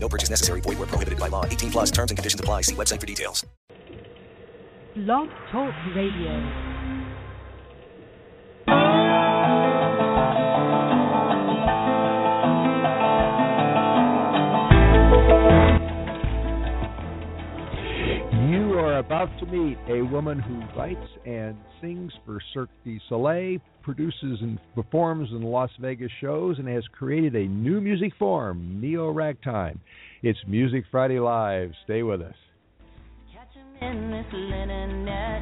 No 0.00 0.08
purchase 0.08 0.30
necessary. 0.30 0.60
Void 0.60 0.78
where 0.78 0.86
prohibited 0.86 1.18
by 1.18 1.28
law. 1.28 1.44
18 1.44 1.70
plus 1.70 1.90
terms 1.90 2.10
and 2.10 2.18
conditions 2.18 2.40
apply. 2.40 2.62
See 2.62 2.74
website 2.74 3.00
for 3.00 3.06
details. 3.06 3.44
Blog 4.96 5.28
Talk 5.52 5.74
Radio. 5.94 6.68
You 18.48 18.74
are 18.78 18.98
about 18.98 19.28
to 19.38 19.46
meet 19.46 19.78
a 19.88 20.02
woman 20.02 20.40
who 20.40 20.60
writes 20.76 20.98
and 21.24 21.56
sings 21.80 22.12
for 22.26 22.40
Cirque 22.52 22.70
du 22.84 22.98
Soleil, 23.08 23.60
produces 23.88 24.42
and 24.42 24.58
performs 24.74 25.30
in 25.30 25.40
Las 25.40 25.70
Vegas 25.80 26.10
shows, 26.20 26.58
and 26.58 26.68
has 26.68 26.84
created 26.92 27.34
a 27.34 27.46
new 27.48 27.80
music 27.80 28.12
form, 28.18 28.78
Neo 28.82 29.08
Ragtime. 29.08 29.80
It's 30.22 30.38
Music 30.46 30.84
Friday 30.90 31.18
Live. 31.18 31.70
Stay 31.84 32.02
with 32.02 32.20
us. 32.20 32.34
in 33.80 34.10
this 34.10 34.26
linen 34.32 35.04
net. 35.04 35.40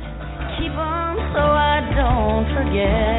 Keep 0.58 0.70
'em 0.70 1.16
so 1.32 1.40
I 1.40 1.80
don't 1.96 2.46
forget. 2.54 3.16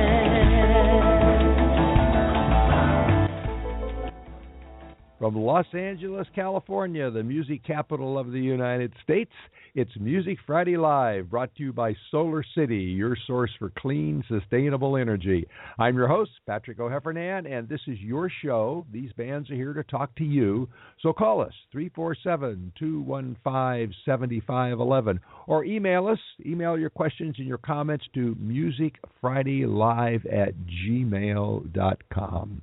From 5.20 5.36
Los 5.36 5.66
Angeles, 5.74 6.28
California, 6.36 7.10
the 7.10 7.24
music 7.24 7.64
capital 7.64 8.18
of 8.20 8.32
the 8.32 8.40
United 8.40 8.94
States, 9.04 9.34
it's 9.78 9.92
Music 10.00 10.40
Friday 10.48 10.76
Live, 10.76 11.30
brought 11.30 11.54
to 11.54 11.62
you 11.62 11.72
by 11.72 11.96
Solar 12.10 12.44
City, 12.56 12.78
your 12.78 13.16
source 13.28 13.52
for 13.60 13.72
clean, 13.78 14.24
sustainable 14.28 14.98
energy. 14.98 15.48
I'm 15.78 15.96
your 15.96 16.08
host, 16.08 16.32
Patrick 16.48 16.80
O'Heffernan, 16.80 17.46
and 17.46 17.70
this 17.70 17.82
is 17.86 18.00
your 18.00 18.32
show. 18.44 18.88
These 18.92 19.12
bands 19.14 19.52
are 19.52 19.56
here 19.56 19.74
to 19.74 19.84
talk 19.84 20.16
to 20.16 20.24
you. 20.24 20.68
So 21.04 21.14
call 21.14 21.42
us, 21.42 21.54
347 21.72 22.74
215 22.80 23.94
7511, 24.04 25.20
or 25.46 25.64
email 25.64 26.08
us. 26.08 26.18
Email 26.44 26.76
your 26.80 26.90
questions 26.90 27.36
and 27.38 27.48
your 27.48 27.60
comments 27.60 28.06
to 28.16 28.36
musicfridaylive 28.42 30.26
at 30.34 30.56
gmail.com. 30.90 32.62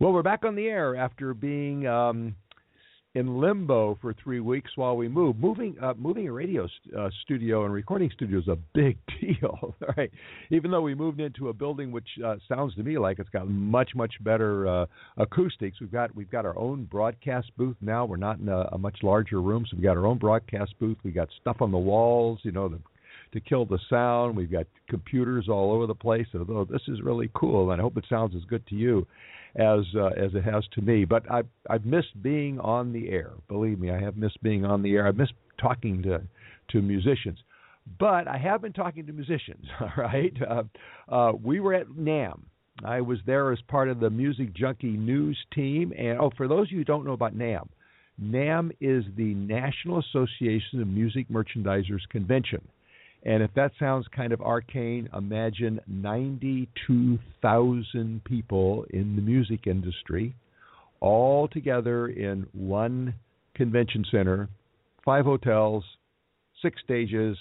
Well, 0.00 0.12
we're 0.12 0.22
back 0.24 0.44
on 0.44 0.56
the 0.56 0.66
air 0.66 0.96
after 0.96 1.32
being 1.32 1.86
um, 1.86 2.34
in 3.18 3.40
limbo 3.40 3.98
for 4.00 4.14
three 4.22 4.38
weeks 4.38 4.70
while 4.76 4.96
we 4.96 5.08
move. 5.08 5.36
Moving, 5.36 5.76
uh, 5.82 5.94
moving 5.98 6.28
a 6.28 6.32
radio 6.32 6.68
st- 6.68 6.94
uh, 6.94 7.10
studio 7.22 7.64
and 7.64 7.74
recording 7.74 8.10
studio 8.14 8.38
is 8.38 8.46
a 8.46 8.56
big 8.74 8.96
deal, 9.20 9.74
right? 9.96 10.10
Even 10.50 10.70
though 10.70 10.82
we 10.82 10.94
moved 10.94 11.18
into 11.18 11.48
a 11.48 11.52
building 11.52 11.90
which 11.90 12.08
uh, 12.24 12.36
sounds 12.48 12.76
to 12.76 12.84
me 12.84 12.96
like 12.96 13.18
it's 13.18 13.28
got 13.30 13.48
much, 13.48 13.90
much 13.96 14.14
better 14.22 14.68
uh, 14.68 14.86
acoustics. 15.16 15.80
We've 15.80 15.90
got 15.90 16.14
we've 16.14 16.30
got 16.30 16.46
our 16.46 16.56
own 16.56 16.84
broadcast 16.84 17.50
booth 17.56 17.76
now. 17.80 18.04
We're 18.04 18.16
not 18.16 18.38
in 18.38 18.48
a, 18.48 18.68
a 18.72 18.78
much 18.78 18.98
larger 19.02 19.42
room, 19.42 19.66
so 19.68 19.76
we've 19.76 19.84
got 19.84 19.96
our 19.96 20.06
own 20.06 20.18
broadcast 20.18 20.78
booth. 20.78 20.98
We 21.02 21.10
got 21.10 21.28
stuff 21.40 21.56
on 21.60 21.72
the 21.72 21.78
walls, 21.78 22.38
you 22.44 22.52
know, 22.52 22.68
the 22.68 22.78
to 23.32 23.40
kill 23.40 23.66
the 23.66 23.78
sound. 23.90 24.36
We've 24.36 24.50
got 24.50 24.66
computers 24.88 25.48
all 25.48 25.72
over 25.72 25.86
the 25.86 25.94
place. 25.94 26.26
Although 26.34 26.64
this 26.64 26.82
is 26.86 27.02
really 27.02 27.30
cool, 27.34 27.72
and 27.72 27.80
I 27.80 27.82
hope 27.82 27.96
it 27.96 28.04
sounds 28.08 28.34
as 28.36 28.44
good 28.44 28.66
to 28.68 28.74
you 28.76 29.06
as 29.58 29.80
uh, 29.96 30.06
as 30.16 30.34
it 30.34 30.44
has 30.44 30.64
to 30.72 30.80
me. 30.80 31.04
But 31.04 31.30
I've 31.30 31.48
I've 31.68 31.84
missed 31.84 32.22
being 32.22 32.60
on 32.60 32.92
the 32.92 33.10
air. 33.10 33.32
Believe 33.48 33.78
me, 33.78 33.90
I 33.90 34.00
have 34.00 34.16
missed 34.16 34.42
being 34.42 34.64
on 34.64 34.82
the 34.82 34.94
air. 34.94 35.06
I've 35.06 35.16
missed 35.16 35.34
talking 35.60 36.02
to 36.02 36.22
to 36.70 36.82
musicians. 36.82 37.38
But 37.98 38.28
I 38.28 38.36
have 38.36 38.62
been 38.62 38.72
talking 38.72 39.06
to 39.06 39.12
musicians. 39.12 39.64
All 39.80 39.92
right, 39.96 40.34
uh, 40.48 40.62
uh, 41.12 41.32
we 41.32 41.60
were 41.60 41.74
at 41.74 41.88
NAMM. 41.88 42.40
I 42.84 43.00
was 43.00 43.18
there 43.26 43.52
as 43.52 43.58
part 43.62 43.88
of 43.88 43.98
the 43.98 44.10
Music 44.10 44.54
Junkie 44.54 44.86
News 44.96 45.38
team. 45.52 45.92
And 45.98 46.20
oh, 46.20 46.30
for 46.36 46.46
those 46.46 46.68
of 46.68 46.72
you 46.72 46.78
who 46.78 46.84
don't 46.84 47.04
know 47.04 47.12
about 47.12 47.36
NAMM, 47.36 47.68
NAMM 48.22 48.70
is 48.80 49.04
the 49.16 49.34
National 49.34 49.98
Association 49.98 50.80
of 50.80 50.86
Music 50.86 51.28
Merchandisers 51.28 52.08
Convention. 52.10 52.60
And 53.24 53.42
if 53.42 53.52
that 53.54 53.72
sounds 53.78 54.06
kind 54.14 54.32
of 54.32 54.40
arcane, 54.40 55.08
imagine 55.14 55.80
92,000 55.86 58.24
people 58.24 58.86
in 58.90 59.16
the 59.16 59.22
music 59.22 59.66
industry 59.66 60.34
all 61.00 61.48
together 61.48 62.08
in 62.08 62.46
one 62.52 63.14
convention 63.54 64.04
center, 64.10 64.48
five 65.04 65.24
hotels, 65.24 65.84
six 66.62 66.80
stages, 66.82 67.38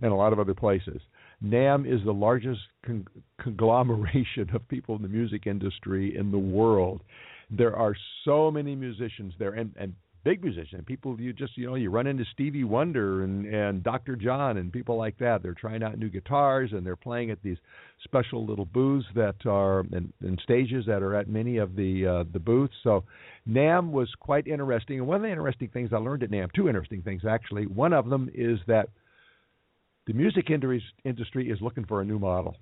and 0.00 0.12
a 0.12 0.14
lot 0.14 0.32
of 0.32 0.38
other 0.38 0.54
places. 0.54 1.00
NAMM 1.44 1.90
is 1.90 2.04
the 2.04 2.12
largest 2.12 2.60
con- 2.84 3.06
conglomeration 3.40 4.50
of 4.54 4.66
people 4.68 4.96
in 4.96 5.02
the 5.02 5.08
music 5.08 5.46
industry 5.46 6.16
in 6.16 6.30
the 6.30 6.38
world. 6.38 7.02
There 7.50 7.74
are 7.74 7.96
so 8.24 8.50
many 8.50 8.76
musicians 8.76 9.32
there, 9.38 9.52
and, 9.52 9.72
and 9.78 9.94
big 10.24 10.42
musicians, 10.42 10.84
people 10.86 11.18
you 11.20 11.32
just 11.32 11.56
you 11.56 11.66
know 11.66 11.74
you 11.74 11.90
run 11.90 12.06
into 12.06 12.24
Stevie 12.32 12.64
Wonder 12.64 13.24
and 13.24 13.46
and 13.46 13.82
Dr. 13.82 14.16
John 14.16 14.56
and 14.56 14.72
people 14.72 14.96
like 14.96 15.18
that. 15.18 15.42
They're 15.42 15.54
trying 15.54 15.82
out 15.82 15.98
new 15.98 16.08
guitars 16.08 16.70
and 16.72 16.84
they're 16.84 16.96
playing 16.96 17.30
at 17.30 17.42
these 17.42 17.56
special 18.04 18.46
little 18.46 18.64
booths 18.64 19.06
that 19.14 19.36
are 19.46 19.80
and, 19.80 20.12
and 20.20 20.40
stages 20.42 20.84
that 20.86 21.02
are 21.02 21.14
at 21.14 21.28
many 21.28 21.58
of 21.58 21.76
the 21.76 22.06
uh, 22.06 22.24
the 22.32 22.38
booths. 22.38 22.74
So 22.82 23.04
NAMM 23.48 23.90
was 23.90 24.08
quite 24.20 24.46
interesting. 24.46 24.98
And 24.98 25.06
one 25.06 25.16
of 25.16 25.22
the 25.22 25.30
interesting 25.30 25.68
things 25.68 25.90
I 25.92 25.98
learned 25.98 26.22
at 26.22 26.30
NAMM, 26.30 26.52
two 26.54 26.68
interesting 26.68 27.02
things 27.02 27.22
actually. 27.28 27.66
One 27.66 27.92
of 27.92 28.08
them 28.08 28.30
is 28.34 28.58
that 28.66 28.88
the 30.06 30.12
music 30.12 30.50
industry 30.50 31.50
is 31.50 31.58
looking 31.60 31.84
for 31.84 32.00
a 32.00 32.04
new 32.04 32.18
model. 32.18 32.56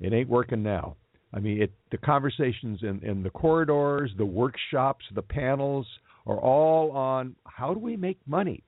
It 0.00 0.12
ain't 0.12 0.28
working 0.28 0.62
now. 0.62 0.96
I 1.32 1.40
mean, 1.40 1.60
it, 1.60 1.72
the 1.90 1.98
conversations 1.98 2.80
in, 2.82 3.02
in 3.02 3.22
the 3.22 3.30
corridors, 3.30 4.10
the 4.16 4.24
workshops, 4.26 5.04
the 5.14 5.22
panels 5.22 5.86
are 6.26 6.38
all 6.38 6.90
on 6.92 7.36
how 7.44 7.72
do 7.72 7.80
we 7.80 7.96
make 7.96 8.18
money. 8.26 8.62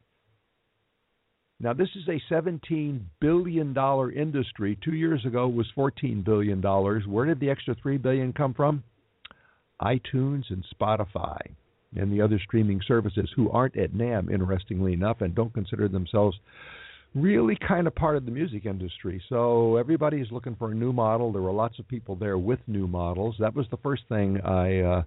Now, 1.60 1.72
this 1.72 1.88
is 1.96 2.06
a 2.08 2.32
$17 2.32 3.00
billion 3.20 3.76
industry. 4.16 4.78
Two 4.84 4.94
years 4.94 5.24
ago 5.26 5.48
was 5.48 5.66
$14 5.76 6.24
billion. 6.24 6.62
Where 6.62 7.26
did 7.26 7.40
the 7.40 7.50
extra 7.50 7.74
3 7.82 7.98
billion 7.98 8.32
come 8.32 8.54
from? 8.54 8.84
iTunes 9.82 10.44
and 10.50 10.64
Spotify 10.80 11.38
and 11.96 12.12
the 12.12 12.20
other 12.20 12.40
streaming 12.44 12.80
services 12.86 13.30
who 13.34 13.50
aren't 13.50 13.76
at 13.76 13.92
NAMM, 13.92 14.32
interestingly 14.32 14.92
enough, 14.92 15.20
and 15.20 15.34
don't 15.34 15.54
consider 15.54 15.88
themselves 15.88 16.36
really 17.14 17.56
kind 17.66 17.86
of 17.86 17.94
part 17.94 18.16
of 18.16 18.24
the 18.24 18.30
music 18.30 18.66
industry. 18.66 19.22
So 19.28 19.76
everybody 19.76 20.18
is 20.18 20.28
looking 20.30 20.56
for 20.56 20.70
a 20.70 20.74
new 20.74 20.92
model. 20.92 21.32
There 21.32 21.42
were 21.42 21.52
lots 21.52 21.78
of 21.78 21.88
people 21.88 22.16
there 22.16 22.38
with 22.38 22.58
new 22.66 22.86
models. 22.86 23.36
That 23.40 23.54
was 23.54 23.66
the 23.70 23.78
first 23.78 24.02
thing 24.08 24.40
I 24.42 24.80
uh, 24.80 25.02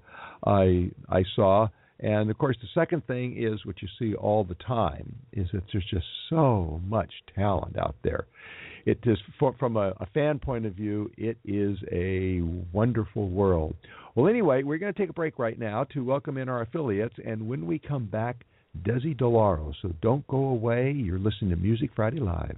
I 0.45 0.89
I 1.09 1.23
saw. 1.35 1.67
And 2.01 2.29
of 2.31 2.37
course, 2.37 2.57
the 2.61 2.67
second 2.73 3.05
thing 3.05 3.35
is 3.37 3.65
what 3.65 3.81
you 3.81 3.87
see 3.99 4.15
all 4.15 4.43
the 4.43 4.55
time 4.55 5.15
is 5.33 5.47
that 5.53 5.63
there's 5.71 5.85
just 5.89 6.05
so 6.29 6.81
much 6.87 7.11
talent 7.35 7.77
out 7.77 7.95
there. 8.03 8.25
It 8.85 8.99
is 9.03 9.19
for, 9.37 9.53
from 9.59 9.77
a, 9.77 9.93
a 9.99 10.07
fan 10.13 10.39
point 10.39 10.65
of 10.65 10.73
view, 10.73 11.11
it 11.15 11.37
is 11.45 11.77
a 11.91 12.41
wonderful 12.73 13.29
world. 13.29 13.75
Well, 14.15 14.27
anyway, 14.27 14.63
we're 14.63 14.79
going 14.79 14.93
to 14.93 14.99
take 14.99 15.11
a 15.11 15.13
break 15.13 15.37
right 15.37 15.57
now 15.57 15.83
to 15.93 16.03
welcome 16.03 16.37
in 16.37 16.49
our 16.49 16.63
affiliates, 16.63 17.15
and 17.23 17.47
when 17.47 17.67
we 17.67 17.77
come 17.77 18.05
back, 18.05 18.43
Dessy 18.83 19.15
Di 19.15 19.25
Lauro. 19.25 19.73
So 19.81 19.93
don't 20.01 20.25
go 20.27 20.37
away. 20.37 20.91
You're 20.91 21.19
listening 21.19 21.51
to 21.51 21.57
Music 21.57 21.91
Friday 21.95 22.19
Live. 22.19 22.57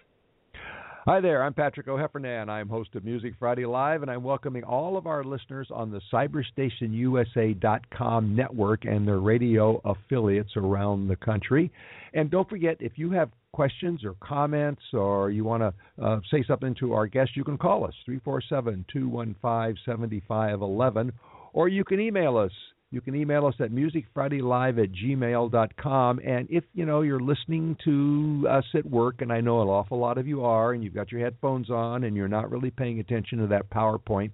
Hi 1.05 1.19
there, 1.19 1.41
I'm 1.41 1.55
Patrick 1.55 1.87
O'Heffernan. 1.87 2.47
I'm 2.47 2.69
host 2.69 2.93
of 2.93 3.03
Music 3.03 3.33
Friday 3.39 3.65
Live, 3.65 4.03
and 4.03 4.11
I'm 4.11 4.21
welcoming 4.21 4.63
all 4.63 4.97
of 4.97 5.07
our 5.07 5.23
listeners 5.23 5.67
on 5.73 5.89
the 5.89 5.99
CyberstationUSA.com 6.13 8.35
network 8.35 8.85
and 8.85 9.07
their 9.07 9.19
radio 9.19 9.81
affiliates 9.83 10.51
around 10.55 11.07
the 11.07 11.15
country. 11.15 11.71
And 12.13 12.29
don't 12.29 12.47
forget, 12.47 12.77
if 12.79 12.99
you 12.99 13.09
have 13.13 13.31
questions 13.51 14.05
or 14.05 14.13
comments 14.21 14.83
or 14.93 15.31
you 15.31 15.43
want 15.43 15.63
to 15.63 15.73
uh, 16.05 16.19
say 16.29 16.43
something 16.47 16.75
to 16.75 16.93
our 16.93 17.07
guest, 17.07 17.31
you 17.35 17.43
can 17.43 17.57
call 17.57 17.83
us, 17.83 17.95
347 18.05 18.85
215 18.93 19.77
7511, 19.83 21.11
or 21.53 21.67
you 21.67 21.83
can 21.83 21.99
email 21.99 22.37
us 22.37 22.51
you 22.91 22.99
can 22.99 23.15
email 23.15 23.45
us 23.45 23.55
at 23.59 23.71
musicfridaylive 23.71 24.83
at 24.83 24.91
gmail.com. 24.91 26.19
And 26.19 26.47
if, 26.51 26.65
you 26.73 26.85
know, 26.85 27.01
you're 27.01 27.21
listening 27.21 27.77
to 27.85 28.45
us 28.49 28.65
at 28.75 28.85
work, 28.85 29.21
and 29.21 29.31
I 29.31 29.39
know 29.39 29.61
an 29.61 29.69
awful 29.69 29.97
lot 29.97 30.17
of 30.17 30.27
you 30.27 30.43
are, 30.43 30.73
and 30.73 30.83
you've 30.83 30.93
got 30.93 31.11
your 31.11 31.21
headphones 31.21 31.69
on 31.69 32.03
and 32.03 32.15
you're 32.17 32.27
not 32.27 32.51
really 32.51 32.69
paying 32.69 32.99
attention 32.99 33.39
to 33.39 33.47
that 33.47 33.69
PowerPoint 33.69 34.31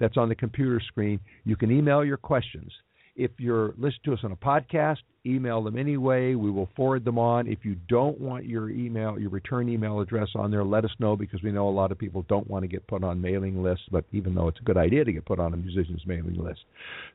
that's 0.00 0.16
on 0.16 0.30
the 0.30 0.34
computer 0.34 0.80
screen, 0.86 1.20
you 1.44 1.54
can 1.54 1.70
email 1.70 2.02
your 2.02 2.16
questions. 2.16 2.72
If 3.14 3.32
you're 3.36 3.74
listening 3.76 4.04
to 4.04 4.12
us 4.14 4.20
on 4.22 4.32
a 4.32 4.36
podcast, 4.36 4.98
email 5.26 5.62
them 5.62 5.76
anyway. 5.76 6.34
We 6.34 6.50
will 6.50 6.68
forward 6.76 7.04
them 7.04 7.18
on. 7.18 7.46
If 7.48 7.58
you 7.64 7.76
don't 7.88 8.18
want 8.18 8.46
your 8.46 8.70
email, 8.70 9.18
your 9.18 9.30
return 9.30 9.68
email 9.68 10.00
address 10.00 10.28
on 10.34 10.50
there, 10.50 10.64
let 10.64 10.84
us 10.84 10.90
know 10.98 11.16
because 11.16 11.42
we 11.42 11.50
know 11.50 11.68
a 11.68 11.70
lot 11.70 11.92
of 11.92 11.98
people 11.98 12.24
don't 12.28 12.48
want 12.48 12.62
to 12.62 12.68
get 12.68 12.86
put 12.86 13.02
on 13.04 13.20
mailing 13.20 13.62
lists, 13.62 13.84
but 13.90 14.04
even 14.12 14.34
though 14.34 14.48
it's 14.48 14.60
a 14.60 14.64
good 14.64 14.76
idea 14.78 15.04
to 15.04 15.12
get 15.12 15.26
put 15.26 15.40
on 15.40 15.52
a 15.52 15.56
musician's 15.56 16.06
mailing 16.06 16.36
list. 16.42 16.60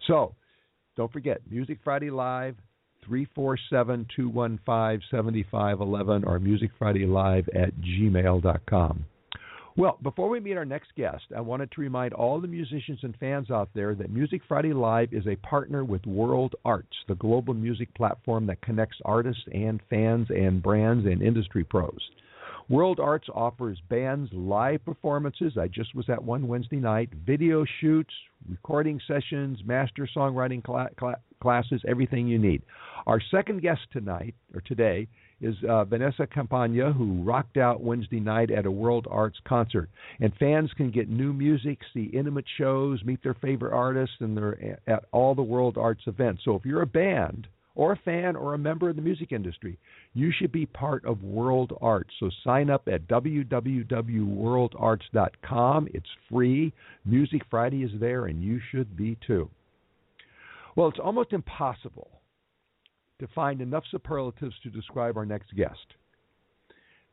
So 0.05 0.35
don't 0.95 1.11
forget, 1.11 1.41
Music 1.49 1.79
Friday 1.83 2.09
Live, 2.09 2.55
347 3.05 4.07
215 4.15 5.01
7511 5.11 6.23
or 6.23 6.39
musicfridaylive 6.39 7.47
at 7.55 7.73
gmail.com. 7.81 9.05
Well, 9.75 9.97
before 10.03 10.29
we 10.29 10.39
meet 10.39 10.55
our 10.55 10.65
next 10.65 10.89
guest, 10.95 11.23
I 11.35 11.41
wanted 11.41 11.71
to 11.71 11.81
remind 11.81 12.13
all 12.13 12.39
the 12.39 12.47
musicians 12.47 12.99
and 13.01 13.15
fans 13.17 13.49
out 13.49 13.69
there 13.73 13.95
that 13.95 14.11
Music 14.11 14.41
Friday 14.47 14.71
Live 14.71 15.11
is 15.11 15.25
a 15.25 15.35
partner 15.37 15.83
with 15.83 16.05
World 16.05 16.53
Arts, 16.63 16.95
the 17.07 17.15
global 17.15 17.55
music 17.55 17.91
platform 17.95 18.45
that 18.47 18.61
connects 18.61 18.97
artists 19.03 19.41
and 19.51 19.81
fans 19.89 20.27
and 20.29 20.61
brands 20.61 21.07
and 21.07 21.23
industry 21.23 21.63
pros. 21.63 21.97
World 22.69 22.99
Arts 22.99 23.27
offers 23.33 23.77
bands 23.89 24.29
live 24.31 24.83
performances. 24.85 25.57
I 25.59 25.67
just 25.67 25.93
was 25.95 26.09
at 26.09 26.23
one 26.23 26.47
Wednesday 26.47 26.77
night, 26.77 27.09
video 27.25 27.65
shoots, 27.81 28.13
recording 28.49 28.99
sessions, 29.07 29.59
master 29.65 30.07
songwriting 30.15 30.65
cl- 30.65 30.87
cl- 30.99 31.21
classes, 31.41 31.81
everything 31.87 32.27
you 32.27 32.39
need. 32.39 32.61
Our 33.05 33.21
second 33.31 33.61
guest 33.61 33.81
tonight, 33.91 34.33
or 34.53 34.61
today, 34.61 35.07
is 35.41 35.55
uh, 35.67 35.83
Vanessa 35.83 36.25
Campagna, 36.25 36.93
who 36.93 37.21
rocked 37.21 37.57
out 37.57 37.81
Wednesday 37.81 38.21
night 38.21 38.49
at 38.49 38.65
a 38.65 38.71
World 38.71 39.07
Arts 39.11 39.37
concert. 39.45 39.89
And 40.21 40.33
fans 40.39 40.71
can 40.77 40.89
get 40.89 41.09
new 41.09 41.33
music, 41.33 41.79
see 41.93 42.09
intimate 42.13 42.45
shows, 42.57 43.03
meet 43.03 43.21
their 43.23 43.33
favorite 43.33 43.73
artists, 43.73 44.15
and 44.21 44.37
they're 44.37 44.77
at 44.87 45.03
all 45.11 45.35
the 45.35 45.41
World 45.41 45.77
Arts 45.77 46.03
events. 46.07 46.43
So 46.45 46.55
if 46.55 46.63
you're 46.63 46.81
a 46.81 46.87
band, 46.87 47.47
or 47.75 47.93
a 47.93 47.97
fan 47.97 48.35
or 48.35 48.53
a 48.53 48.57
member 48.57 48.89
of 48.89 48.95
the 48.95 49.01
music 49.01 49.31
industry, 49.31 49.77
you 50.13 50.31
should 50.31 50.51
be 50.51 50.65
part 50.65 51.05
of 51.05 51.23
World 51.23 51.77
Arts. 51.81 52.11
So 52.19 52.29
sign 52.43 52.69
up 52.69 52.87
at 52.87 53.07
www.worldarts.com. 53.07 55.87
It's 55.93 56.09
free. 56.29 56.73
Music 57.05 57.41
Friday 57.49 57.83
is 57.83 57.91
there, 57.99 58.25
and 58.27 58.43
you 58.43 58.59
should 58.71 58.95
be 58.95 59.17
too. 59.25 59.49
Well, 60.75 60.87
it's 60.87 60.99
almost 61.03 61.33
impossible 61.33 62.09
to 63.19 63.27
find 63.33 63.61
enough 63.61 63.83
superlatives 63.89 64.55
to 64.63 64.69
describe 64.69 65.17
our 65.17 65.25
next 65.25 65.55
guest. 65.55 65.95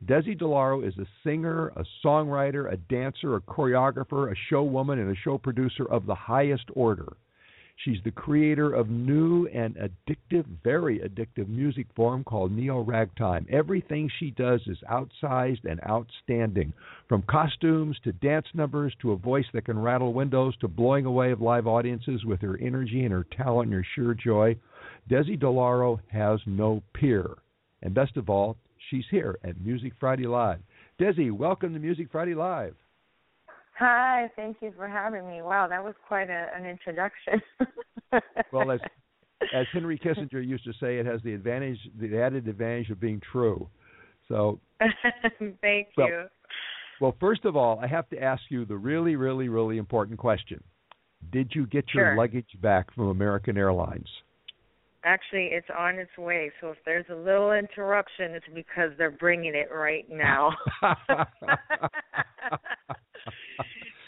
Dessy 0.06 0.38
Di 0.38 0.46
Lauro 0.46 0.80
is 0.80 0.96
a 0.98 1.06
singer, 1.22 1.68
a 1.76 1.84
songwriter, 2.04 2.72
a 2.72 2.76
dancer, 2.76 3.36
a 3.36 3.40
choreographer, 3.40 4.32
a 4.32 4.52
showwoman, 4.52 4.94
and 4.94 5.14
a 5.14 5.20
show 5.20 5.36
producer 5.36 5.84
of 5.90 6.06
the 6.06 6.14
highest 6.14 6.64
order. 6.74 7.12
She's 7.84 8.02
the 8.04 8.10
creator 8.10 8.74
of 8.74 8.90
new 8.90 9.46
and 9.46 9.74
addictive, 9.76 10.44
very 10.62 10.98
addictive 10.98 11.48
music 11.48 11.86
form 11.96 12.24
called 12.24 12.52
neo 12.52 12.80
ragtime. 12.80 13.46
Everything 13.48 14.10
she 14.18 14.32
does 14.32 14.60
is 14.66 14.76
outsized 14.90 15.64
and 15.64 15.80
outstanding, 15.88 16.74
from 17.08 17.22
costumes 17.22 17.98
to 18.04 18.12
dance 18.12 18.46
numbers 18.52 18.94
to 19.00 19.12
a 19.12 19.16
voice 19.16 19.46
that 19.54 19.64
can 19.64 19.78
rattle 19.78 20.12
windows 20.12 20.54
to 20.58 20.68
blowing 20.68 21.06
away 21.06 21.30
of 21.30 21.40
live 21.40 21.66
audiences 21.66 22.22
with 22.26 22.42
her 22.42 22.58
energy 22.58 23.04
and 23.04 23.12
her 23.12 23.24
talent 23.34 23.72
and 23.72 23.74
her 23.74 23.86
sheer 23.94 24.12
joy. 24.12 24.54
Dessy 25.08 25.40
Di 25.40 25.46
Lauro 25.46 26.00
has 26.08 26.38
no 26.44 26.82
peer. 26.92 27.30
And 27.82 27.94
best 27.94 28.18
of 28.18 28.28
all, 28.28 28.58
she's 28.90 29.06
here 29.10 29.38
at 29.42 29.58
Music 29.58 29.94
Friday 29.98 30.26
Live. 30.26 30.60
Desi, 31.00 31.32
welcome 31.32 31.72
to 31.72 31.78
Music 31.80 32.08
Friday 32.12 32.34
Live. 32.34 32.74
Hi, 33.80 34.30
thank 34.36 34.58
you 34.60 34.72
for 34.76 34.86
having 34.86 35.26
me. 35.26 35.40
Wow, 35.40 35.66
that 35.66 35.82
was 35.82 35.94
quite 36.06 36.28
a, 36.28 36.48
an 36.54 36.66
introduction. 36.66 37.40
well, 38.52 38.70
as 38.70 38.80
as 39.54 39.66
Henry 39.72 39.98
Kissinger 39.98 40.46
used 40.46 40.64
to 40.64 40.72
say, 40.74 40.98
it 40.98 41.06
has 41.06 41.22
the 41.22 41.32
advantage, 41.32 41.78
the 41.98 42.20
added 42.20 42.46
advantage 42.46 42.90
of 42.90 43.00
being 43.00 43.22
true. 43.32 43.66
So, 44.28 44.60
thank 45.62 45.88
well, 45.96 46.08
you. 46.08 46.24
Well, 47.00 47.16
first 47.18 47.46
of 47.46 47.56
all, 47.56 47.78
I 47.80 47.86
have 47.86 48.06
to 48.10 48.22
ask 48.22 48.42
you 48.50 48.66
the 48.66 48.76
really, 48.76 49.16
really, 49.16 49.48
really 49.48 49.78
important 49.78 50.18
question: 50.18 50.62
Did 51.32 51.52
you 51.54 51.66
get 51.66 51.86
your 51.94 52.08
Sure. 52.08 52.16
luggage 52.16 52.50
back 52.60 52.94
from 52.94 53.08
American 53.08 53.56
Airlines? 53.56 54.08
Actually, 55.04 55.46
it's 55.52 55.70
on 55.74 55.94
its 55.94 56.18
way. 56.18 56.52
So 56.60 56.68
if 56.68 56.76
there's 56.84 57.06
a 57.08 57.14
little 57.14 57.52
interruption, 57.52 58.32
it's 58.32 58.44
because 58.54 58.90
they're 58.98 59.10
bringing 59.10 59.54
it 59.54 59.70
right 59.74 60.04
now. 60.10 60.52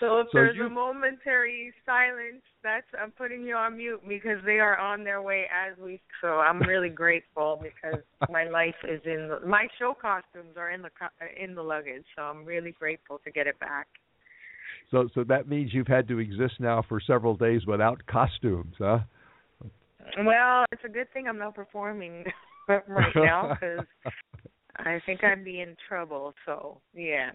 so 0.02 0.18
if 0.18 0.26
So 0.32 0.38
there's 0.38 0.56
you- 0.56 0.66
a 0.66 0.68
momentary 0.68 1.72
silence, 1.86 2.42
that's 2.62 2.86
I'm 3.00 3.12
putting 3.12 3.42
you 3.44 3.54
on 3.54 3.76
mute 3.76 4.00
because 4.08 4.38
they 4.44 4.58
are 4.58 4.76
on 4.76 5.04
their 5.04 5.22
way 5.22 5.46
as 5.50 5.78
we. 5.78 6.00
So 6.20 6.40
I'm 6.40 6.60
really 6.62 6.88
grateful 7.04 7.60
because 7.62 8.02
my 8.28 8.44
life 8.44 8.74
is 8.84 9.00
in 9.04 9.28
the, 9.28 9.46
my 9.46 9.68
show 9.78 9.94
costumes 9.94 10.56
are 10.56 10.70
in 10.70 10.82
the 10.82 10.90
in 11.40 11.54
the 11.54 11.62
luggage. 11.62 12.04
So 12.16 12.22
I'm 12.22 12.44
really 12.44 12.72
grateful 12.72 13.20
to 13.24 13.30
get 13.30 13.46
it 13.46 13.58
back. 13.60 13.86
so, 14.90 15.08
so 15.14 15.24
that 15.24 15.48
means 15.48 15.72
you've 15.72 15.86
had 15.86 16.08
to 16.08 16.18
exist 16.18 16.54
now 16.58 16.82
for 16.88 17.00
several 17.00 17.36
days 17.36 17.64
without 17.66 18.04
costumes, 18.06 18.74
huh? 18.78 18.98
Well, 20.18 20.64
it's 20.72 20.84
a 20.84 20.88
good 20.88 21.10
thing 21.12 21.28
I'm 21.28 21.38
not 21.38 21.54
performing 21.54 22.24
right 22.68 23.14
now 23.14 23.54
because 23.60 23.86
I 24.76 25.00
think 25.06 25.22
I'd 25.24 25.44
be 25.44 25.60
in 25.60 25.76
trouble. 25.88 26.34
So 26.44 26.80
yeah. 26.94 27.30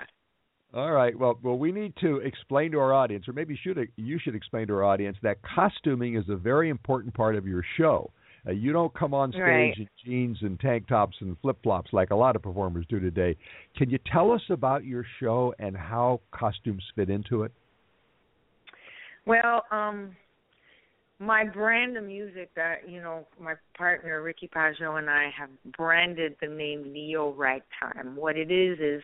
All 0.78 0.92
right. 0.92 1.18
Well, 1.18 1.40
well, 1.42 1.58
we 1.58 1.72
need 1.72 1.96
to 2.02 2.18
explain 2.18 2.72
to 2.74 2.78
our 2.80 2.94
audience, 2.94 3.28
or 3.28 3.34
maybe 3.34 3.60
should 3.64 3.80
you 3.96 4.20
should 4.20 4.36
explain 4.36 4.68
to 4.68 4.76
our 4.76 4.84
audience 4.84 5.18
that 5.24 5.38
costuming 5.42 6.16
is 6.16 6.26
a 6.30 6.36
very 6.36 6.70
important 6.70 7.16
part 7.16 7.36
of 7.36 7.48
your 7.48 7.64
show. 7.78 8.12
Uh, 8.48 8.52
you 8.52 8.72
don't 8.74 8.94
come 8.94 9.12
on 9.12 9.32
stage 9.32 9.42
Right. 9.42 9.74
in 9.76 9.90
jeans 10.06 10.38
and 10.44 10.60
tank 10.60 10.88
tops 10.88 11.18
and 11.22 11.36
flip 11.40 11.58
flops 11.64 11.92
like 11.94 12.12
a 12.12 12.16
lot 12.16 12.36
of 12.36 12.44
performers 12.44 12.86
do 12.90 13.00
today. 13.00 13.36
Can 13.76 13.90
you 13.90 13.98
tell 14.14 14.32
us 14.32 14.44
about 14.52 14.86
your 14.86 15.04
show 15.20 15.52
and 15.58 15.76
how 15.76 16.22
costumes 16.30 16.84
fit 16.96 17.10
into 17.10 17.42
it? 17.42 17.52
Well, 19.26 19.66
um, 19.72 20.16
my 21.18 21.44
brand 21.44 21.98
of 21.98 22.04
music 22.04 22.52
that 22.56 22.88
you 22.88 23.02
know 23.02 23.26
my 23.40 23.56
partner 23.76 24.22
Ricky 24.22 24.48
Pageot 24.48 25.00
and 25.00 25.10
I 25.10 25.32
have 25.36 25.50
branded 25.76 26.36
the 26.40 26.48
name 26.48 26.94
Neo 26.94 27.34
Ragtime. 27.34 28.16
What 28.16 28.38
it 28.38 28.52
is 28.52 28.78
is 28.78 29.02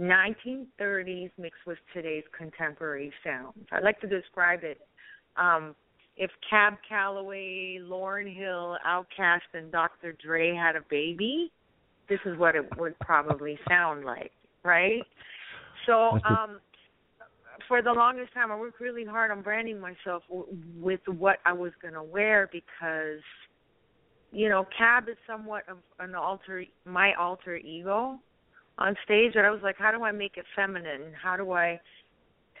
1930s 0.00 1.30
mixed 1.38 1.66
with 1.66 1.78
today's 1.92 2.24
contemporary 2.36 3.12
sounds. 3.24 3.54
I 3.72 3.80
like 3.80 4.00
to 4.00 4.06
describe 4.06 4.60
it. 4.62 4.80
Um, 5.36 5.74
if 6.16 6.30
Cab 6.48 6.74
Calloway, 6.88 7.78
Lauryn 7.82 8.34
Hill, 8.34 8.76
Outkast, 8.86 9.40
and 9.54 9.70
Dr. 9.70 10.16
Dre 10.24 10.54
had 10.54 10.76
a 10.76 10.82
baby, 10.90 11.52
this 12.08 12.18
is 12.26 12.36
what 12.38 12.56
it 12.56 12.64
would 12.78 12.98
probably 13.00 13.58
sound 13.68 14.04
like, 14.04 14.32
right? 14.64 15.02
So, 15.86 16.18
um, 16.24 16.60
for 17.66 17.82
the 17.82 17.92
longest 17.92 18.32
time, 18.34 18.50
I 18.50 18.56
worked 18.56 18.80
really 18.80 19.04
hard 19.04 19.30
on 19.30 19.42
branding 19.42 19.78
myself 19.80 20.22
w- 20.28 20.46
with 20.80 21.00
what 21.06 21.38
I 21.44 21.52
was 21.52 21.72
going 21.80 21.94
to 21.94 22.02
wear 22.02 22.48
because, 22.52 23.20
you 24.32 24.48
know, 24.48 24.66
Cab 24.76 25.08
is 25.08 25.16
somewhat 25.26 25.64
of 25.68 25.78
an 25.98 26.14
alter, 26.14 26.64
my 26.84 27.14
alter 27.14 27.56
ego 27.56 28.18
on 28.78 28.96
stage. 29.04 29.32
And 29.34 29.46
I 29.46 29.50
was 29.50 29.60
like, 29.62 29.76
how 29.78 29.90
do 29.92 30.02
I 30.04 30.12
make 30.12 30.36
it 30.36 30.44
feminine? 30.56 31.12
How 31.20 31.36
do 31.36 31.52
I 31.52 31.80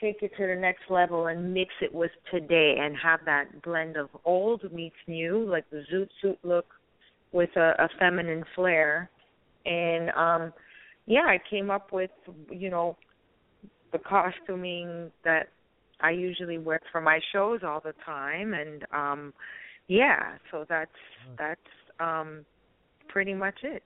take 0.00 0.22
it 0.22 0.32
to 0.38 0.46
the 0.46 0.54
next 0.54 0.82
level 0.90 1.26
and 1.26 1.52
mix 1.52 1.70
it 1.80 1.92
with 1.92 2.10
today 2.30 2.76
and 2.78 2.96
have 3.02 3.20
that 3.24 3.62
blend 3.62 3.96
of 3.96 4.08
old 4.24 4.62
meets 4.72 4.96
new, 5.06 5.48
like 5.48 5.68
the 5.70 5.82
zoot 5.92 6.08
suit 6.22 6.38
look 6.42 6.66
with 7.32 7.50
a, 7.56 7.72
a 7.78 7.88
feminine 7.98 8.44
flair. 8.54 9.10
And 9.66 10.10
um 10.10 10.52
yeah, 11.06 11.24
I 11.26 11.38
came 11.48 11.70
up 11.70 11.92
with, 11.92 12.10
you 12.50 12.68
know, 12.68 12.96
the 13.92 13.98
costuming 13.98 15.10
that 15.24 15.48
I 16.00 16.10
usually 16.10 16.58
wear 16.58 16.80
for 16.92 17.00
my 17.00 17.18
shows 17.32 17.60
all 17.64 17.80
the 17.80 17.94
time 18.04 18.54
and 18.54 18.84
um 18.92 19.32
yeah, 19.88 20.36
so 20.50 20.64
that's 20.68 20.90
that's 21.38 21.60
um 21.98 22.44
pretty 23.08 23.34
much 23.34 23.56
it. 23.62 23.82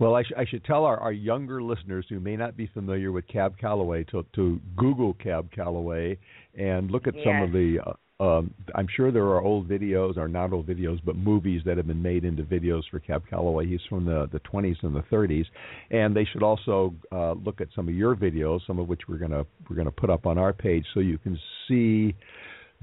Well, 0.00 0.14
I, 0.16 0.22
sh- 0.22 0.32
I 0.36 0.46
should 0.46 0.64
tell 0.64 0.84
our, 0.84 0.98
our 0.98 1.12
younger 1.12 1.62
listeners 1.62 2.06
who 2.08 2.20
may 2.20 2.34
not 2.34 2.56
be 2.56 2.66
familiar 2.72 3.12
with 3.12 3.28
Cab 3.28 3.58
Calloway 3.58 4.02
to, 4.04 4.24
to 4.34 4.58
Google 4.74 5.12
Cab 5.14 5.52
Calloway 5.52 6.18
and 6.58 6.90
look 6.90 7.06
at 7.06 7.14
some 7.22 7.42
of 7.42 7.52
the. 7.52 7.78
Uh, 7.86 7.92
um, 8.22 8.52
I'm 8.74 8.86
sure 8.94 9.10
there 9.10 9.24
are 9.24 9.40
old 9.40 9.66
videos, 9.68 10.18
or 10.18 10.28
not 10.28 10.52
old 10.52 10.66
videos, 10.66 11.00
but 11.04 11.16
movies 11.16 11.62
that 11.64 11.78
have 11.78 11.86
been 11.86 12.02
made 12.02 12.24
into 12.24 12.42
videos 12.42 12.82
for 12.90 12.98
Cab 12.98 13.24
Calloway. 13.28 13.66
He's 13.66 13.80
from 13.88 14.04
the 14.06 14.28
the 14.32 14.40
20s 14.40 14.76
and 14.82 14.94
the 14.94 15.02
30s, 15.12 15.44
and 15.90 16.16
they 16.16 16.26
should 16.30 16.42
also 16.42 16.94
uh, 17.12 17.32
look 17.32 17.60
at 17.60 17.68
some 17.76 17.88
of 17.88 17.94
your 17.94 18.16
videos, 18.16 18.60
some 18.66 18.78
of 18.78 18.88
which 18.88 19.02
we're 19.06 19.18
gonna 19.18 19.44
we're 19.68 19.76
gonna 19.76 19.90
put 19.90 20.10
up 20.10 20.26
on 20.26 20.38
our 20.38 20.52
page, 20.52 20.84
so 20.94 21.00
you 21.00 21.18
can 21.18 21.38
see 21.68 22.14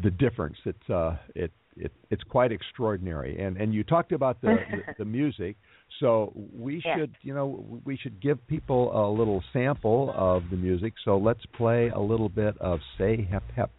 the 0.03 0.11
difference. 0.11 0.57
It's 0.65 0.89
uh, 0.89 1.17
it 1.35 1.51
it 1.75 1.91
it's 2.09 2.23
quite 2.23 2.51
extraordinary. 2.51 3.39
And 3.39 3.57
and 3.57 3.73
you 3.73 3.83
talked 3.83 4.11
about 4.11 4.41
the 4.41 4.57
the, 4.71 4.93
the 4.99 5.05
music. 5.17 5.57
So 5.99 6.31
we 6.53 6.81
Yeah. 6.85 6.95
should, 6.95 7.15
you 7.21 7.33
know, 7.33 7.65
we 7.85 7.97
should 7.97 8.19
give 8.21 8.45
people 8.47 8.91
a 8.93 9.09
little 9.09 9.43
sample 9.51 10.13
of 10.15 10.49
the 10.49 10.55
music. 10.55 10.93
So 11.03 11.17
let's 11.17 11.45
play 11.57 11.89
a 11.89 11.99
little 11.99 12.29
bit 12.29 12.57
of 12.59 12.81
"Say 12.97 13.23
Hep 13.23 13.43
Hep." 13.55 13.71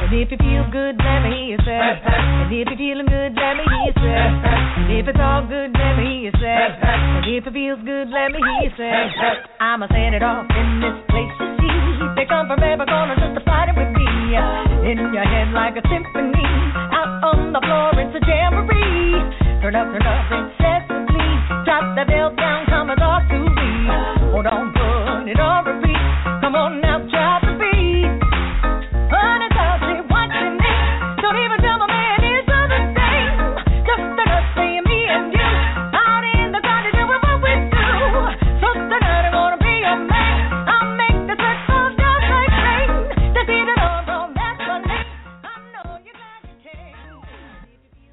And 0.00 0.18
if 0.18 0.30
you 0.30 0.38
feel 0.38 0.64
good, 0.70 0.96
let 0.98 1.22
me 1.22 1.30
hear 1.30 1.44
you 1.54 1.58
say. 1.64 1.78
And 1.78 2.52
if 2.52 2.66
you're 2.66 2.76
feeling 2.76 3.06
good, 3.06 3.34
let 3.34 3.54
me 3.56 3.62
hear 3.62 3.84
you 3.86 3.92
say. 3.94 4.18
And 4.80 4.92
if 4.98 5.06
it's 5.06 5.20
all 5.20 5.42
good, 5.46 5.70
let 5.70 5.96
me 5.98 6.04
hear 6.06 6.30
you 6.30 6.32
say. 6.40 6.66
And 6.82 7.26
if 7.26 7.46
it 7.46 7.52
feels 7.52 7.80
good, 7.82 8.08
let 8.10 8.32
me 8.32 8.38
hear 8.38 8.62
you 8.62 8.72
say. 8.76 8.90
I'ma 9.60 9.86
set 9.86 10.14
it 10.14 10.22
off 10.22 10.46
in 10.50 10.80
this 10.80 10.98
place 11.10 11.30
you 11.38 11.48
see. 11.62 12.14
They 12.16 12.26
come 12.26 12.46
from 12.48 12.62
every 12.62 12.86
corner 12.86 13.14
just 13.14 13.34
to 13.38 13.44
fight 13.44 13.68
it 13.70 13.76
with 13.76 13.90
me. 13.94 14.06
In 14.90 14.98
your 15.14 15.22
head 15.22 15.52
like 15.52 15.76
a 15.76 15.82
symphony. 15.86 16.89
On 17.22 17.52
the 17.52 17.60
floor, 17.60 17.92
it's 18.00 18.16
a 18.16 18.20
jamboree. 18.24 19.12
Turn 19.60 19.76
up, 19.76 19.92
turn 19.92 20.06
up 20.08 20.32
incessantly. 20.32 21.28
Drop 21.68 21.84
the 21.92 22.08
bell 22.08 22.32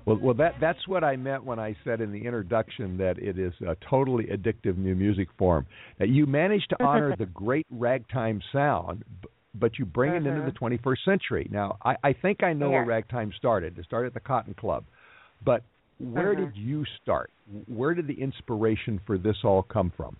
Well, 0.07 0.17
well, 0.21 0.33
that 0.35 0.53
that's 0.61 0.87
what 0.87 1.03
I 1.03 1.17
meant 1.17 1.43
when 1.43 1.59
I 1.59 1.75
said 1.83 1.99
in 1.99 2.13
the 2.13 2.25
introduction 2.25 2.97
that 2.97 3.19
it 3.19 3.37
is 3.37 3.51
a 3.67 3.75
totally 3.89 4.23
addictive 4.27 4.77
new 4.77 4.95
music 4.95 5.27
form. 5.37 5.67
That 5.99 6.07
you 6.07 6.25
managed 6.25 6.69
to 6.69 6.81
honor 6.81 7.13
the 7.19 7.25
great 7.25 7.67
ragtime 7.69 8.41
sound, 8.53 9.03
but 9.55 9.77
you 9.77 9.85
bring 9.85 10.15
it 10.15 10.25
into 10.25 10.49
the 10.49 10.57
21st 10.57 11.03
century. 11.03 11.49
Now, 11.51 11.77
I, 11.83 11.97
I 12.05 12.13
think 12.13 12.41
I 12.41 12.53
know 12.53 12.69
where 12.69 12.85
ragtime 12.85 13.33
started. 13.37 13.77
It 13.77 13.83
started 13.83 14.07
at 14.07 14.13
the 14.13 14.21
Cotton 14.21 14.53
Club, 14.53 14.85
but 15.43 15.63
where 15.99 16.33
Mhm. 16.33 16.37
did 16.37 16.55
you 16.55 16.85
start? 17.01 17.29
Where 17.67 17.93
did 17.93 18.07
the 18.07 18.21
inspiration 18.21 18.99
for 19.05 19.17
this 19.17 19.43
all 19.43 19.63
come 19.63 19.91
from? 19.97 20.15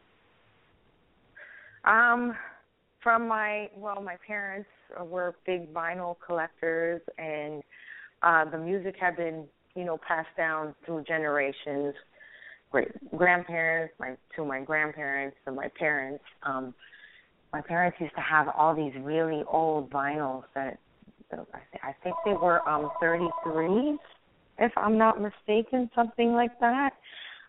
Um, 1.85 2.35
from 2.99 3.25
my 3.25 3.69
well, 3.73 4.01
my 4.01 4.17
parents 4.27 4.69
were 4.99 5.35
big 5.45 5.73
vinyl 5.73 6.17
collectors, 6.19 7.01
and 7.17 7.63
uh, 8.21 8.43
the 8.49 8.57
music 8.57 8.95
had 8.99 9.15
been, 9.15 9.47
you 9.77 9.85
know, 9.85 9.99
passed 10.05 10.35
down 10.35 10.73
through 10.85 11.03
generations. 11.03 11.93
Great 12.71 12.89
grandparents, 13.15 13.93
my 13.99 14.15
to 14.35 14.43
my 14.43 14.61
grandparents, 14.61 15.37
to 15.45 15.51
my 15.51 15.69
parents. 15.79 16.23
Um, 16.43 16.73
my 17.53 17.61
parents 17.61 17.95
used 18.01 18.15
to 18.15 18.21
have 18.21 18.47
all 18.57 18.75
these 18.75 18.91
really 19.01 19.43
old 19.47 19.89
vinyls 19.89 20.43
that 20.55 20.79
I, 21.83 21.93
think 22.03 22.15
they 22.25 22.33
were 22.33 22.67
um 22.67 22.89
33s, 23.01 23.97
if 24.57 24.71
I'm 24.75 24.97
not 24.97 25.21
mistaken, 25.21 25.89
something 25.95 26.33
like 26.33 26.59
that. 26.59 26.93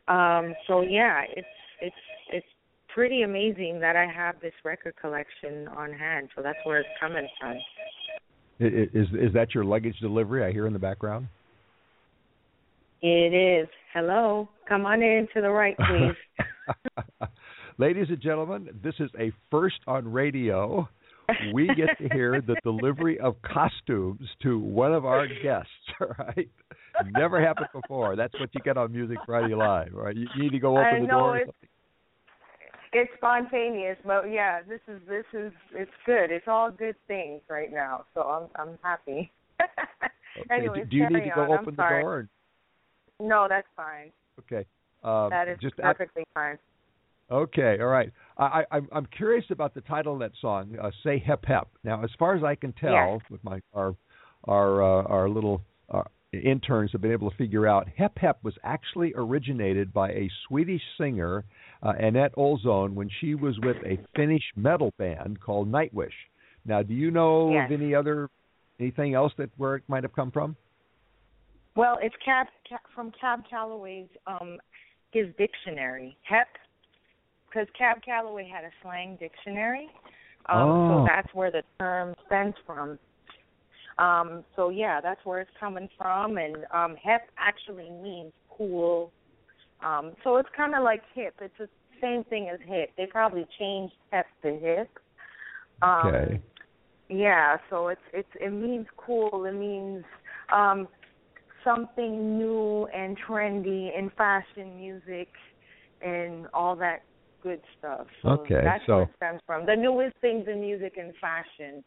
Um, 0.06 0.54
so 0.66 0.82
yeah, 0.82 1.22
it's 1.34 1.48
it's 1.80 1.96
it's 2.30 2.46
pretty 2.94 3.22
amazing 3.22 3.80
that 3.80 3.96
I 3.96 4.06
have 4.06 4.40
this 4.40 4.54
record 4.64 4.94
collection 5.00 5.66
on 5.68 5.92
hand. 5.92 6.28
So 6.36 6.42
that's 6.42 6.58
where 6.64 6.80
it's 6.80 6.88
coming 7.00 7.26
from. 7.40 7.56
Is 8.60 9.08
is 9.12 9.32
that 9.32 9.54
your 9.54 9.64
luggage 9.64 9.98
delivery 10.00 10.44
I 10.44 10.52
hear 10.52 10.66
in 10.66 10.72
the 10.74 10.78
background? 10.78 11.28
It 13.00 13.34
is. 13.34 13.68
Hello, 13.94 14.48
come 14.68 14.86
on 14.86 15.02
in 15.02 15.28
to 15.34 15.40
the 15.40 15.50
right, 15.50 15.76
please. 15.76 16.46
Ladies 17.78 18.06
and 18.08 18.20
gentlemen, 18.20 18.68
this 18.82 18.94
is 18.98 19.10
a 19.18 19.32
first 19.50 19.76
on 19.86 20.10
radio. 20.10 20.88
We 21.52 21.68
get 21.68 21.96
to 21.98 22.08
hear 22.14 22.40
the 22.40 22.56
delivery 22.64 23.20
of 23.20 23.36
costumes 23.42 24.28
to 24.42 24.58
one 24.58 24.92
of 24.92 25.04
our 25.04 25.26
guests. 25.26 25.70
All 26.00 26.08
right, 26.18 26.48
never 27.12 27.40
happened 27.40 27.68
before. 27.72 28.16
That's 28.16 28.34
what 28.40 28.50
you 28.52 28.60
get 28.64 28.76
on 28.76 28.92
Music 28.92 29.18
Friday 29.26 29.54
Live. 29.54 29.94
All 29.94 30.02
right, 30.02 30.16
you, 30.16 30.26
need 30.36 30.50
to 30.52 30.58
go 30.58 30.72
open 30.72 30.84
I 30.84 31.00
the 31.00 31.06
know 31.06 31.18
door. 31.18 31.30
or 31.30 31.38
it's 31.38 31.52
it's 32.92 33.10
spontaneous, 33.16 33.98
but 34.04 34.24
yeah, 34.30 34.60
this 34.62 34.80
is 34.88 35.00
this 35.06 35.24
is 35.34 35.52
it's 35.72 35.90
good. 36.06 36.30
It's 36.30 36.48
all 36.48 36.70
good 36.70 36.96
things 37.06 37.42
right 37.48 37.72
now. 37.72 38.06
So 38.14 38.22
I'm 38.22 38.48
I'm 38.56 38.78
happy. 38.82 39.30
Okay, 39.60 40.54
Anyways, 40.54 40.84
do, 40.84 40.90
do 40.90 40.96
you 40.96 41.10
need 41.10 41.24
to 41.24 41.30
go 41.34 41.42
on. 41.42 41.50
I'm 41.52 41.58
open 41.60 41.74
the 41.76 41.82
sorry. 41.82 42.02
door? 42.02 42.12
Or, 42.12 42.28
No, 43.20 43.46
that's 43.48 43.66
fine. 43.76 44.12
okay. 44.40 44.64
Uh, 45.02 45.28
That 45.28 45.48
is 45.48 45.58
just 45.60 45.76
perfectly 45.76 46.24
fine. 46.34 46.58
Okay, 47.30 47.76
all 47.80 47.86
right. 47.88 48.10
I, 48.38 48.64
I'm 48.70 49.06
curious 49.06 49.44
about 49.50 49.74
the 49.74 49.80
title 49.82 50.14
of 50.14 50.20
that 50.20 50.32
song, 50.40 50.76
uh, 50.80 50.90
"Say 51.04 51.18
Hep 51.18 51.44
Hep." 51.44 51.68
Now, 51.84 52.02
as 52.02 52.10
far 52.18 52.34
as 52.34 52.42
I 52.42 52.54
can 52.54 52.72
tell, 52.72 52.92
Yes. 53.20 53.30
with 53.30 53.44
my 53.44 53.60
our 53.74 53.94
our 54.44 54.82
uh, 54.82 55.02
our 55.04 55.28
little 55.28 55.60
uh, 55.90 56.04
interns 56.32 56.90
have 56.92 57.00
been 57.02 57.12
able 57.12 57.30
to 57.30 57.36
figure 57.36 57.66
out, 57.66 57.86
Hep 57.96 58.16
Hep 58.18 58.38
was 58.42 58.54
actually 58.64 59.12
originated 59.14 59.92
by 59.92 60.10
a 60.10 60.30
Swedish 60.46 60.80
singer, 60.96 61.44
uh, 61.82 61.92
Anette 62.00 62.34
Olzon, 62.36 62.94
when 62.94 63.10
she 63.20 63.34
was 63.34 63.58
with 63.60 63.76
a 63.84 63.98
Finnish 64.16 64.44
metal 64.56 64.92
band 64.98 65.38
called 65.40 65.70
Nightwish. 65.70 66.12
Now, 66.64 66.82
do 66.82 66.94
you 66.94 67.10
know 67.10 67.52
Yes. 67.52 67.70
of 67.70 67.80
any 67.80 67.94
other 67.94 68.30
anything 68.80 69.12
else 69.14 69.32
that 69.36 69.50
where 69.58 69.76
it 69.76 69.82
might 69.88 70.02
have 70.04 70.14
come 70.14 70.30
from? 70.30 70.56
Well, 71.78 71.96
it's 72.02 72.16
Cab, 72.24 72.48
Cab 72.68 72.80
from 72.92 73.12
Cab 73.20 73.44
Calloway's 73.48 74.08
um 74.26 74.58
his 75.12 75.28
dictionary. 75.38 76.16
Hep 76.28 76.48
because 77.48 77.68
Cab 77.78 77.98
Calloway 78.04 78.50
had 78.52 78.64
a 78.64 78.70
slang 78.82 79.16
dictionary. 79.20 79.88
Um 80.46 80.58
Oh. 80.58 80.88
so 80.88 81.04
that's 81.06 81.32
where 81.34 81.52
the 81.52 81.62
term 81.78 82.16
stems 82.26 82.56
from. 82.66 82.98
Um 83.96 84.44
so 84.56 84.70
yeah, 84.70 85.00
that's 85.00 85.24
where 85.24 85.38
it's 85.40 85.52
coming 85.60 85.88
from 85.96 86.36
and 86.36 86.56
um 86.74 86.96
hep 86.96 87.28
actually 87.38 87.90
means 88.02 88.32
cool. 88.50 89.12
Um 89.80 90.14
so 90.24 90.38
it's 90.38 90.48
kind 90.56 90.74
of 90.74 90.82
like 90.82 91.02
hip. 91.14 91.34
It's 91.40 91.54
the 91.60 91.68
same 92.00 92.24
thing 92.24 92.50
as 92.52 92.58
hip. 92.66 92.90
They 92.96 93.06
probably 93.06 93.46
changed 93.56 93.94
hep 94.10 94.26
to 94.42 94.58
hip. 94.58 94.90
Um 95.82 96.08
Okay. 96.08 96.42
yeah, 97.08 97.56
so 97.70 97.86
it's 97.86 98.06
it's 98.12 98.34
it 98.40 98.50
means 98.50 98.88
cool. 98.96 99.44
It 99.44 99.54
means 99.54 100.02
um 100.52 100.88
something 101.64 102.38
new 102.38 102.86
and 102.94 103.16
trendy 103.28 103.96
in 103.96 104.10
fashion, 104.16 104.76
music, 104.76 105.28
and 106.02 106.46
all 106.54 106.76
that 106.76 107.02
good 107.42 107.60
stuff. 107.78 108.06
So 108.22 108.30
Okay, 108.30 108.60
that's 108.64 108.84
so- 108.86 108.94
where 108.96 109.02
it 109.04 109.10
stems 109.16 109.40
from. 109.46 109.66
The 109.66 109.76
newest 109.76 110.16
things 110.20 110.46
in 110.48 110.60
music 110.60 110.96
and 110.96 111.14
fashion. 111.20 111.84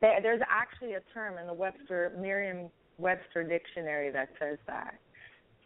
There, 0.00 0.20
there's 0.22 0.40
actually 0.50 0.94
a 0.94 1.00
term 1.12 1.38
in 1.38 1.46
the 1.46 1.52
Webster 1.54 2.12
Merriam-Webster 2.18 3.44
dictionary 3.44 4.10
that 4.10 4.28
says 4.38 4.58
that. 4.66 4.94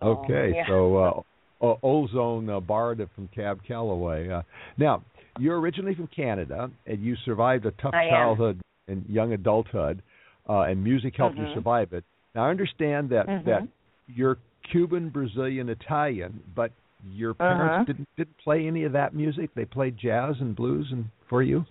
So, 0.00 0.08
Okay, 0.08 0.52
yeah. 0.54 0.66
so 0.66 1.24
uh, 1.60 1.74
Olzon 1.82 2.56
uh, 2.56 2.60
borrowed 2.60 3.00
it 3.00 3.08
from 3.14 3.28
Cab 3.34 3.60
Calloway. 3.66 4.28
Uh, 4.28 4.42
now, 4.76 5.02
you're 5.38 5.58
originally 5.60 5.94
from 5.94 6.08
Canada, 6.08 6.70
and 6.86 7.02
you 7.02 7.16
survived 7.24 7.66
a 7.66 7.72
tough 7.72 7.94
I 7.94 8.04
am. 8.04 8.10
childhood 8.10 8.60
and 8.86 9.04
young 9.08 9.32
adulthood, 9.32 10.02
uh, 10.48 10.62
and 10.62 10.82
music 10.82 11.14
helped 11.16 11.36
you 11.36 11.44
Mhm. 11.46 11.54
survive 11.54 11.92
it. 11.92 12.04
Now, 12.38 12.46
I 12.46 12.50
understand 12.50 13.08
that 13.10 13.26
Mhm. 13.26 13.44
that 13.46 13.68
you're 14.06 14.38
Cuban, 14.62 15.08
Brazilian, 15.08 15.68
Italian, 15.68 16.40
but 16.54 16.70
your 17.02 17.34
parents 17.34 17.74
Uh-huh. 17.74 17.84
didn't 17.84 18.08
didn't 18.16 18.38
play 18.38 18.64
any 18.68 18.84
of 18.84 18.92
that 18.92 19.12
music. 19.12 19.52
They 19.54 19.64
played 19.64 19.96
jazz 19.96 20.40
and 20.40 20.54
blues, 20.54 20.92
and 20.92 21.06
for 21.26 21.42
you. 21.42 21.66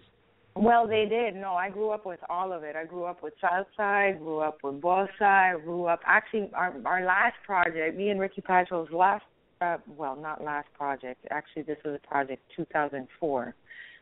Well, 0.55 0.85
they 0.85 1.05
did. 1.05 1.37
No, 1.37 1.53
I 1.53 1.69
grew 1.69 1.91
up 1.91 2.05
with 2.05 2.19
all 2.29 2.51
of 2.51 2.63
it. 2.65 2.75
I 2.75 2.83
grew 2.83 3.05
up 3.05 3.23
with 3.23 3.39
salsa. 3.39 3.79
I 3.79 4.11
grew 4.11 4.39
up 4.39 4.61
with 4.61 4.81
bossa. 4.81 5.21
I 5.21 5.57
grew 5.57 5.85
up. 5.85 6.01
Actually, 6.03 6.53
our 6.53 6.73
our 6.83 7.01
last 7.01 7.41
project, 7.43 7.95
me 7.95 8.09
and 8.09 8.19
Ricky 8.19 8.41
Pageot's 8.41 8.91
last. 8.91 9.23
Uh, 9.61 9.77
well, 9.95 10.17
not 10.17 10.43
last 10.43 10.67
project. 10.73 11.25
Actually, 11.31 11.61
this 11.61 11.81
was 11.85 11.95
a 11.95 12.07
project 12.09 12.41
2004. 12.57 13.55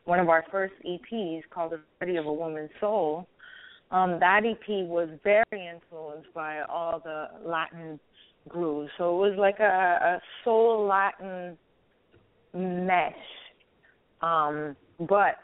One 0.04 0.18
of 0.18 0.28
our 0.28 0.42
first 0.50 0.74
EPs 0.84 1.48
called 1.48 1.70
"The 1.70 1.80
Study 1.98 2.16
of 2.16 2.26
a 2.26 2.32
Woman's 2.32 2.74
Soul." 2.80 3.28
Um, 3.90 4.18
that 4.18 4.42
EP 4.44 4.86
was 4.86 5.08
very 5.22 5.44
influenced 5.52 6.32
by 6.34 6.62
all 6.62 7.00
the 7.00 7.28
Latin 7.44 8.00
grooves. 8.48 8.90
So 8.98 9.14
it 9.14 9.30
was 9.30 9.38
like 9.38 9.60
a, 9.60 9.62
a 9.62 10.20
soul 10.44 10.86
Latin 10.86 11.56
mesh. 12.52 13.14
Um, 14.22 14.76
but 15.00 15.36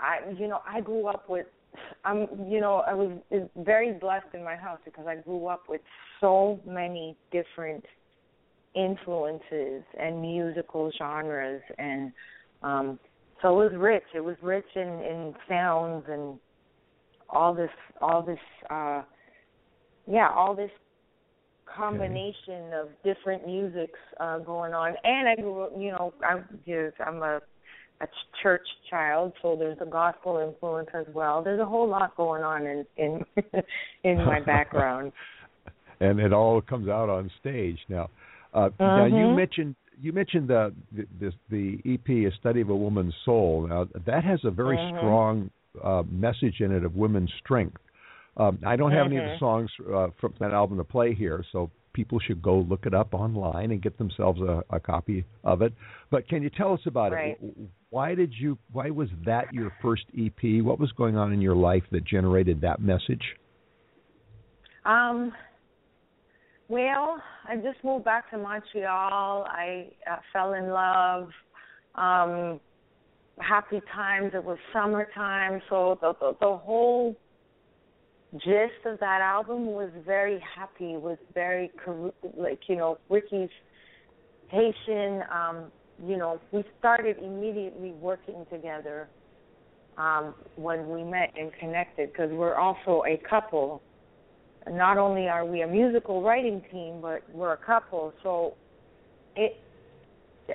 I, 0.00 0.18
you 0.38 0.48
know, 0.48 0.60
I 0.66 0.80
grew 0.80 1.06
up 1.06 1.28
with. 1.28 1.46
I'm, 2.04 2.26
you 2.48 2.60
know, 2.60 2.82
I 2.84 2.94
was 2.94 3.12
very 3.56 3.92
blessed 3.92 4.34
in 4.34 4.42
my 4.42 4.56
house 4.56 4.80
because 4.84 5.06
I 5.06 5.16
grew 5.16 5.46
up 5.46 5.68
with 5.68 5.80
so 6.20 6.58
many 6.66 7.16
different 7.30 7.84
influences 8.74 9.84
and 9.98 10.20
musical 10.20 10.90
genres, 10.98 11.62
and 11.78 12.12
um, 12.64 12.98
so 13.40 13.60
it 13.60 13.70
was 13.70 13.72
rich. 13.78 14.02
It 14.14 14.20
was 14.20 14.36
rich 14.42 14.66
in 14.74 14.82
in 14.82 15.34
sounds 15.48 16.06
and 16.08 16.38
all 17.32 17.54
this, 17.54 17.70
all 18.00 18.22
this, 18.22 18.38
uh, 18.70 19.02
yeah, 20.06 20.30
all 20.30 20.54
this 20.54 20.70
combination 21.66 22.72
okay. 22.72 22.76
of 22.80 22.88
different 23.04 23.46
musics 23.46 23.98
uh, 24.18 24.38
going 24.38 24.74
on. 24.74 24.94
And 25.04 25.28
I 25.28 25.36
grew 25.36 25.62
up, 25.62 25.72
you 25.76 25.92
know, 25.92 26.12
I'm 26.26 26.44
just, 26.66 26.96
I'm 27.04 27.22
a 27.22 27.40
a 28.00 28.06
church 28.42 28.66
child, 28.88 29.32
so 29.42 29.56
there's 29.56 29.76
a 29.80 29.86
gospel 29.86 30.38
influence 30.38 30.88
as 30.94 31.06
well. 31.14 31.42
There's 31.42 31.60
a 31.60 31.66
whole 31.66 31.88
lot 31.88 32.16
going 32.16 32.42
on 32.42 32.66
in 32.66 32.86
in 32.96 33.24
in 34.04 34.24
my 34.24 34.40
background. 34.40 35.12
and 36.00 36.18
it 36.18 36.32
all 36.32 36.60
comes 36.62 36.88
out 36.88 37.08
on 37.08 37.30
stage 37.40 37.78
now. 37.88 38.08
Uh, 38.54 38.70
Now 38.78 39.04
you 39.04 39.26
Mhm. 39.26 39.36
mentioned 39.36 39.76
you 40.00 40.12
mentioned 40.12 40.48
the 40.48 40.72
the, 40.92 41.06
the 41.20 41.32
the 41.50 41.94
EP, 41.94 42.32
a 42.32 42.34
study 42.36 42.62
of 42.62 42.70
a 42.70 42.76
woman's 42.76 43.14
soul. 43.24 43.66
Now 43.68 43.86
that 44.06 44.24
has 44.24 44.40
a 44.44 44.50
very 44.50 44.78
Mhm. 44.78 44.96
strong 44.96 45.50
uh, 45.82 46.02
message 46.10 46.60
in 46.60 46.72
it 46.72 46.84
of 46.84 46.96
women's 46.96 47.32
strength. 47.44 47.80
Um, 48.36 48.58
I 48.64 48.76
don't 48.76 48.92
have 48.92 49.06
any 49.06 49.18
of 49.18 49.24
the 49.24 49.30
Mhm. 49.30 49.38
songs 49.38 49.70
uh, 49.92 50.08
from 50.20 50.34
that 50.38 50.52
album 50.52 50.78
to 50.78 50.84
play 50.84 51.14
here, 51.14 51.44
so 51.52 51.70
people 51.92 52.18
should 52.20 52.40
go 52.40 52.60
look 52.60 52.86
it 52.86 52.94
up 52.94 53.12
online 53.12 53.72
and 53.72 53.82
get 53.82 53.98
themselves 53.98 54.40
a, 54.40 54.62
a 54.70 54.78
copy 54.78 55.24
of 55.42 55.62
it. 55.62 55.72
But 56.10 56.28
can 56.28 56.42
you 56.42 56.50
tell 56.50 56.72
us 56.72 56.80
about 56.86 57.12
Right. 57.12 57.36
it? 57.40 57.70
Why 57.90 58.14
did 58.14 58.32
you? 58.32 58.56
Why 58.72 58.90
was 58.90 59.10
that 59.24 59.52
your 59.52 59.70
first 59.82 60.04
EP? 60.16 60.62
What 60.62 60.78
was 60.78 60.92
going 60.92 61.16
on 61.16 61.32
in 61.32 61.40
your 61.40 61.56
life 61.56 61.84
that 61.90 62.04
generated 62.04 62.60
that 62.60 62.80
message? 62.80 63.36
Um, 64.84 65.34
well, 66.68 67.20
I 67.48 67.56
just 67.56 67.82
moved 67.82 68.04
back 68.04 68.30
to 68.30 68.38
Montreal. 68.38 69.44
I 69.44 69.90
uh, 70.08 70.18
fell 70.32 70.54
in 70.54 70.70
love. 70.70 71.30
Um, 71.96 72.60
happy 73.40 73.80
times. 73.94 74.32
It 74.34 74.44
was 74.44 74.58
summertime, 74.72 75.60
so 75.68 75.98
the, 76.00 76.14
the 76.20 76.36
the 76.40 76.56
whole 76.56 77.16
gist 78.34 78.86
of 78.86 79.00
that 79.00 79.20
album 79.20 79.66
was 79.66 79.90
very 80.04 80.42
happy. 80.56 80.96
Was 80.96 81.18
very 81.34 81.70
like 82.36 82.60
you 82.68 82.76
know 82.76 82.98
Ricky's 83.08 83.50
Haitian. 84.48 85.22
Um, 85.32 85.72
you 86.06 86.16
know, 86.16 86.40
we 86.52 86.64
started 86.78 87.18
immediately 87.18 87.92
working 87.92 88.46
together 88.50 89.08
um, 89.98 90.34
when 90.56 90.88
we 90.88 91.04
met 91.04 91.32
and 91.38 91.52
connected 91.60 92.10
because 92.12 92.30
we're 92.30 92.54
also 92.54 93.02
a 93.06 93.20
couple 93.28 93.82
not 94.68 94.98
only 94.98 95.28
are 95.28 95.44
we 95.44 95.62
a 95.62 95.66
musical 95.66 96.22
writing 96.22 96.62
team, 96.70 97.00
but 97.00 97.22
we're 97.32 97.52
a 97.52 97.56
couple. 97.56 98.12
So 98.22 98.56
it, 99.36 99.56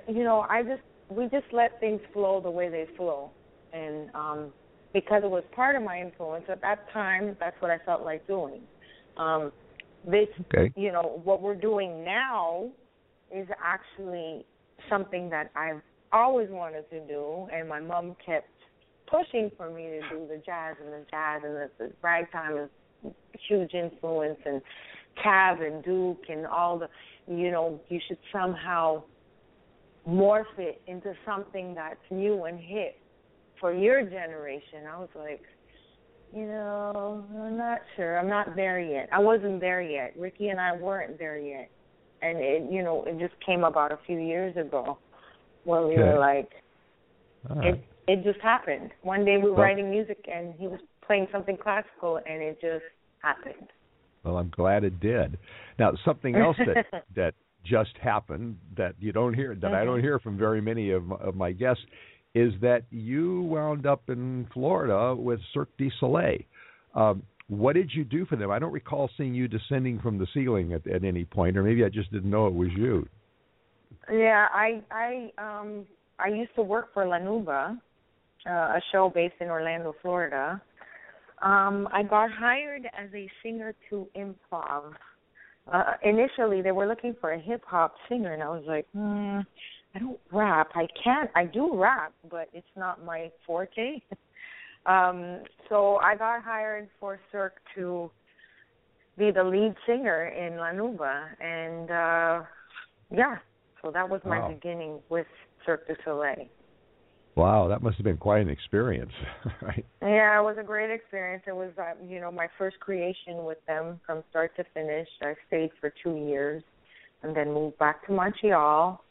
you 0.07 0.23
know, 0.23 0.45
I 0.49 0.63
just 0.63 0.81
we 1.09 1.25
just 1.25 1.45
let 1.51 1.79
things 1.79 2.01
flow 2.13 2.41
the 2.41 2.49
way 2.49 2.69
they 2.69 2.85
flow, 2.97 3.31
and 3.73 4.09
um, 4.15 4.53
because 4.93 5.23
it 5.23 5.29
was 5.29 5.43
part 5.53 5.75
of 5.75 5.83
my 5.83 5.99
influence 5.99 6.45
at 6.49 6.61
that 6.61 6.91
time, 6.91 7.35
that's 7.39 7.59
what 7.61 7.71
I 7.71 7.77
felt 7.85 8.03
like 8.03 8.25
doing. 8.27 8.61
Um, 9.17 9.51
this, 10.05 10.27
Okay. 10.53 10.71
you 10.75 10.91
know, 10.91 11.21
what 11.23 11.41
we're 11.41 11.55
doing 11.55 12.03
now 12.03 12.69
is 13.33 13.47
actually 13.63 14.45
something 14.89 15.29
that 15.29 15.51
I've 15.55 15.81
always 16.11 16.49
wanted 16.49 16.89
to 16.91 16.99
do, 17.07 17.47
and 17.53 17.67
my 17.67 17.79
mom 17.79 18.15
kept 18.25 18.49
pushing 19.07 19.51
for 19.57 19.69
me 19.69 19.83
to 19.83 19.99
do 20.09 20.27
the 20.27 20.41
jazz 20.45 20.75
and 20.83 20.91
the 20.91 21.05
jazz 21.09 21.41
and 21.43 21.55
the, 21.55 21.69
the 21.77 21.91
ragtime 22.01 22.57
is 22.57 23.11
huge 23.47 23.73
influence 23.73 24.39
and 24.45 24.61
Cab 25.21 25.61
and 25.61 25.83
Duke 25.83 26.23
and 26.29 26.45
all 26.45 26.79
the 26.79 26.89
you 27.27 27.51
know, 27.51 27.79
you 27.89 27.99
should 28.07 28.19
somehow 28.31 29.03
morph 30.07 30.43
it 30.57 30.81
into 30.87 31.13
something 31.25 31.73
that's 31.73 31.99
new 32.11 32.43
and 32.45 32.59
hip 32.59 32.97
for 33.59 33.73
your 33.73 34.03
generation. 34.03 34.85
I 34.91 34.99
was 34.99 35.09
like, 35.15 35.41
you 36.35 36.45
know, 36.45 37.23
I'm 37.43 37.57
not 37.57 37.79
sure. 37.95 38.17
I'm 38.19 38.27
not 38.27 38.55
there 38.55 38.79
yet. 38.79 39.07
I 39.11 39.19
wasn't 39.19 39.61
there 39.61 39.81
yet. 39.81 40.13
Ricky 40.17 40.49
and 40.49 40.59
I 40.59 40.75
weren't 40.75 41.17
there 41.17 41.37
yet. 41.39 41.69
And 42.21 42.37
it 42.39 42.71
you 42.71 42.83
know, 42.83 43.03
it 43.05 43.19
just 43.19 43.33
came 43.45 43.63
about 43.63 43.91
a 43.91 43.99
few 44.05 44.19
years 44.19 44.55
ago 44.57 44.97
when 45.63 45.87
we 45.87 45.93
Okay. 45.93 46.03
were 46.03 46.19
like 46.19 46.49
right. 47.49 47.75
it 47.75 47.83
it 48.07 48.23
just 48.23 48.39
happened. 48.41 48.91
One 49.01 49.25
day 49.25 49.37
we 49.37 49.43
were 49.43 49.51
Well- 49.53 49.63
writing 49.63 49.89
music 49.89 50.27
and 50.31 50.53
he 50.55 50.67
was 50.67 50.79
playing 51.05 51.27
something 51.31 51.57
classical 51.57 52.17
and 52.17 52.41
it 52.41 52.59
just 52.61 52.83
happened. 53.19 53.69
Well, 54.23 54.37
I'm 54.37 54.49
glad 54.49 54.83
it 54.83 54.99
did. 54.99 55.37
Now, 55.77 55.93
something 56.03 56.35
else 56.35 56.57
that 56.57 57.03
that 57.15 57.35
just 57.65 57.91
happened 58.01 58.57
that 58.77 58.95
you 58.99 59.11
don't 59.11 59.33
hear 59.33 59.55
that 59.55 59.73
I 59.73 59.83
don't 59.83 60.01
hear 60.01 60.19
from 60.19 60.37
very 60.37 60.61
many 60.61 60.91
of 60.91 61.05
my, 61.05 61.15
of 61.17 61.35
my 61.35 61.51
guests 61.51 61.83
is 62.33 62.53
that 62.61 62.83
you 62.91 63.43
wound 63.43 63.85
up 63.85 64.03
in 64.09 64.47
Florida 64.53 65.15
with 65.15 65.39
Cirque 65.53 65.75
du 65.77 65.89
Soleil. 65.99 66.39
Um, 66.93 67.23
what 67.47 67.73
did 67.73 67.91
you 67.93 68.03
do 68.03 68.25
for 68.25 68.35
them? 68.35 68.51
I 68.51 68.59
don't 68.59 68.73
recall 68.73 69.09
seeing 69.17 69.33
you 69.33 69.47
descending 69.47 69.99
from 69.99 70.17
the 70.17 70.27
ceiling 70.33 70.73
at, 70.73 70.85
at 70.87 71.03
any 71.03 71.25
point, 71.25 71.57
or 71.57 71.63
maybe 71.63 71.85
I 71.85 71.89
just 71.89 72.11
didn't 72.11 72.29
know 72.29 72.47
it 72.47 72.53
was 72.53 72.69
you. 72.75 73.07
Yeah, 74.11 74.47
I 74.53 74.81
I 74.91 75.31
um 75.37 75.85
I 76.19 76.27
used 76.29 76.53
to 76.55 76.61
work 76.61 76.93
for 76.93 77.07
La 77.07 77.17
Nouba, 77.17 77.77
uh, 78.47 78.49
a 78.49 78.81
show 78.91 79.11
based 79.13 79.35
in 79.39 79.47
Orlando, 79.47 79.95
Florida. 80.01 80.61
Um, 81.41 81.87
I 81.91 82.03
got 82.03 82.31
hired 82.31 82.85
as 82.97 83.09
a 83.13 83.29
singer 83.43 83.75
to 83.89 84.07
improv. 84.15 84.93
Uh, 85.71 85.93
initially, 86.03 86.61
they 86.61 86.71
were 86.71 86.87
looking 86.87 87.15
for 87.19 87.33
a 87.33 87.39
hip 87.39 87.63
hop 87.65 87.95
singer, 88.07 88.33
and 88.33 88.43
I 88.43 88.49
was 88.49 88.63
like, 88.67 88.85
hmm, 88.93 89.39
I 89.95 89.99
don't 89.99 90.19
rap. 90.31 90.69
I 90.75 90.87
can't. 91.03 91.29
I 91.35 91.45
do 91.45 91.71
rap, 91.73 92.13
but 92.29 92.49
it's 92.53 92.67
not 92.75 93.03
my 93.03 93.31
forte. 93.45 94.01
um, 94.85 95.41
so 95.69 95.95
I 95.97 96.15
got 96.15 96.43
hired 96.43 96.89
for 96.99 97.19
Cirque 97.31 97.57
to 97.75 98.11
be 99.17 99.31
the 99.31 99.43
lead 99.43 99.73
singer 99.87 100.25
in 100.27 100.57
La 100.57 100.71
Nouba, 100.71 101.25
and 101.41 101.89
uh, 101.89 102.43
yeah, 103.09 103.37
so 103.81 103.89
that 103.91 104.07
was 104.07 104.21
my 104.25 104.39
Wow. 104.39 104.49
beginning 104.49 104.99
with 105.09 105.27
Cirque 105.65 105.87
du 105.87 105.95
Soleil. 106.03 106.47
Wow, 107.35 107.67
that 107.67 107.81
must 107.83 107.97
have 107.97 108.05
been 108.05 108.17
quite 108.17 108.39
an 108.41 108.49
experience, 108.49 109.11
right? 109.61 109.85
Yeah, 110.01 110.39
it 110.39 110.43
was 110.43 110.55
a 110.57 110.63
great 110.63 110.89
experience. 110.89 111.43
It 111.45 111.55
was, 111.55 111.71
uh, 111.77 111.93
you 112.07 112.21
know, 112.21 112.31
my 112.31 112.47
first 112.57 112.79
creation 112.79 113.43
with 113.43 113.57
them 113.67 113.99
from 114.05 114.23
start 114.29 114.55
to 114.55 114.63
finish. 114.73 115.07
I 115.21 115.35
stayed 115.47 115.71
for 115.81 115.93
two 116.01 116.15
years, 116.15 116.63
and 117.23 117.35
then 117.35 117.53
moved 117.53 117.77
back 117.77 118.05
to 118.07 118.13
Montreal, 118.13 119.03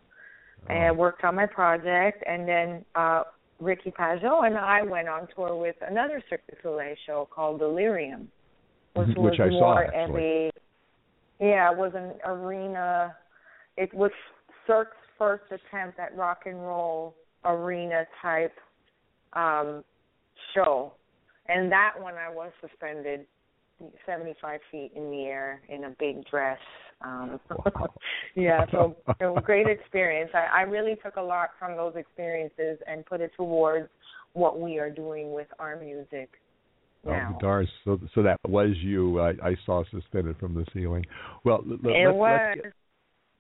and 0.70 0.96
worked 0.96 1.22
on 1.24 1.34
my 1.34 1.46
project. 1.46 2.22
And 2.26 2.48
then 2.48 2.84
uh 2.94 3.24
Ricky 3.60 3.90
Pageot 3.90 4.46
and 4.46 4.56
I 4.56 4.82
went 4.82 5.08
on 5.08 5.28
tour 5.34 5.56
with 5.56 5.76
another 5.86 6.22
Cirque 6.28 6.46
du 6.50 6.56
Soleil 6.62 6.94
show 7.06 7.28
called 7.32 7.60
Delirium, 7.60 8.28
which 8.94 9.08
Mhm, 9.08 9.16
was 9.16 9.34
I 9.34 9.48
saw, 9.48 9.60
more 9.60 9.84
actually. 9.94 10.48
of 10.48 10.52
a, 11.40 11.44
yeah, 11.46 11.70
it 11.70 11.76
was 11.78 11.92
an 11.94 12.14
arena. 12.24 13.16
It 13.76 13.92
was 13.94 14.10
Cirque's 14.66 14.96
first 15.18 15.44
attempt 15.50 15.98
at 16.00 16.16
rock 16.16 16.42
and 16.46 16.60
roll 16.60 17.14
arena 17.44 18.04
type 18.22 18.54
um 19.32 19.84
show. 20.54 20.92
And 21.48 21.70
that 21.70 21.92
one 21.98 22.14
I 22.14 22.32
was 22.32 22.50
suspended 22.60 23.26
75 24.06 24.60
feet 24.70 24.92
in 24.94 25.10
the 25.10 25.24
air 25.24 25.60
in 25.68 25.84
a 25.84 25.90
big 25.98 26.24
dress. 26.26 26.58
Um 27.02 27.40
Wow. 27.50 27.88
yeah, 28.34 28.64
so 28.70 28.96
it 29.20 29.24
was 29.24 29.38
a 29.38 29.42
great 29.42 29.66
experience. 29.66 30.30
I, 30.34 30.60
I 30.60 30.62
really 30.62 30.96
took 31.04 31.16
a 31.16 31.22
lot 31.22 31.50
from 31.58 31.76
those 31.76 31.94
experiences 31.96 32.78
and 32.86 33.04
put 33.04 33.20
it 33.20 33.32
towards 33.36 33.88
what 34.32 34.60
we 34.60 34.78
are 34.78 34.90
doing 34.90 35.32
with 35.32 35.48
our 35.58 35.76
music 35.78 36.30
now. 37.04 37.34
Oh, 37.36 37.40
darn! 37.40 37.68
So, 37.84 38.00
so 38.14 38.22
that 38.22 38.38
was 38.46 38.70
you. 38.78 39.20
I, 39.20 39.30
I 39.42 39.56
saw 39.66 39.84
suspended 39.90 40.36
from 40.38 40.54
the 40.54 40.64
ceiling. 40.72 41.04
Well, 41.44 41.62
it 41.66 41.80
let's, 41.82 42.16
was. 42.16 42.40
let's 42.40 42.60
get, 42.62 42.72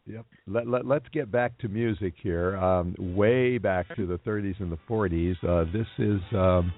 Yep. 0.06 0.26
Let, 0.46 0.66
let, 0.68 0.86
let's 0.86 1.08
get 1.12 1.30
back 1.30 1.56
to 1.58 1.68
music 1.68 2.14
here. 2.22 2.56
Um, 2.56 2.94
way 2.98 3.58
back 3.58 3.94
to 3.96 4.06
the 4.06 4.18
30s 4.18 4.60
and 4.60 4.70
the 4.70 4.78
40s. 4.88 5.36
Uh, 5.42 5.70
this 5.72 5.86
is 5.98 6.20
um, 6.32 6.72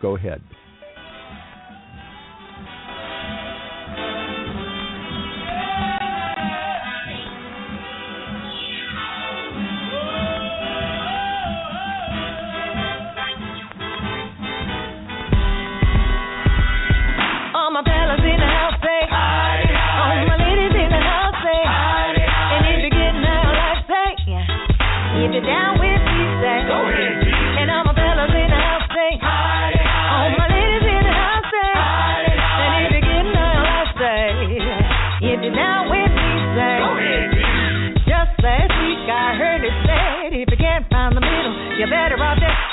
Go 0.00 0.16
Ahead. 0.16 0.42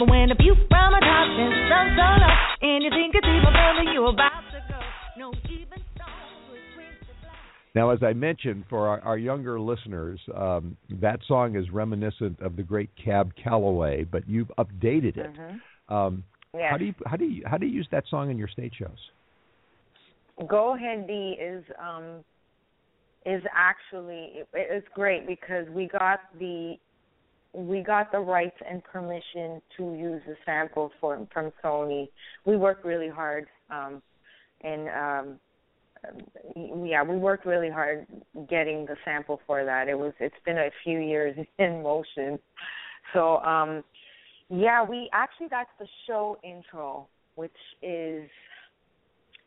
Off 0.02 0.08
just 0.08 0.10
going 0.10 0.32
a 0.32 0.36
view 0.36 0.56
from 0.68 0.94
a 0.94 1.00
top 1.00 1.30
and 1.30 1.54
sun 1.70 1.96
solo. 1.96 2.30
And 2.62 2.84
you 2.84 2.90
think 2.90 3.16
it's 3.16 3.28
even 3.28 3.54
further 3.54 3.92
you're 3.92 4.10
about 4.10 4.44
to 4.52 4.60
go. 4.68 4.80
No, 5.18 5.34
even 5.50 5.84
now, 7.76 7.92
as 7.92 8.00
I 8.02 8.14
mentioned, 8.14 8.66
for 8.68 8.88
our, 8.88 9.00
our 9.02 9.18
younger 9.18 9.60
listeners, 9.60 10.20
um, 10.36 10.76
that 10.90 11.20
song 11.28 11.56
is 11.56 11.70
reminiscent 11.70 12.40
of 12.42 12.56
the 12.56 12.64
great 12.64 12.90
Cab 13.04 13.32
Calloway, 13.42 14.06
but 14.06 14.28
you've 14.28 14.52
updated 14.58 15.18
it. 15.18 15.34
Mm-hmm. 15.38 15.94
Um, 15.94 16.24
yes. 16.54 16.64
How 16.72 16.78
do 16.78 16.86
you 16.86 16.94
how 17.06 17.16
do 17.16 17.26
you 17.26 17.44
how 17.46 17.58
do 17.58 17.68
you 17.68 17.72
use 17.72 17.88
that 17.92 18.06
song 18.10 18.32
in 18.32 18.38
your 18.38 18.48
stage 18.48 18.74
shows? 18.80 18.98
Go 20.48 20.76
Ahead 20.76 21.08
D 21.08 21.38
is 21.40 21.64
um, 21.80 22.24
is 23.26 23.44
actually 23.56 24.32
it, 24.36 24.48
it's 24.54 24.88
great 24.96 25.28
because 25.28 25.68
we 25.70 25.88
got 25.88 26.22
the 26.40 26.76
we 27.54 27.82
got 27.82 28.12
the 28.12 28.20
rights 28.20 28.58
and 28.70 28.84
permission 28.84 29.62
to 29.78 29.96
use 29.96 30.22
the 30.28 30.36
sample 30.46 30.92
for 31.00 31.28
from 31.34 31.52
Sony. 31.64 32.10
We 32.46 32.58
worked 32.58 32.86
really 32.86 33.10
hard, 33.10 33.48
um, 33.72 34.02
and 34.62 34.90
um, 34.90 35.40
yeah, 36.86 37.04
we 37.04 37.18
worked 37.18 37.46
really 37.46 37.70
hard 37.70 38.06
getting 38.50 38.86
the 38.86 38.96
sample 39.04 39.42
for 39.46 39.66
that. 39.66 39.88
It 39.88 39.98
was 39.98 40.14
it's 40.20 40.36
been 40.46 40.58
a 40.58 40.70
few 40.84 41.00
years 41.00 41.36
in 41.60 41.84
motion. 41.84 42.40
So 43.14 43.38
um 43.38 43.84
yeah, 44.50 44.84
we 44.84 45.10
actually 45.14 45.48
that's 45.50 45.70
the 45.80 45.88
show 46.08 46.38
intro, 46.44 47.08
which 47.36 47.52
is 47.82 48.30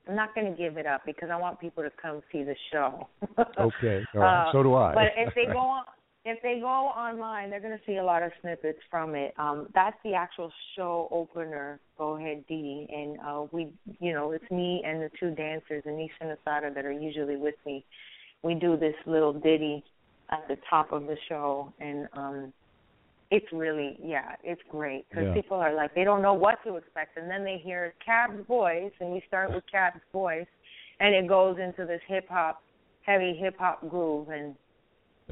I'm 0.09 0.17
not 0.17 0.35
going 0.35 0.51
to 0.51 0.57
give 0.61 0.79
it 0.79 0.87
up 0.87 1.03
because 1.07 1.31
I 1.31 1.37
want 1.37 1.61
people 1.61 1.85
to 1.85 1.91
come 2.01 2.23
see 2.33 2.43
the 2.43 2.57
show. 2.73 3.09
okay, 3.39 4.03
uh, 4.21 4.51
so 4.51 4.63
do 4.65 4.75
I. 4.75 4.95
but 4.95 5.05
if 5.17 5.33
they 5.35 5.47
go 5.47 5.59
on, 5.59 5.85
if 6.25 6.41
they 6.43 6.61
go 6.61 6.67
online, 6.67 7.51
they're 7.51 7.61
going 7.61 7.77
to 7.77 7.85
see 7.85 7.97
a 7.97 8.05
lot 8.05 8.23
of 8.23 8.31
snippets 8.41 8.79
from 8.91 9.15
it. 9.15 9.35
Um, 9.39 9.67
that's 9.75 9.97
the 10.05 10.15
actual 10.15 10.53
show 10.77 11.09
opener. 11.11 11.81
Go 11.99 12.17
ahead, 12.17 12.45
Dee, 12.49 12.87
and 12.95 13.19
uh, 13.27 13.47
we, 13.51 13.69
you 14.01 14.13
know, 14.13 14.31
it's 14.31 14.49
me 14.51 14.83
and 14.87 15.03
the 15.03 15.11
two 15.19 15.35
dancers, 15.35 15.83
Anisha 15.85 16.11
and 16.21 16.37
Asada, 16.39 16.75
that 16.75 16.85
are 16.85 16.93
usually 16.93 17.37
with 17.37 17.57
me. 17.67 17.85
We 18.43 18.55
do 18.55 18.77
this 18.77 18.95
little 19.07 19.33
ditty 19.33 19.85
at 20.31 20.47
the 20.49 20.57
top 20.71 20.93
of 20.93 21.07
the 21.07 21.17
show, 21.29 21.73
and 21.81 22.09
um, 22.13 22.53
it's 23.31 23.47
really, 23.53 23.99
yeah, 24.03 24.37
it's 24.45 24.63
great 24.71 25.09
because 25.09 25.27
Yeah. 25.27 25.35
people 25.35 25.57
are 25.57 25.73
like 25.75 25.95
they 25.95 26.05
don't 26.05 26.23
know 26.23 26.35
what 26.35 26.63
to 26.65 26.77
expect, 26.77 27.17
and 27.17 27.29
then 27.29 27.45
they 27.45 27.59
hear 27.59 27.95
Cab's 28.05 28.47
voice, 28.47 28.93
and 29.01 29.11
we 29.11 29.23
start 29.27 29.53
with 29.53 29.65
Cab's 29.71 30.01
voice, 30.13 30.47
and 31.01 31.15
it 31.15 31.27
goes 31.27 31.59
into 31.59 31.85
this 31.85 32.01
hip 32.07 32.29
hop, 32.29 32.63
heavy 33.03 33.35
hip 33.35 33.57
hop 33.59 33.89
groove, 33.89 34.29
and 34.29 34.55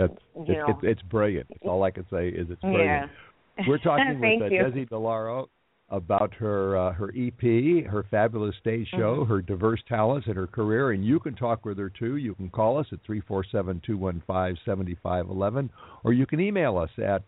That's 0.00 0.12
you 0.36 0.42
it's, 0.42 0.50
know. 0.50 0.66
it's, 0.68 0.78
it's 0.82 1.02
brilliant. 1.02 1.46
All 1.62 1.82
I 1.82 1.90
can 1.90 2.06
say 2.10 2.28
is 2.28 2.46
it's 2.50 2.60
brilliant. 2.60 3.10
yeah. 3.58 3.64
We're 3.68 3.78
talking 3.90 4.20
with 4.20 4.42
uh. 4.42 4.48
Dessy 4.48 4.88
Di 4.88 4.96
Lauro 4.96 5.48
about 5.90 6.32
her 6.34 6.76
uh, 6.76 6.92
her 6.92 7.12
EP, 7.16 7.84
her 7.86 8.04
fabulous 8.10 8.54
stage 8.60 8.88
show, 8.90 9.16
Mm-hmm. 9.18 9.32
her 9.32 9.42
diverse 9.42 9.80
talents, 9.88 10.26
and 10.28 10.36
her 10.36 10.46
career. 10.46 10.92
And 10.92 11.04
you 11.04 11.18
can 11.20 11.34
talk 11.34 11.64
with 11.64 11.78
her 11.78 11.90
too. 11.90 12.16
You 12.16 12.34
can 12.36 12.48
call 12.48 12.78
us 12.78 12.86
at 12.92 13.00
three 13.04 13.20
four 13.20 13.44
seven 13.50 13.82
two 13.84 13.98
one 13.98 14.22
five 14.26 14.54
seventy 14.64 14.96
five 15.02 15.28
eleven, 15.28 15.68
or 16.04 16.12
you 16.12 16.26
can 16.26 16.40
email 16.40 16.78
us 16.78 16.90
at 17.04 17.22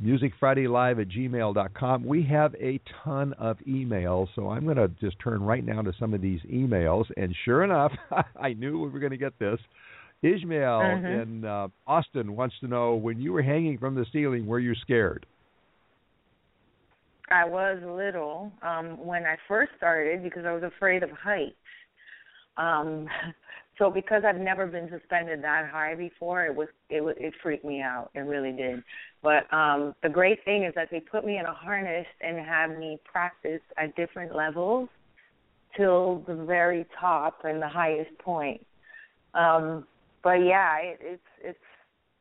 musicfridaylive 0.00 1.00
at 1.00 1.08
gmail 1.08 1.54
dot 1.54 1.74
com. 1.74 2.04
We 2.04 2.22
have 2.24 2.54
a 2.56 2.80
ton 3.02 3.32
of 3.34 3.58
emails, 3.66 4.28
so 4.34 4.50
I'm 4.50 4.64
going 4.64 4.76
to 4.76 4.88
just 5.00 5.18
turn 5.18 5.42
right 5.42 5.64
now 5.64 5.82
to 5.82 5.92
some 5.98 6.14
of 6.14 6.20
these 6.20 6.40
emails. 6.52 7.04
And 7.16 7.34
sure 7.44 7.64
enough, 7.64 7.92
I 8.40 8.52
knew 8.52 8.78
we 8.80 8.88
were 8.88 9.00
going 9.00 9.12
to 9.12 9.16
get 9.18 9.38
this. 9.38 9.58
Ishmael 10.26 10.80
in 11.06 11.44
uh, 11.44 11.68
Austin 11.86 12.34
wants 12.34 12.56
to 12.60 12.66
know 12.66 12.94
when 12.94 13.20
you 13.20 13.32
were 13.32 13.42
hanging 13.42 13.78
from 13.78 13.94
the 13.94 14.04
ceiling, 14.12 14.46
were 14.46 14.58
you 14.58 14.74
scared? 14.74 15.26
I 17.30 17.44
was 17.44 17.78
little 17.84 18.52
um 18.62 19.04
when 19.04 19.24
I 19.24 19.36
first 19.48 19.72
started 19.76 20.22
because 20.22 20.44
I 20.44 20.52
was 20.52 20.62
afraid 20.62 21.02
of 21.02 21.10
heights. 21.10 21.54
Um 22.56 23.08
so 23.78 23.90
because 23.90 24.22
I've 24.26 24.40
never 24.40 24.66
been 24.66 24.88
suspended 24.88 25.42
that 25.42 25.68
high 25.70 25.94
before, 25.94 26.46
it 26.46 26.54
was 26.54 26.68
it 26.88 27.00
was 27.00 27.16
it 27.18 27.34
freaked 27.42 27.64
me 27.64 27.80
out. 27.80 28.10
It 28.14 28.20
really 28.20 28.52
did. 28.52 28.82
But 29.22 29.52
um 29.52 29.94
the 30.02 30.08
great 30.08 30.44
thing 30.44 30.64
is 30.64 30.74
that 30.76 30.88
they 30.90 31.00
put 31.00 31.24
me 31.24 31.38
in 31.38 31.46
a 31.46 31.52
harness 31.52 32.06
and 32.20 32.38
had 32.38 32.78
me 32.78 32.98
practice 33.04 33.62
at 33.76 33.96
different 33.96 34.34
levels 34.34 34.88
till 35.76 36.24
the 36.26 36.34
very 36.34 36.86
top 36.98 37.40
and 37.44 37.60
the 37.60 37.68
highest 37.68 38.16
point. 38.18 38.64
Um 39.34 39.84
but 40.26 40.44
yeah, 40.44 40.78
it, 40.78 40.98
it's 41.00 41.30
it's 41.40 41.58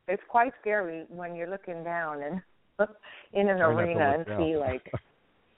it's 0.08 0.22
quite 0.30 0.52
scary 0.62 1.06
when 1.10 1.36
you're 1.36 1.50
looking 1.50 1.84
down 1.84 2.22
and 2.22 2.40
in 3.34 3.50
an 3.50 3.58
Try 3.58 3.74
arena 3.74 4.14
and 4.20 4.26
down. 4.28 4.38
see 4.38 4.56
like 4.56 4.92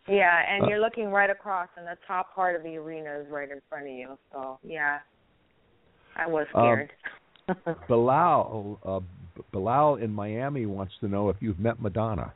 yeah, 0.08 0.44
and 0.50 0.64
Uh, 0.64 0.68
you're 0.70 0.80
looking 0.80 1.10
right 1.12 1.30
across, 1.30 1.68
and 1.76 1.86
the 1.86 1.98
top 2.08 2.34
part 2.34 2.56
of 2.56 2.64
the 2.64 2.78
arena 2.78 3.20
is 3.20 3.28
right 3.30 3.52
in 3.52 3.60
front 3.68 3.84
of 3.88 3.92
you. 3.92 4.18
So 4.32 4.60
yeah, 4.64 5.00
I 6.16 6.26
was 6.26 6.48
Um, 6.56 6.62
scared. 6.62 6.92
Bilal, 7.90 8.80
uh, 8.86 9.02
Bilal 9.52 9.96
in 9.98 10.14
Miami 10.14 10.66
wants 10.66 10.94
to 11.02 11.10
know 11.10 11.28
if 11.28 11.36
you've 11.42 11.60
met 11.60 11.82
Madonna. 11.82 12.32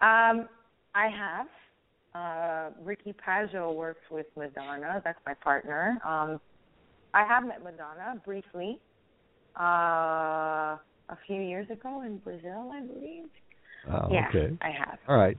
um, 0.00 0.48
I 0.94 1.08
have. 1.08 1.46
Uh, 2.14 2.70
Ricky 2.84 3.12
Pageot 3.26 3.74
works 3.74 4.00
with 4.10 4.26
Madonna. 4.36 5.00
That's 5.04 5.18
my 5.26 5.34
partner. 5.34 5.98
Um, 6.04 6.40
I 7.14 7.24
have 7.26 7.46
met 7.46 7.62
Madonna 7.62 8.20
briefly, 8.24 8.78
uh, 9.58 10.76
a 11.10 11.18
few 11.26 11.40
years 11.40 11.68
ago 11.70 12.02
in 12.02 12.18
Brazil, 12.18 12.70
I 12.72 12.80
believe. 12.80 13.24
Oh, 13.90 14.08
yeah, 14.10 14.28
okay. 14.28 14.56
I 14.62 14.70
have. 14.70 14.98
All 15.08 15.16
right. 15.16 15.36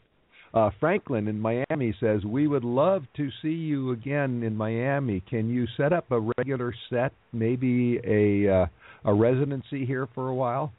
Uh, 0.53 0.69
Franklin 0.81 1.29
in 1.29 1.39
Miami 1.39 1.95
says 2.01 2.25
we 2.25 2.47
would 2.47 2.65
love 2.65 3.03
to 3.15 3.29
see 3.41 3.49
you 3.49 3.91
again 3.91 4.43
in 4.43 4.55
Miami. 4.55 5.23
Can 5.29 5.49
you 5.49 5.65
set 5.77 5.93
up 5.93 6.11
a 6.11 6.19
regular 6.37 6.73
set, 6.89 7.13
maybe 7.31 7.99
a 8.03 8.53
uh, 8.53 8.65
a 9.05 9.13
residency 9.13 9.85
here 9.85 10.09
for 10.13 10.27
a 10.27 10.35
while? 10.35 10.73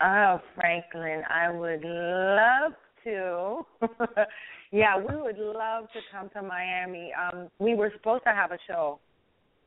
Oh, 0.00 0.40
Franklin, 0.54 1.22
I 1.28 1.50
would 1.50 1.82
love 1.84 2.72
to. 3.04 3.66
yeah, 4.72 4.96
we 4.96 5.20
would 5.20 5.38
love 5.38 5.84
to 5.92 6.00
come 6.10 6.30
to 6.30 6.42
Miami. 6.42 7.12
Um, 7.12 7.48
we 7.58 7.74
were 7.74 7.92
supposed 7.94 8.24
to 8.24 8.30
have 8.30 8.52
a 8.52 8.58
show 8.66 8.98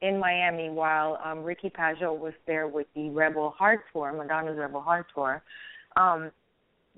in 0.01 0.19
Miami 0.19 0.69
while 0.69 1.19
um, 1.23 1.43
Ricky 1.43 1.69
Pageot 1.69 2.17
was 2.17 2.33
there 2.45 2.67
with 2.67 2.87
the 2.95 3.09
Rebel 3.09 3.51
Heart 3.51 3.81
Tour, 3.91 4.13
Madonna's 4.13 4.57
Rebel 4.57 4.81
Heart 4.81 5.07
Tour. 5.13 5.41
Um, 5.95 6.31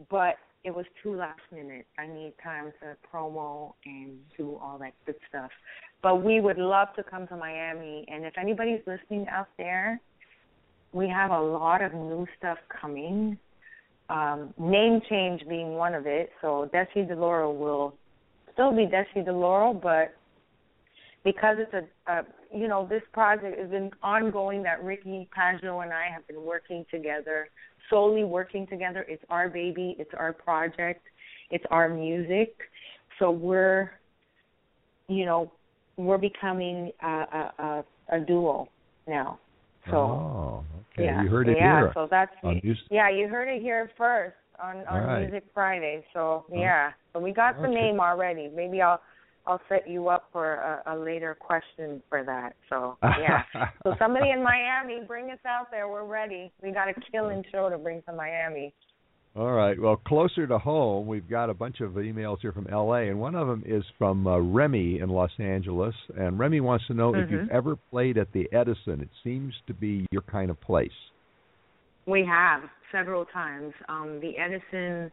but 0.09 0.35
it 0.63 0.75
was 0.75 0.85
too 1.01 1.15
last 1.15 1.39
minute. 1.51 1.85
I 1.97 2.07
need 2.07 2.33
time 2.43 2.73
to 2.81 2.97
promo 3.11 3.73
and 3.85 4.17
do 4.37 4.59
all 4.61 4.77
that 4.79 4.93
good 5.05 5.15
stuff. 5.29 5.51
But 6.01 6.23
we 6.23 6.41
would 6.41 6.57
love 6.57 6.89
to 6.97 7.03
come 7.03 7.27
to 7.27 7.37
Miami. 7.37 8.05
And 8.07 8.25
if 8.25 8.37
anybody's 8.37 8.81
listening 8.85 9.27
out 9.29 9.47
there, 9.57 9.99
we 10.91 11.07
have 11.07 11.31
a 11.31 11.39
lot 11.39 11.81
of 11.81 11.93
new 11.93 12.27
stuff 12.37 12.57
coming. 12.81 13.37
Um, 14.09 14.53
name 14.57 15.01
change 15.09 15.47
being 15.47 15.73
one 15.73 15.93
of 15.93 16.05
it. 16.05 16.31
So 16.41 16.69
Dessy 16.73 17.07
Di 17.07 17.13
Lauro 17.13 17.51
will 17.51 17.93
still 18.53 18.75
be 18.75 18.85
Dessy 18.85 19.23
Di 19.23 19.31
Lauro, 19.31 19.73
but 19.73 20.16
because 21.27 21.57
it's 21.59 21.73
a, 21.73 22.11
a 22.11 22.23
you 22.55 22.69
know 22.69 22.87
this 22.89 23.01
project 23.11 23.59
has 23.59 23.69
been 23.69 23.91
ongoing 24.01 24.63
that 24.63 24.81
Ricky 24.81 25.27
Pageot 25.37 25.83
and 25.83 25.91
I 25.91 26.05
have 26.11 26.25
been 26.25 26.41
working 26.43 26.85
together, 26.89 27.49
solely 27.89 28.23
working 28.23 28.65
together. 28.67 29.05
It's 29.09 29.23
our 29.29 29.49
baby, 29.49 29.95
it's 29.99 30.11
our 30.17 30.31
project, 30.31 31.01
it's 31.51 31.65
our 31.69 31.89
music. 31.89 32.55
So 33.19 33.29
we're, 33.29 33.91
you 35.09 35.25
know, 35.25 35.51
we're 35.97 36.17
becoming 36.17 36.91
a 37.03 37.07
a, 37.07 37.53
a, 37.59 38.17
a 38.17 38.19
duo 38.21 38.69
now. 39.05 39.39
So 39.87 39.97
oh, 39.97 40.65
okay. 40.93 41.05
yeah, 41.05 41.23
You 41.23 41.29
heard 41.29 41.49
it 41.49 41.57
yeah. 41.57 41.79
here. 41.79 41.91
So 41.93 42.07
that's 42.09 42.31
yeah, 42.89 43.09
you 43.09 43.27
heard 43.27 43.49
it 43.49 43.61
here 43.61 43.91
first 43.97 44.35
on 44.63 44.77
on 44.87 45.03
right. 45.03 45.21
Music 45.23 45.43
Friday. 45.53 46.05
So 46.13 46.45
yeah, 46.53 46.91
so 47.11 47.19
we 47.19 47.33
got 47.33 47.61
the 47.61 47.67
name 47.67 47.99
already. 47.99 48.49
Maybe 48.55 48.81
I'll 48.81 49.01
I'll 49.47 49.61
set 49.69 49.89
you 49.89 50.09
up 50.09 50.25
for 50.33 50.55
a, 50.55 50.93
a 50.93 50.95
later 50.97 51.35
question 51.39 52.03
for 52.09 52.23
that. 52.23 52.53
So 52.69 52.97
yeah, 53.01 53.43
so 53.83 53.95
somebody 53.97 54.31
in 54.31 54.43
Miami, 54.43 54.99
bring 55.07 55.31
us 55.31 55.39
out 55.47 55.71
there. 55.71 55.87
We're 55.87 56.05
ready. 56.05 56.51
We 56.61 56.71
got 56.71 56.89
a 56.89 56.93
killing 57.11 57.43
show 57.51 57.69
to 57.69 57.77
bring 57.77 58.01
to 58.03 58.13
Miami. 58.13 58.73
All 59.37 59.51
right. 59.51 59.79
Well, 59.79 59.97
closer 59.97 60.47
to 60.47 60.57
home, 60.57 61.05
we've 61.05 61.29
got 61.29 61.51
a 61.51 61.53
bunch 61.53 61.79
of 61.81 61.91
emails 61.91 62.39
here 62.41 62.51
from 62.51 62.65
L.A., 62.71 63.09
and 63.09 63.19
one 63.19 63.35
of 63.35 63.47
them 63.47 63.61
is 63.67 63.83
from 63.99 64.25
uh, 64.25 64.39
Remy 64.39 64.99
in 64.99 65.09
Los 65.09 65.29
Angeles. 65.37 65.93
And 66.17 66.39
Remy 66.39 66.61
wants 66.61 66.87
to 66.87 66.95
know 66.95 67.13
if 67.13 67.29
you've 67.29 67.47
Mhm. 67.47 67.51
ever 67.51 67.75
played 67.91 68.17
at 68.17 68.31
the 68.31 68.51
Edison. 68.51 68.99
It 68.99 69.09
seems 69.23 69.53
to 69.67 69.75
be 69.75 70.07
your 70.11 70.23
kind 70.23 70.49
of 70.49 70.59
place. 70.59 70.89
We 72.07 72.25
have 72.25 72.63
several 72.91 73.25
times. 73.25 73.73
Um, 73.87 74.19
the 74.21 74.35
Edison. 74.39 75.11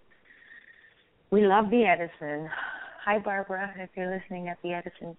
We 1.30 1.46
love 1.46 1.68
the 1.68 1.84
Edison. 1.84 2.48
Hi, 3.04 3.18
Barbara, 3.18 3.72
if 3.78 3.90
you're 3.96 4.14
listening 4.14 4.48
at 4.48 4.58
the 4.62 4.72
Edison. 4.72 5.16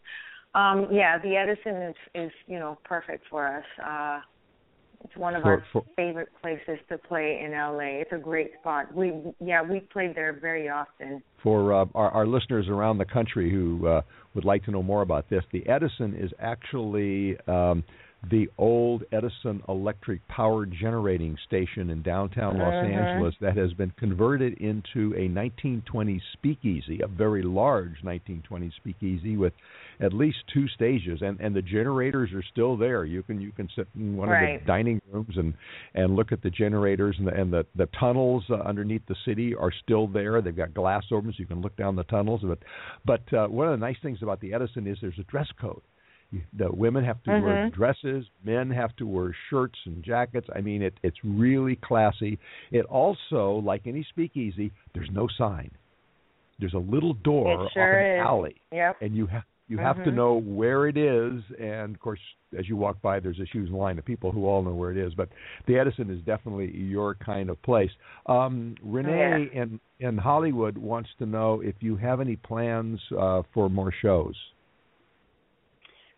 Um, 0.56 0.88
yeah, 0.92 1.18
the 1.20 1.36
Edison 1.36 1.82
is 1.82 1.96
is 2.16 2.32
you 2.48 2.60
know 2.60 2.78
perfect 2.84 3.26
for 3.30 3.46
us. 3.48 3.66
Uh, 3.86 4.22
It's 5.04 5.16
one 5.18 5.36
of 5.36 5.44
For- 5.44 5.52
our 5.52 5.64
for- 5.72 5.84
favorite 5.96 6.30
places 6.42 6.80
to 6.90 6.98
play 6.98 7.42
in 7.44 7.52
LA. 7.52 8.02
It's 8.02 8.12
a 8.12 8.18
great 8.18 8.52
spot. 8.60 8.94
We 8.94 9.14
yeah, 9.40 9.62
we 9.62 9.82
played 9.82 10.16
there 10.16 10.34
very 10.34 10.68
often. 10.70 11.22
For 11.44 11.74
uh, 11.74 11.86
our, 11.94 12.10
our 12.12 12.26
listeners 12.26 12.68
around 12.70 12.98
the 12.98 13.06
country 13.06 13.52
who 13.52 13.86
uh, 13.88 14.02
would 14.34 14.46
like 14.46 14.64
to 14.66 14.72
know 14.72 14.82
more 14.82 15.04
about 15.04 15.30
this, 15.30 15.44
the 15.52 15.68
Edison 15.68 16.16
is 16.16 16.32
actually 16.40 17.38
um, 17.48 17.84
the 18.30 18.50
old 18.58 19.04
Edison 19.12 19.62
Electric 19.70 20.28
Power 20.28 20.66
Generating 20.66 21.38
Station 21.46 21.90
in 21.92 22.02
downtown 22.02 22.58
Los 22.58 22.74
Mhm. 22.74 22.94
Angeles 22.94 23.36
that 23.40 23.56
has 23.56 23.74
been 23.74 23.92
converted 23.92 24.54
into 24.56 25.14
a 25.16 25.28
1920s 25.28 26.24
speakeasy, 26.34 27.02
a 27.02 27.08
very 27.08 27.44
large 27.44 28.04
1920s 28.04 28.74
speakeasy 28.76 29.38
with 29.38 29.54
at 30.00 30.12
least 30.12 30.46
two 30.48 30.68
stages, 30.70 31.22
and 31.22 31.40
and 31.40 31.56
the 31.56 31.62
generators 31.62 32.34
are 32.34 32.42
still 32.42 32.76
there. 32.76 33.06
You 33.06 33.22
can 33.24 33.40
you 33.40 33.52
can 33.52 33.70
sit 33.76 33.88
in 33.96 34.18
one 34.18 34.30
of 34.30 34.40
the 34.40 34.66
dining 34.66 35.02
rooms 35.12 35.38
and 35.38 35.54
and 35.94 36.16
look 36.16 36.32
at 36.32 36.42
the 36.42 36.50
generators 36.50 37.18
and 37.20 37.28
the 37.28 37.34
and 37.34 37.54
the 37.54 37.66
the 37.76 37.86
tunnels 37.88 38.44
uh, 38.50 38.56
underneath 38.56 39.06
the 39.06 39.16
city 39.24 39.54
are 39.54 39.72
still 39.72 40.08
there. 40.08 40.42
They've 40.42 40.56
got 40.56 40.74
glass 40.74 41.06
over 41.12 41.22
them 41.22 41.34
so 41.34 41.40
you 41.40 41.46
can 41.46 41.62
look 41.62 41.76
down 41.76 41.96
the 41.96 42.04
tunnels. 42.06 42.42
But 42.44 42.60
but 43.06 43.34
uh, 43.34 43.48
one 43.48 43.68
of 43.68 43.80
the 43.80 43.86
nice 43.86 44.00
things 44.02 44.24
about 44.24 44.40
the 44.40 44.54
Edison 44.54 44.88
is 44.88 44.98
there's 45.00 45.20
a 45.20 45.24
dress 45.24 45.52
code. 45.60 45.82
The 46.54 46.72
women 46.72 47.04
have 47.04 47.22
to 47.24 47.32
wear 47.32 47.56
Mhm. 47.68 47.72
dresses, 47.74 48.26
men 48.44 48.70
have 48.72 48.96
to 48.98 49.08
wear 49.08 49.34
shirts 49.50 49.80
and 49.86 50.04
jackets. 50.04 50.50
I 50.54 50.62
mean, 50.62 50.82
it 50.82 50.94
it's 51.04 51.24
really 51.24 51.76
classy. 51.78 52.38
It 52.72 52.86
also, 52.86 53.62
like 53.64 53.88
any 53.88 54.04
speakeasy, 54.04 54.72
there's 54.94 55.12
no 55.12 55.28
sign. 55.28 55.72
There's 56.60 56.74
a 56.74 56.80
little 56.80 57.14
door 57.14 57.52
It 57.52 57.56
off 57.56 57.72
an 57.76 58.06
is. 58.06 58.20
alley 58.20 58.56
Yep. 58.72 58.98
and 59.02 59.16
you 59.16 59.28
have 59.28 59.44
you 59.68 59.78
have 59.80 60.04
to 60.04 60.12
Mhm. 60.12 60.16
know 60.16 60.36
where 60.36 60.88
it 60.88 60.96
is 60.96 61.42
and 61.60 61.96
of 61.96 62.00
course 62.00 62.20
as 62.56 62.70
you 62.70 62.78
walk 62.78 63.02
by 63.02 63.20
there's 63.20 63.40
a 63.40 63.46
huge 63.46 63.72
line 63.72 63.98
of 63.98 64.06
people 64.06 64.32
who 64.32 64.46
all 64.46 64.62
know 64.62 64.76
where 64.76 64.92
it 64.92 64.98
is 64.98 65.14
but 65.16 65.28
the 65.66 65.78
edison 65.78 66.10
is 66.12 66.22
definitely 66.22 66.70
your 66.78 67.16
kind 67.16 67.50
of 67.50 67.60
place 67.64 67.92
um 68.28 68.76
renee 68.84 69.50
in 69.54 69.80
in 70.00 70.18
hollywood 70.20 70.78
wants 70.78 71.10
to 71.18 71.26
know 71.26 71.62
if 71.62 71.82
you 71.82 71.96
have 71.96 72.22
any 72.22 72.36
plans 72.36 73.02
uh 73.18 73.42
for 73.54 73.68
more 73.70 73.92
shows 73.92 74.36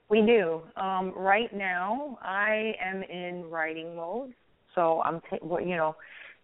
We 0.10 0.22
do. 0.22 0.62
Um, 0.78 1.13
right 1.15 1.54
now, 1.54 2.17
I 2.22 2.74
am 2.84 3.04
in 3.04 3.50
writing 3.50 3.96
mode, 3.96 4.34
so 4.74 5.02
I'm, 5.04 5.22
ta- 5.30 5.60
you 5.60 5.76
know, 5.76 5.96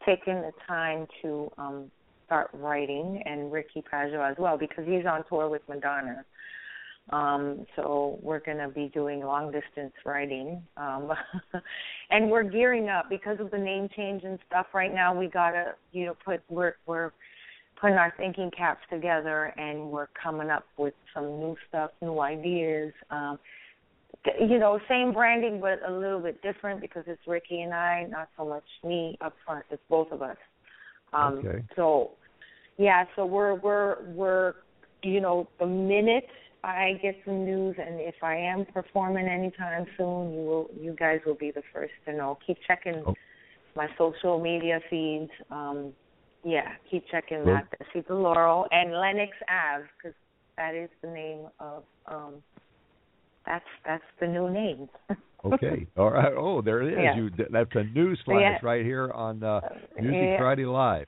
taking 0.06 0.42
the 0.42 0.52
time 0.68 1.08
to 1.22 1.52
um, 1.58 1.92
start 2.26 2.50
writing, 2.54 3.24
and 3.26 3.52
Ricky 3.52 3.82
Pageot 3.82 4.32
as 4.32 4.38
well 4.38 4.58
because 4.58 4.86
he's 4.86 5.06
on 5.06 5.24
tour 5.30 5.50
with 5.50 5.62
Madonna. 5.70 6.26
Um, 7.10 7.66
so 7.76 8.18
we're 8.22 8.40
going 8.40 8.58
to 8.58 8.70
be 8.70 8.90
doing 8.94 9.20
long 9.20 9.52
distance 9.52 9.94
writing, 10.06 10.62
um, 10.78 11.12
and 12.10 12.30
we're 12.32 12.44
gearing 12.44 12.90
up 12.90 13.10
because 13.10 13.40
of 13.40 13.52
the 13.52 13.58
name 13.58 13.90
change 13.96 14.24
and 14.24 14.40
stuff. 14.48 14.68
Right 14.74 14.94
now, 14.94 15.18
we 15.18 15.28
gotta, 15.28 15.76
you 15.92 16.06
know, 16.06 16.16
put 16.24 16.42
we're 16.50 16.76
we're 16.86 17.12
putting 17.84 17.98
our 17.98 18.14
thinking 18.16 18.50
caps 18.58 18.80
together 18.90 19.54
and 19.58 19.92
we're 19.92 20.08
coming 20.22 20.50
up 20.50 20.64
with 20.78 20.94
some 21.14 21.26
new 21.38 21.54
stuff, 21.68 21.92
new 22.02 22.22
ideas. 22.22 22.94
Um 23.12 23.38
you 24.40 24.58
know, 24.58 24.80
same 24.88 25.12
branding 25.12 25.60
but 25.60 25.80
a 25.86 25.92
little 25.92 26.22
bit 26.22 26.42
different 26.42 26.80
because 26.80 27.04
it's 27.08 27.22
Ricky 27.28 27.62
and 27.62 27.74
I, 27.74 28.08
not 28.10 28.30
so 28.38 28.46
much 28.46 28.64
me 28.86 29.18
up 29.20 29.34
front, 29.46 29.66
it's 29.70 29.82
both 29.90 30.14
of 30.14 30.22
us. 30.22 30.38
Um 31.12 31.40
Okay. 31.46 31.62
so 31.76 32.12
yeah, 32.78 33.04
so 33.18 33.26
we're 33.26 33.56
we're 33.56 34.02
we're 34.14 34.54
you 35.04 35.20
know, 35.20 35.50
the 35.60 35.66
minute 35.68 36.30
I 36.64 36.98
get 37.02 37.16
some 37.26 37.44
news 37.44 37.76
and 37.78 38.00
if 38.00 38.16
I 38.24 38.38
am 38.38 38.66
performing 38.74 39.28
anytime 39.28 39.86
soon, 39.98 40.34
you 40.34 40.40
will 40.40 40.70
you 40.80 40.96
guys 40.98 41.20
will 41.26 41.36
be 41.36 41.52
the 41.52 41.64
first 41.74 41.92
to 42.06 42.14
know. 42.14 42.38
Keep 42.48 42.60
checking 42.66 43.04
Oh. 43.06 43.14
my 43.76 43.90
social 43.98 44.40
media 44.40 44.80
feeds. 44.90 45.32
Um 45.52 45.92
yeah, 46.44 46.74
keep 46.90 47.06
checking 47.10 47.46
that. 47.46 47.68
See 47.94 48.02
the 48.08 48.16
Laurel 48.16 48.66
and 48.72 48.92
Lenox 48.92 49.32
Ave 49.50 49.86
because 49.98 50.16
that 50.58 50.76
is 50.76 50.90
the 51.02 51.10
name 51.10 51.48
of 51.60 51.84
um 52.08 52.36
that's 53.46 53.66
that's 53.86 54.04
the 54.20 54.28
new 54.28 54.50
name. 54.50 54.88
okay 55.46 55.86
all 55.98 56.12
right 56.12 56.32
oh 56.38 56.62
there 56.62 56.82
it 56.82 56.94
is 56.94 57.00
Yeah. 57.00 57.16
you 57.16 57.30
that's 57.50 57.70
a 57.76 57.84
news 57.84 58.18
flash 58.24 58.40
Yeah. 58.42 58.58
right 58.62 58.86
here 58.86 59.12
on 59.12 59.44
uh 59.44 59.60
music 60.00 60.22
Yeah. 60.22 60.38
friday 60.38 60.66
live 60.66 61.06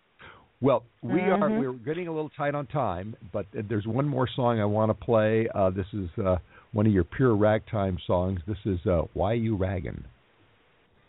well, 0.62 0.84
we 1.02 1.20
are 1.30 1.50
Mhm. 1.50 1.60
we're 1.60 1.74
getting 1.74 2.08
a 2.08 2.12
little 2.14 2.30
tight 2.30 2.56
on 2.56 2.66
time, 2.68 3.16
but 3.34 3.46
there's 3.54 3.86
one 3.86 4.08
more 4.08 4.26
song 4.26 4.60
I 4.60 4.66
want 4.66 4.90
to 4.90 4.94
play. 5.06 5.48
Uh, 5.54 5.70
this 5.70 5.86
is 5.94 6.10
uh, 6.18 6.38
one 6.72 6.88
of 6.88 6.94
your 6.94 7.04
pure 7.04 7.36
ragtime 7.36 8.00
songs. 8.08 8.40
This 8.48 8.58
is 8.66 8.80
uh, 8.88 9.04
"Why 9.14 9.34
You 9.34 9.58
Raggin'." 9.58 10.06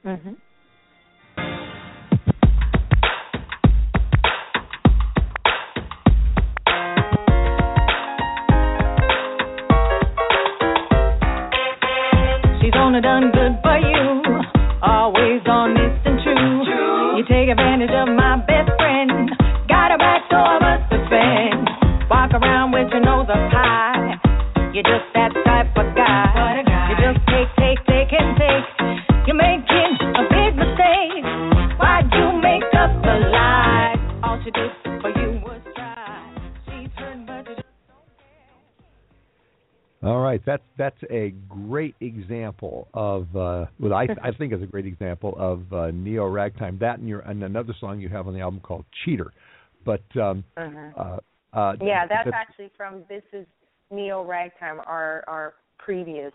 Mm-hmm. 0.05 0.33
That's 40.47 40.63
that's 40.79 41.03
a 41.11 41.35
great 41.49 41.97
example 42.01 42.89
of 42.95 43.35
uh, 43.37 43.67
what 43.79 43.93
I 43.93 44.07
I 44.23 44.31
think 44.31 44.53
is 44.53 44.63
a 44.63 44.67
great 44.67 44.87
example 44.87 45.35
of 45.37 45.71
uh, 45.73 45.91
neo 45.91 46.27
ragtime. 46.27 46.79
That 46.81 47.01
and 47.01 47.09
your 47.09 47.21
and 47.21 47.43
another 47.43 47.75
song 47.81 48.01
you 48.01 48.09
have 48.09 48.29
on 48.29 48.35
the 48.35 48.41
album 48.41 48.61
called 48.61 48.85
"Cheater," 49.05 49.33
but 49.85 50.03
um, 50.17 50.45
Mhm. 50.57 50.93
uh, 50.97 51.19
uh, 51.53 51.77
Yeah, 51.83 52.07
that's 52.07 52.31
actually 52.33 52.71
from 52.77 53.05
This 53.09 53.25
Is 53.33 53.47
Neo 53.91 54.25
Ragtime, 54.25 54.81
our 54.87 55.25
our 55.27 55.55
previous 55.79 56.33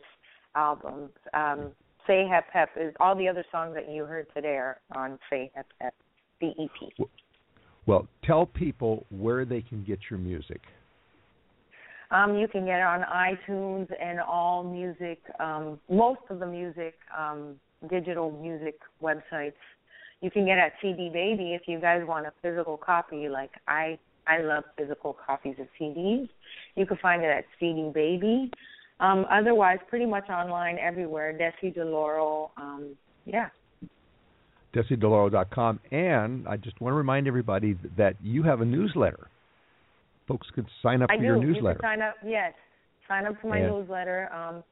albums. 0.56 1.12
Um, 1.34 1.72
Say 2.06 2.28
Hep 2.28 2.46
Hep 2.52 2.70
is 2.76 2.94
all 3.00 3.16
the 3.16 3.30
other 3.30 3.46
songs 3.52 3.74
that 3.76 3.90
you 3.90 4.06
heard 4.06 4.28
today 4.34 4.58
are 4.58 4.82
on 4.94 5.18
Say 5.30 5.52
Hep 5.56 5.68
Hep, 5.80 5.96
the 6.42 6.48
E 6.48 6.70
EP. 7.00 7.08
well. 7.86 8.08
Tell 8.24 8.46
people 8.46 9.06
where 9.10 9.46
they 9.46 9.62
can 9.62 9.84
get 9.84 10.00
your 10.10 10.20
music. 10.20 10.62
Um, 12.12 12.38
you 12.38 12.48
can 12.48 12.66
get 12.66 12.80
it 12.80 12.84
on 12.84 13.02
iTunes 13.04 13.88
and 14.02 14.20
all 14.20 14.64
music, 14.64 15.20
um, 15.40 15.80
most 15.90 16.20
of 16.30 16.40
the 16.40 16.46
music, 16.46 16.96
um, 17.18 17.56
digital 17.90 18.32
music 18.32 18.80
websites. 19.02 19.54
You 20.22 20.30
can 20.30 20.46
get 20.46 20.58
it 20.58 20.62
at 20.62 20.74
CD 20.82 21.10
Baby 21.10 21.54
if 21.54 21.62
you 21.68 21.80
guys 21.80 22.02
want 22.06 22.28
a 22.28 22.34
physical 22.42 22.78
copy. 22.78 23.30
Like 23.30 23.52
I, 23.68 23.98
I 24.28 24.42
love 24.42 24.66
physical 24.78 25.18
copies 25.26 25.56
of 25.60 25.68
CDs. 25.80 26.28
You 26.76 26.86
can 26.86 26.98
find 26.98 27.24
it 27.24 27.30
at 27.30 27.46
CD 27.60 27.90
Baby. 27.94 28.52
Um, 29.00 29.26
otherwise, 29.32 29.80
pretty 29.90 30.06
much 30.06 30.30
online 30.30 30.78
everywhere. 30.78 31.34
Dessy 31.34 31.74
Di 31.74 31.82
Lauro. 31.82 32.52
Um, 32.58 32.96
yeah. 33.26 33.50
DesiDeloro.com. 34.74 35.80
And 35.92 36.48
I 36.48 36.58
just 36.58 36.80
want 36.80 36.94
to 36.94 36.98
remind 36.98 37.28
everybody 37.28 37.78
that 37.98 38.16
you 38.22 38.44
have 38.44 38.62
a 38.62 38.66
newsletter. 38.66 39.28
Folks 40.32 40.48
can 40.56 40.66
sign 40.82 41.02
up 41.02 41.10
I 41.12 41.16
for 41.18 41.22
do. 41.22 41.26
your 41.28 41.38
You 41.42 41.48
newsletter. 41.54 41.80
can 41.80 41.84
sign 41.90 42.02
up. 42.02 42.16
Yes, 42.26 42.54
sign 43.08 43.26
up 43.26 43.36
for 43.42 43.48
my 43.48 43.60
Yeah. 43.60 43.68
newsletter. 43.72 44.32
Um, 44.34 44.64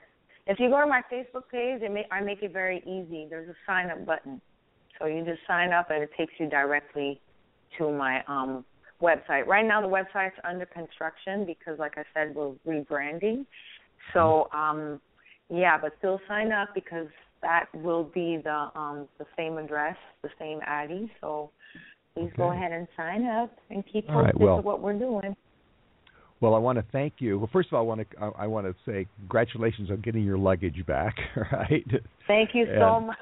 if 0.48 0.58
you 0.58 0.70
go 0.70 0.80
to 0.80 0.88
my 0.88 1.02
Facebook 1.12 1.50
page, 1.52 1.82
it 1.82 1.92
may, 1.92 2.08
I 2.12 2.22
make 2.22 2.42
it 2.42 2.52
very 2.54 2.80
easy. 2.86 3.28
There's 3.30 3.50
a 3.50 3.56
sign 3.66 3.90
up 3.92 4.06
button, 4.06 4.40
so 4.98 5.06
you 5.06 5.26
just 5.26 5.46
sign 5.46 5.74
up 5.74 5.92
and 5.92 6.02
it 6.02 6.12
takes 6.18 6.32
you 6.40 6.48
directly 6.48 7.20
to 7.78 7.92
my 7.92 8.24
um, 8.28 8.64
website. 9.02 9.48
Right 9.48 9.66
now, 9.66 9.82
the 9.82 9.88
website's 9.90 10.40
under 10.46 10.66
construction 10.66 11.44
because, 11.46 11.78
like 11.78 11.98
I 11.98 12.06
said, 12.14 12.34
we're 12.34 12.54
rebranding. 12.66 13.46
So, 14.14 14.48
um, 14.54 15.02
yeah, 15.50 15.78
but 15.78 15.92
still 15.98 16.22
sign 16.26 16.54
up 16.54 16.70
because 16.74 17.08
that 17.42 17.66
will 17.74 18.06
be 18.06 18.38
the 18.38 18.72
um, 18.76 19.10
the 19.18 19.26
same 19.36 19.58
address, 19.58 19.98
the 20.22 20.30
same 20.40 20.62
ID. 20.66 21.12
So. 21.20 21.52
Please 22.16 22.32
go 22.36 22.52
ahead 22.52 22.72
and 22.72 22.88
sign 22.98 23.24
up 23.28 23.56
and 23.70 23.84
keep 23.86 24.10
All 24.10 24.16
right, 24.24 24.34
posted 24.34 24.42
well- 24.42 24.56
to 24.58 24.62
what 24.64 24.82
we're 24.82 24.98
doing. 24.98 25.36
Well, 26.42 26.56
I 26.56 26.58
want 26.58 26.78
to 26.78 26.86
thank 26.92 27.14
you. 27.20 27.38
Well, 27.38 27.50
first 27.52 27.70
of 27.70 27.74
all, 27.74 27.82
I 27.82 27.84
want 27.84 28.10
to 28.10 28.34
I, 28.38 28.48
want 28.48 28.66
to 28.66 28.74
say 28.90 29.08
congratulations 29.18 29.90
on 29.90 30.02
getting 30.02 30.24
your 30.24 30.38
luggage 30.38 30.86
back. 30.86 31.16
Right? 31.52 31.86
Thank 32.28 32.52
you 32.54 32.66
so 32.78 33.00
much. 33.00 33.18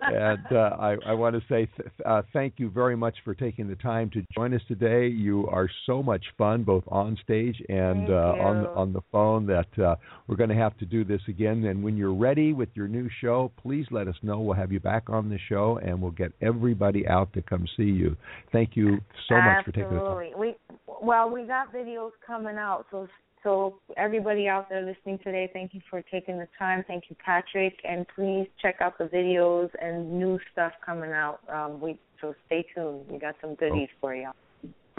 and 0.00 0.46
uh, 0.50 0.76
I, 0.80 0.96
I 1.06 1.12
want 1.12 1.36
to 1.36 1.42
say 1.42 1.68
th- 1.76 1.88
uh, 2.06 2.22
thank 2.32 2.54
you 2.56 2.70
very 2.70 2.96
much 2.96 3.16
for 3.24 3.34
taking 3.34 3.68
the 3.68 3.74
time 3.76 4.08
to 4.10 4.24
join 4.34 4.54
us 4.54 4.62
today. 4.66 5.06
You 5.06 5.46
are 5.48 5.68
so 5.84 6.02
much 6.02 6.24
fun, 6.38 6.62
both 6.62 6.84
on 6.88 7.18
stage 7.22 7.62
and 7.68 8.08
uh, 8.08 8.34
on 8.40 8.66
on 8.68 8.92
the 8.92 9.02
phone. 9.12 9.46
That 9.46 9.78
uh, 9.78 9.96
we're 10.26 10.36
going 10.36 10.50
to 10.50 10.56
have 10.56 10.76
to 10.78 10.86
do 10.86 11.04
this 11.04 11.20
again. 11.28 11.64
And 11.64 11.84
when 11.84 11.96
you're 11.96 12.14
ready 12.14 12.52
with 12.52 12.70
your 12.74 12.88
new 12.88 13.08
show, 13.20 13.52
please 13.60 13.86
let 13.90 14.08
us 14.08 14.16
know. 14.22 14.40
We'll 14.40 14.56
have 14.56 14.72
you 14.72 14.80
back 14.80 15.10
on 15.10 15.28
the 15.28 15.38
show, 15.48 15.78
and 15.82 16.00
we'll 16.00 16.12
get 16.12 16.32
everybody 16.40 17.06
out 17.06 17.32
to 17.34 17.42
come 17.42 17.66
see 17.76 17.82
you. 17.82 18.16
Thank 18.52 18.76
you 18.76 18.98
so 19.28 19.34
Absolutely. 19.34 19.54
much 19.54 19.64
for 19.64 19.72
taking 19.72 19.94
the 19.94 20.04
time. 20.04 20.40
We 20.40 20.54
well, 21.00 21.30
we 21.30 21.44
got 21.44 21.72
videos 21.72 22.10
coming 22.26 22.56
out, 22.56 22.86
so 22.90 23.08
so 23.42 23.78
everybody 23.96 24.48
out 24.48 24.68
there 24.68 24.82
listening 24.82 25.18
today, 25.24 25.48
thank 25.52 25.72
you 25.72 25.80
for 25.88 26.02
taking 26.02 26.38
the 26.38 26.48
time. 26.58 26.84
Thank 26.86 27.04
you, 27.08 27.16
Patrick, 27.24 27.74
and 27.88 28.06
please 28.14 28.46
check 28.60 28.76
out 28.80 28.98
the 28.98 29.04
videos 29.04 29.70
and 29.80 30.12
new 30.12 30.38
stuff 30.52 30.72
coming 30.84 31.12
out. 31.12 31.40
Um, 31.48 31.80
we 31.80 31.98
so 32.20 32.34
stay 32.46 32.66
tuned. 32.74 33.06
We 33.08 33.18
got 33.18 33.34
some 33.40 33.54
goodies 33.54 33.88
oh. 33.92 33.98
for 34.00 34.14
you. 34.14 34.30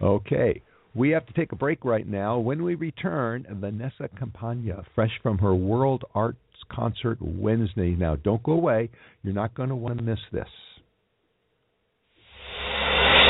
Okay. 0.01 0.61
We 0.93 1.11
have 1.11 1.25
to 1.27 1.33
take 1.33 1.51
a 1.51 1.55
break 1.55 1.85
right 1.85 2.07
now. 2.07 2.39
When 2.39 2.63
we 2.63 2.75
return, 2.75 3.45
Vanessa 3.49 4.09
Campagna, 4.17 4.83
fresh 4.93 5.11
from 5.23 5.37
her 5.37 5.53
World 5.55 6.03
Arts 6.13 6.37
concert 6.69 7.17
Wednesday. 7.21 7.91
Now, 7.91 8.17
don't 8.17 8.43
go 8.43 8.53
away. 8.53 8.89
You're 9.23 9.33
not 9.33 9.53
going 9.53 9.69
to 9.69 9.75
want 9.75 9.99
to 9.99 10.03
miss 10.03 10.19
this. 10.33 10.49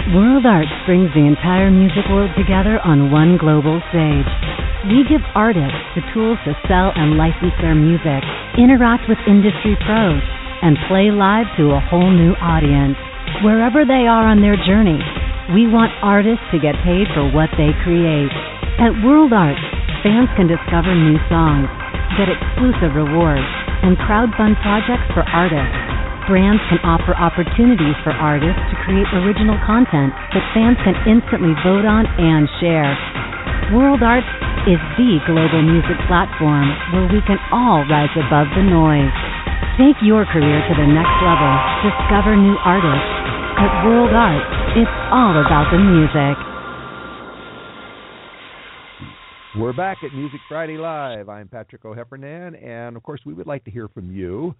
World 0.09 0.49
Arts 0.49 0.73
brings 0.89 1.13
the 1.13 1.29
entire 1.29 1.69
music 1.69 2.09
world 2.09 2.33
together 2.33 2.81
on 2.81 3.13
one 3.13 3.37
global 3.37 3.77
stage. 3.93 4.25
We 4.89 5.05
give 5.05 5.21
artists 5.37 5.77
the 5.93 6.01
tools 6.09 6.41
to 6.49 6.57
sell 6.65 6.89
and 6.97 7.21
license 7.21 7.53
their 7.61 7.77
music, 7.77 8.25
interact 8.57 9.05
with 9.05 9.21
industry 9.29 9.77
pros, 9.85 10.25
and 10.65 10.73
play 10.89 11.13
live 11.13 11.45
to 11.61 11.77
a 11.77 11.85
whole 11.85 12.09
new 12.09 12.33
audience. 12.41 12.97
Wherever 13.45 13.85
they 13.85 14.09
are 14.09 14.25
on 14.25 14.41
their 14.41 14.57
journey, 14.65 14.97
we 15.53 15.69
want 15.69 15.93
artists 16.01 16.49
to 16.49 16.57
get 16.57 16.81
paid 16.81 17.05
for 17.13 17.29
what 17.29 17.53
they 17.53 17.69
create. 17.85 18.33
At 18.81 18.97
World 19.05 19.31
Arts, 19.37 19.61
fans 20.01 20.33
can 20.33 20.49
discover 20.49 20.97
new 20.97 21.21
songs, 21.29 21.69
get 22.17 22.25
exclusive 22.25 22.97
rewards, 22.97 23.47
and 23.85 23.93
crowdfund 24.01 24.57
projects 24.65 25.05
for 25.13 25.21
artists 25.29 25.80
brands 26.31 26.63
can 26.71 26.79
offer 26.87 27.11
opportunities 27.19 27.91
for 28.07 28.15
artists 28.15 28.63
to 28.71 28.75
create 28.87 29.03
original 29.19 29.59
content 29.67 30.15
that 30.31 30.39
fans 30.55 30.79
can 30.79 30.95
instantly 31.03 31.51
vote 31.59 31.83
on 31.83 32.07
and 32.07 32.47
share. 32.63 32.95
World 33.75 33.99
Arts 33.99 34.31
is 34.63 34.79
the 34.95 35.19
global 35.27 35.59
music 35.59 35.99
platform 36.07 36.71
where 36.95 37.11
we 37.11 37.19
can 37.27 37.35
all 37.51 37.83
rise 37.83 38.15
above 38.15 38.47
the 38.55 38.63
noise. 38.63 39.11
Take 39.75 39.99
your 39.99 40.23
career 40.31 40.63
to 40.71 40.73
the 40.79 40.87
next 40.87 41.19
level. 41.19 41.51
Discover 41.83 42.39
new 42.39 42.55
artists. 42.63 43.11
At 43.59 43.83
World 43.83 44.15
Arts, 44.15 44.47
it's 44.79 44.95
all 45.11 45.35
about 45.35 45.67
the 45.67 45.83
music. 45.83 46.39
We're 49.59 49.75
back 49.75 49.99
at 50.07 50.15
Music 50.15 50.39
Friday 50.47 50.79
Live. 50.79 51.27
I'm 51.27 51.49
Patrick 51.49 51.83
O'Heffernan, 51.83 52.55
and 52.63 52.95
of 52.95 53.03
course, 53.03 53.19
we 53.25 53.33
would 53.33 53.47
like 53.47 53.65
to 53.65 53.71
hear 53.71 53.89
from 53.89 54.09
you. 54.09 54.55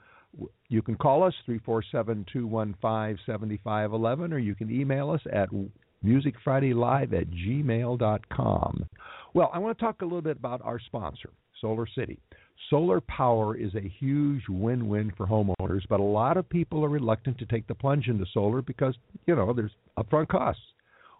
You 0.69 0.81
can 0.81 0.95
call 0.95 1.23
us 1.23 1.33
347 1.45 2.25
215 2.31 3.25
7511, 3.25 4.33
or 4.33 4.39
you 4.39 4.55
can 4.55 4.71
email 4.71 5.09
us 5.09 5.21
at 5.31 5.49
musicfridaylive 6.05 7.13
at 7.13 7.29
gmail.com. 7.29 8.85
Well, 9.33 9.51
I 9.53 9.59
want 9.59 9.77
to 9.77 9.83
talk 9.83 10.01
a 10.01 10.05
little 10.05 10.21
bit 10.21 10.37
about 10.37 10.61
our 10.63 10.79
sponsor, 10.79 11.29
Solar 11.59 11.87
City. 11.87 12.19
Solar 12.69 13.01
power 13.01 13.55
is 13.55 13.73
a 13.75 13.91
huge 13.99 14.43
win 14.47 14.87
win 14.87 15.11
for 15.17 15.25
homeowners, 15.27 15.81
but 15.89 15.99
a 15.99 16.03
lot 16.03 16.37
of 16.37 16.47
people 16.47 16.85
are 16.85 16.89
reluctant 16.89 17.37
to 17.39 17.45
take 17.45 17.67
the 17.67 17.75
plunge 17.75 18.07
into 18.07 18.25
solar 18.33 18.61
because, 18.61 18.95
you 19.25 19.35
know, 19.35 19.51
there's 19.53 19.71
upfront 19.97 20.27
costs. 20.29 20.61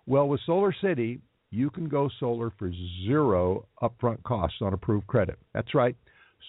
Well, 0.06 0.28
with 0.28 0.42
Solar 0.46 0.74
City, 0.82 1.20
you 1.52 1.70
can 1.70 1.88
go 1.88 2.10
solar 2.20 2.52
for 2.58 2.72
zero 3.06 3.66
upfront 3.82 4.24
costs 4.24 4.58
on 4.62 4.74
approved 4.74 5.08
credit. 5.08 5.38
That's 5.54 5.76
right. 5.76 5.96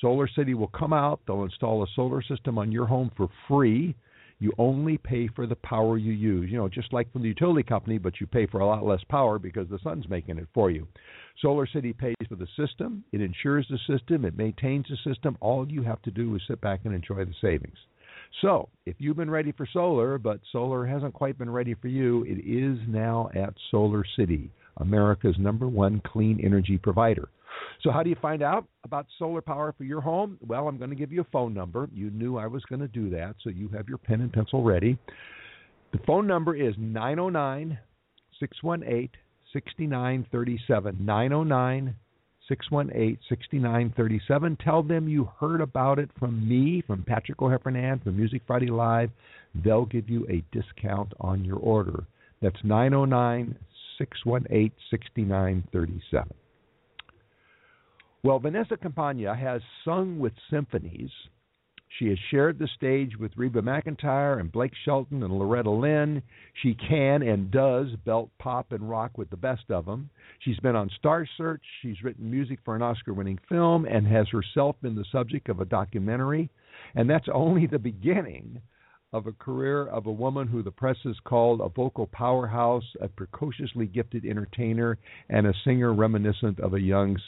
Solar 0.02 0.28
City 0.28 0.52
will 0.52 0.68
come 0.68 0.92
out, 0.92 1.20
they'll 1.26 1.44
install 1.44 1.82
a 1.82 1.86
solar 1.94 2.22
system 2.22 2.58
on 2.58 2.72
your 2.72 2.86
home 2.86 3.10
for 3.16 3.28
free. 3.48 3.94
You 4.40 4.52
only 4.58 4.98
pay 4.98 5.28
for 5.28 5.46
the 5.46 5.54
power 5.54 5.96
you 5.96 6.12
use. 6.12 6.50
You 6.50 6.58
know, 6.58 6.68
just 6.68 6.92
like 6.92 7.10
from 7.12 7.22
the 7.22 7.28
utility 7.28 7.62
company, 7.62 7.98
but 7.98 8.20
you 8.20 8.26
pay 8.26 8.46
for 8.46 8.58
a 8.58 8.66
lot 8.66 8.84
less 8.84 9.02
power 9.08 9.38
because 9.38 9.68
the 9.68 9.78
sun's 9.84 10.08
making 10.08 10.38
it 10.38 10.48
for 10.52 10.72
you. 10.72 10.88
Solar 11.40 11.68
City 11.68 11.92
pays 11.92 12.16
for 12.28 12.34
the 12.34 12.48
system, 12.56 13.04
it 13.12 13.20
insures 13.20 13.66
the 13.70 13.78
system, 13.86 14.24
it 14.24 14.36
maintains 14.36 14.86
the 14.90 14.96
system. 15.08 15.38
All 15.40 15.70
you 15.70 15.82
have 15.82 16.02
to 16.02 16.10
do 16.10 16.34
is 16.34 16.42
sit 16.48 16.60
back 16.60 16.80
and 16.84 16.92
enjoy 16.92 17.24
the 17.24 17.34
savings. 17.40 17.78
So, 18.40 18.68
if 18.86 18.96
you've 18.98 19.16
been 19.16 19.30
ready 19.30 19.52
for 19.52 19.68
solar, 19.72 20.18
but 20.18 20.40
solar 20.50 20.84
hasn't 20.84 21.14
quite 21.14 21.38
been 21.38 21.50
ready 21.50 21.74
for 21.74 21.88
you, 21.88 22.24
it 22.24 22.40
is 22.40 22.78
now 22.88 23.30
at 23.34 23.54
Solar 23.70 24.04
City, 24.16 24.50
America's 24.78 25.36
number 25.38 25.68
one 25.68 26.02
clean 26.04 26.40
energy 26.42 26.78
provider. 26.78 27.28
So, 27.82 27.90
how 27.90 28.02
do 28.02 28.10
you 28.10 28.16
find 28.22 28.42
out 28.42 28.66
about 28.84 29.06
solar 29.18 29.40
power 29.40 29.74
for 29.76 29.84
your 29.84 30.00
home? 30.00 30.38
Well, 30.46 30.68
I'm 30.68 30.78
going 30.78 30.90
to 30.90 30.96
give 30.96 31.12
you 31.12 31.20
a 31.22 31.26
phone 31.32 31.52
number. 31.52 31.88
You 31.92 32.10
knew 32.10 32.38
I 32.38 32.46
was 32.46 32.62
going 32.64 32.80
to 32.80 32.88
do 32.88 33.10
that, 33.10 33.36
so 33.42 33.50
you 33.50 33.68
have 33.68 33.88
your 33.88 33.98
pen 33.98 34.20
and 34.20 34.32
pencil 34.32 34.62
ready. 34.62 34.98
The 35.92 35.98
phone 36.06 36.26
number 36.26 36.54
is 36.56 36.74
909 36.78 37.78
618 38.38 39.10
6937. 39.52 40.96
909 41.04 41.94
618 42.48 43.18
6937. 43.28 44.56
Tell 44.64 44.82
them 44.82 45.08
you 45.08 45.28
heard 45.38 45.60
about 45.60 45.98
it 45.98 46.10
from 46.18 46.48
me, 46.48 46.82
from 46.86 47.02
Patrick 47.02 47.42
O'Heffernan, 47.42 48.02
from 48.02 48.16
Music 48.16 48.42
Friday 48.46 48.70
Live. 48.70 49.10
They'll 49.54 49.86
give 49.86 50.08
you 50.08 50.26
a 50.28 50.44
discount 50.56 51.12
on 51.20 51.44
your 51.44 51.58
order. 51.58 52.04
That's 52.40 52.56
909 52.64 53.58
618 53.98 54.72
6937. 54.90 56.41
Well, 58.24 58.38
Vanessa 58.38 58.76
Campagna 58.76 59.34
has 59.34 59.62
sung 59.84 60.20
with 60.20 60.32
symphonies. 60.48 61.10
She 61.98 62.06
has 62.06 62.18
shared 62.30 62.56
the 62.56 62.68
stage 62.68 63.16
with 63.18 63.36
Reba 63.36 63.62
McEntire 63.62 64.38
and 64.38 64.52
Blake 64.52 64.74
Shelton 64.84 65.24
and 65.24 65.32
Loretta 65.36 65.70
Lynn. 65.70 66.22
She 66.62 66.74
can 66.74 67.22
and 67.22 67.50
does 67.50 67.88
belt 68.06 68.30
pop 68.38 68.70
and 68.70 68.88
rock 68.88 69.18
with 69.18 69.28
the 69.30 69.36
best 69.36 69.68
of 69.70 69.86
them. 69.86 70.08
She's 70.38 70.60
been 70.60 70.76
on 70.76 70.88
Star 71.00 71.26
Search. 71.36 71.64
She's 71.82 72.00
written 72.04 72.30
music 72.30 72.60
for 72.64 72.76
an 72.76 72.82
Oscar 72.82 73.12
winning 73.12 73.40
film 73.48 73.86
and 73.86 74.06
has 74.06 74.28
herself 74.28 74.76
been 74.80 74.94
the 74.94 75.04
subject 75.10 75.48
of 75.48 75.58
a 75.58 75.64
documentary. 75.64 76.48
And 76.94 77.10
that's 77.10 77.28
only 77.34 77.66
the 77.66 77.80
beginning 77.80 78.62
of 79.12 79.26
a 79.26 79.32
career 79.32 79.88
of 79.88 80.06
a 80.06 80.12
woman 80.12 80.46
who 80.46 80.62
the 80.62 80.70
press 80.70 80.96
has 81.02 81.16
called 81.24 81.60
a 81.60 81.68
vocal 81.68 82.06
powerhouse, 82.06 82.86
a 83.00 83.08
precociously 83.08 83.86
gifted 83.86 84.24
entertainer, 84.24 84.96
and 85.28 85.48
a 85.48 85.54
singer 85.64 85.92
reminiscent 85.92 86.60
of 86.60 86.74
a 86.74 86.80
young 86.80 87.18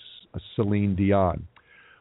Celine 0.54 0.94
Dion. 0.94 1.46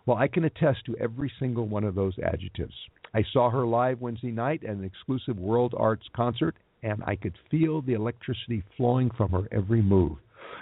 Well, 0.06 0.18
I 0.18 0.28
can 0.28 0.44
attest 0.44 0.86
to 0.86 0.98
every 0.98 1.32
single 1.40 1.68
one 1.68 1.84
of 1.84 1.96
those 1.96 2.14
adjectives. 2.24 2.74
I 3.14 3.24
saw 3.32 3.50
her 3.50 3.66
live 3.66 4.02
Wednesday 4.02 4.32
night 4.32 4.64
at 4.64 4.76
an 4.76 4.84
exclusive 4.84 5.38
World 5.38 5.74
Arts 5.78 6.06
concert, 6.16 6.56
and 6.82 7.02
I 7.06 7.16
could 7.16 7.36
feel 7.50 7.82
the 7.82 7.94
electricity 7.94 8.64
flowing 8.76 9.12
from 9.16 9.32
her 9.32 9.48
every 9.52 9.82
move. 9.82 10.18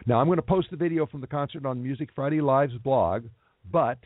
Now, 0.06 0.20
I'm 0.20 0.28
going 0.28 0.38
to 0.38 0.44
post 0.44 0.68
the 0.70 0.78
video 0.78 1.06
from 1.06 1.22
the 1.22 1.28
concert 1.28 1.66
on 1.66 1.82
Music 1.82 2.10
Friday 2.16 2.42
Live's 2.42 2.78
blog, 2.84 3.24
but 3.72 3.98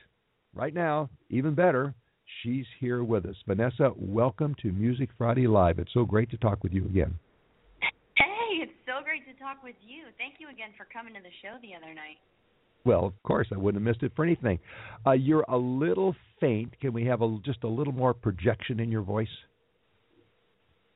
right 0.54 0.73
now, 0.73 1.10
even 1.30 1.54
better, 1.54 1.93
she's 2.41 2.65
here 2.80 3.04
with 3.04 3.25
us. 3.25 3.36
Vanessa, 3.47 3.91
welcome 3.95 4.56
to 4.62 4.71
Music 4.71 5.10
Friday 5.17 5.47
Live. 5.47 5.80
It's 5.80 5.93
so 5.93 6.06
great 6.06 6.30
to 6.32 6.38
talk 6.38 6.63
with 6.63 6.73
you 6.73 6.86
again. 6.86 7.13
Hey, 7.82 8.62
it's 8.63 8.71
so 8.86 9.04
great 9.04 9.25
to 9.25 9.34
talk 9.41 9.63
with 9.63 9.75
you. 9.86 10.06
Thank 10.17 10.36
you 10.39 10.49
again 10.49 10.69
for 10.78 10.86
coming 10.86 11.13
to 11.15 11.19
the 11.19 11.34
show 11.41 11.58
the 11.62 11.75
other 11.75 11.93
night. 11.93 12.17
Well, 12.86 13.06
of 13.06 13.24
course, 13.24 13.48
I 13.54 13.58
wouldn't 13.58 13.84
have 13.84 13.88
missed 13.88 14.04
it 14.04 14.12
for 14.15 14.24
anything. 14.24 14.60
Uh, 15.06 15.13
you're 15.13 15.45
a 15.48 15.58
little 15.58 16.15
faint. 16.39 16.80
Can 16.80 16.93
we 16.93 17.06
have 17.06 17.21
a, 17.21 17.38
just 17.43 17.63
a 17.63 17.67
little 17.67 17.93
more 17.93 18.13
projection 18.13 18.80
in 18.80 18.91
your 18.91 19.02
voice? 19.02 19.28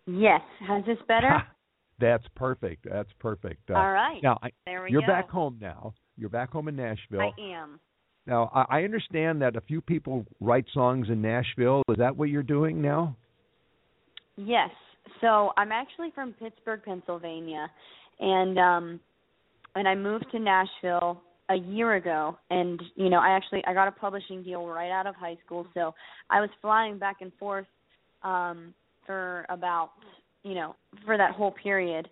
Yes. 0.05 0.41
How's 0.67 0.85
this 0.85 0.97
better? 1.07 1.43
That's 1.99 2.23
perfect. 2.35 2.87
That's 2.89 3.09
perfect. 3.19 3.69
Uh, 3.69 3.73
All 3.73 3.91
right. 3.91 4.19
Now, 4.23 4.39
I, 4.41 4.49
there 4.65 4.83
we 4.83 4.91
you're 4.91 5.01
go. 5.01 5.07
back 5.07 5.29
home 5.29 5.57
now. 5.59 5.93
You're 6.17 6.29
back 6.29 6.51
home 6.51 6.67
in 6.67 6.75
Nashville. 6.75 7.33
I 7.37 7.41
am. 7.41 7.79
Now, 8.25 8.51
I, 8.53 8.79
I 8.79 8.83
understand 8.83 9.41
that 9.41 9.55
a 9.55 9.61
few 9.61 9.81
people 9.81 10.25
write 10.39 10.65
songs 10.73 11.07
in 11.09 11.21
Nashville. 11.21 11.83
Is 11.89 11.97
that 11.97 12.15
what 12.15 12.29
you're 12.29 12.43
doing 12.43 12.81
now? 12.81 13.17
Yes. 14.37 14.69
So 15.19 15.51
I'm 15.57 15.71
actually 15.71 16.11
from 16.15 16.33
Pittsburgh, 16.33 16.81
Pennsylvania, 16.85 17.69
and 18.19 18.57
um, 18.59 18.99
and 19.75 19.87
I 19.87 19.95
moved 19.95 20.27
to 20.31 20.39
Nashville 20.39 21.21
a 21.49 21.55
year 21.55 21.95
ago 21.95 22.37
and 22.49 22.81
you 22.95 23.09
know 23.09 23.19
i 23.19 23.29
actually 23.29 23.63
i 23.65 23.73
got 23.73 23.87
a 23.87 23.91
publishing 23.91 24.43
deal 24.43 24.65
right 24.67 24.91
out 24.91 25.07
of 25.07 25.15
high 25.15 25.37
school 25.45 25.65
so 25.73 25.93
i 26.29 26.39
was 26.39 26.49
flying 26.61 26.97
back 26.97 27.17
and 27.21 27.31
forth 27.39 27.65
um 28.23 28.73
for 29.05 29.45
about 29.49 29.91
you 30.43 30.53
know 30.53 30.75
for 31.05 31.17
that 31.17 31.31
whole 31.31 31.51
period 31.51 32.07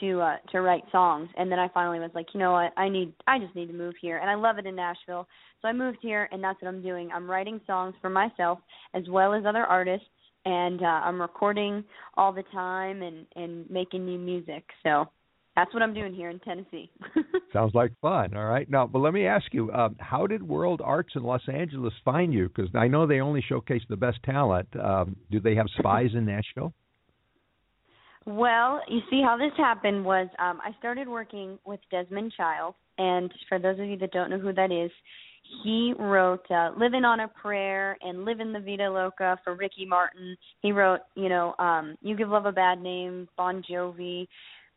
to 0.00 0.20
uh 0.20 0.36
to 0.50 0.60
write 0.60 0.82
songs. 0.92 1.28
And 1.36 1.50
then 1.50 1.58
i 1.58 1.68
finally 1.68 1.98
was 1.98 2.10
like 2.14 2.26
you 2.34 2.40
know 2.40 2.52
what? 2.52 2.72
I 2.76 2.88
need 2.88 3.12
i 3.26 3.38
just 3.38 3.54
need 3.54 3.66
to 3.66 3.72
move 3.72 3.94
here. 4.00 4.18
And 4.18 4.30
i 4.30 4.34
love 4.34 4.58
it 4.58 4.66
in 4.66 4.76
nashville. 4.76 5.26
So 5.62 5.68
i 5.68 5.72
moved 5.72 5.98
here 6.00 6.28
and 6.32 6.42
that's 6.42 6.60
what 6.60 6.68
i'm 6.68 6.82
doing. 6.82 7.10
I'm 7.12 7.30
writing 7.30 7.60
songs 7.66 7.94
for 8.00 8.10
myself 8.10 8.58
as 8.94 9.04
well 9.08 9.34
as 9.34 9.44
other 9.46 9.64
artists 9.64 10.06
and 10.44 10.82
uh, 10.82 11.00
I'm 11.04 11.20
recording 11.20 11.84
all 12.16 12.32
the 12.32 12.44
time 12.52 13.02
and 13.02 13.26
and 13.36 13.68
making 13.70 14.04
new 14.04 14.18
music. 14.18 14.64
So 14.82 15.08
that's 15.56 15.72
what 15.72 15.82
I'm 15.82 15.94
doing 15.94 16.14
here 16.14 16.30
in 16.30 16.40
Tennessee. 16.40 16.90
Sounds 17.52 17.74
like 17.74 17.92
fun. 18.00 18.36
All 18.36 18.44
right. 18.44 18.68
Now, 18.68 18.86
but 18.86 18.98
let 18.98 19.12
me 19.14 19.26
ask 19.26 19.46
you, 19.52 19.70
um, 19.72 19.96
how 20.00 20.26
did 20.26 20.42
World 20.42 20.80
Arts 20.84 21.12
in 21.14 21.22
Los 21.22 21.42
Angeles 21.52 21.92
find 22.04 22.32
you? 22.32 22.48
Because 22.48 22.70
I 22.74 22.88
know 22.88 23.06
they 23.06 23.20
only 23.20 23.42
showcase 23.48 23.82
the 23.88 23.96
best 23.96 24.18
talent. 24.24 24.68
Um, 24.76 25.16
do 25.30 25.40
they 25.40 25.54
have 25.54 25.66
spies 25.78 26.10
in 26.14 26.26
Nashville? 26.26 26.72
Well, 28.26 28.80
you 28.88 29.00
see 29.10 29.22
how 29.22 29.36
this 29.36 29.52
happened 29.56 30.04
was 30.04 30.28
um, 30.38 30.58
I 30.64 30.74
started 30.78 31.08
working 31.08 31.58
with 31.66 31.80
Desmond 31.90 32.32
Child, 32.36 32.74
and 32.96 33.30
for 33.48 33.58
those 33.58 33.78
of 33.78 33.84
you 33.84 33.98
that 33.98 34.12
don't 34.12 34.30
know 34.30 34.38
who 34.38 34.52
that 34.54 34.72
is, 34.72 34.90
he 35.62 35.92
wrote 35.98 36.50
uh, 36.50 36.70
"Living 36.78 37.04
on 37.04 37.20
a 37.20 37.28
Prayer" 37.28 37.98
and 38.00 38.24
"Living 38.24 38.50
the 38.52 38.60
Vida 38.60 38.90
Loca" 38.90 39.38
for 39.44 39.54
Ricky 39.54 39.84
Martin. 39.84 40.36
He 40.62 40.72
wrote, 40.72 41.00
you 41.14 41.28
know, 41.28 41.54
um, 41.58 41.96
"You 42.00 42.16
Give 42.16 42.30
Love 42.30 42.46
a 42.46 42.52
Bad 42.52 42.80
Name," 42.80 43.28
Bon 43.36 43.62
Jovi, 43.70 44.26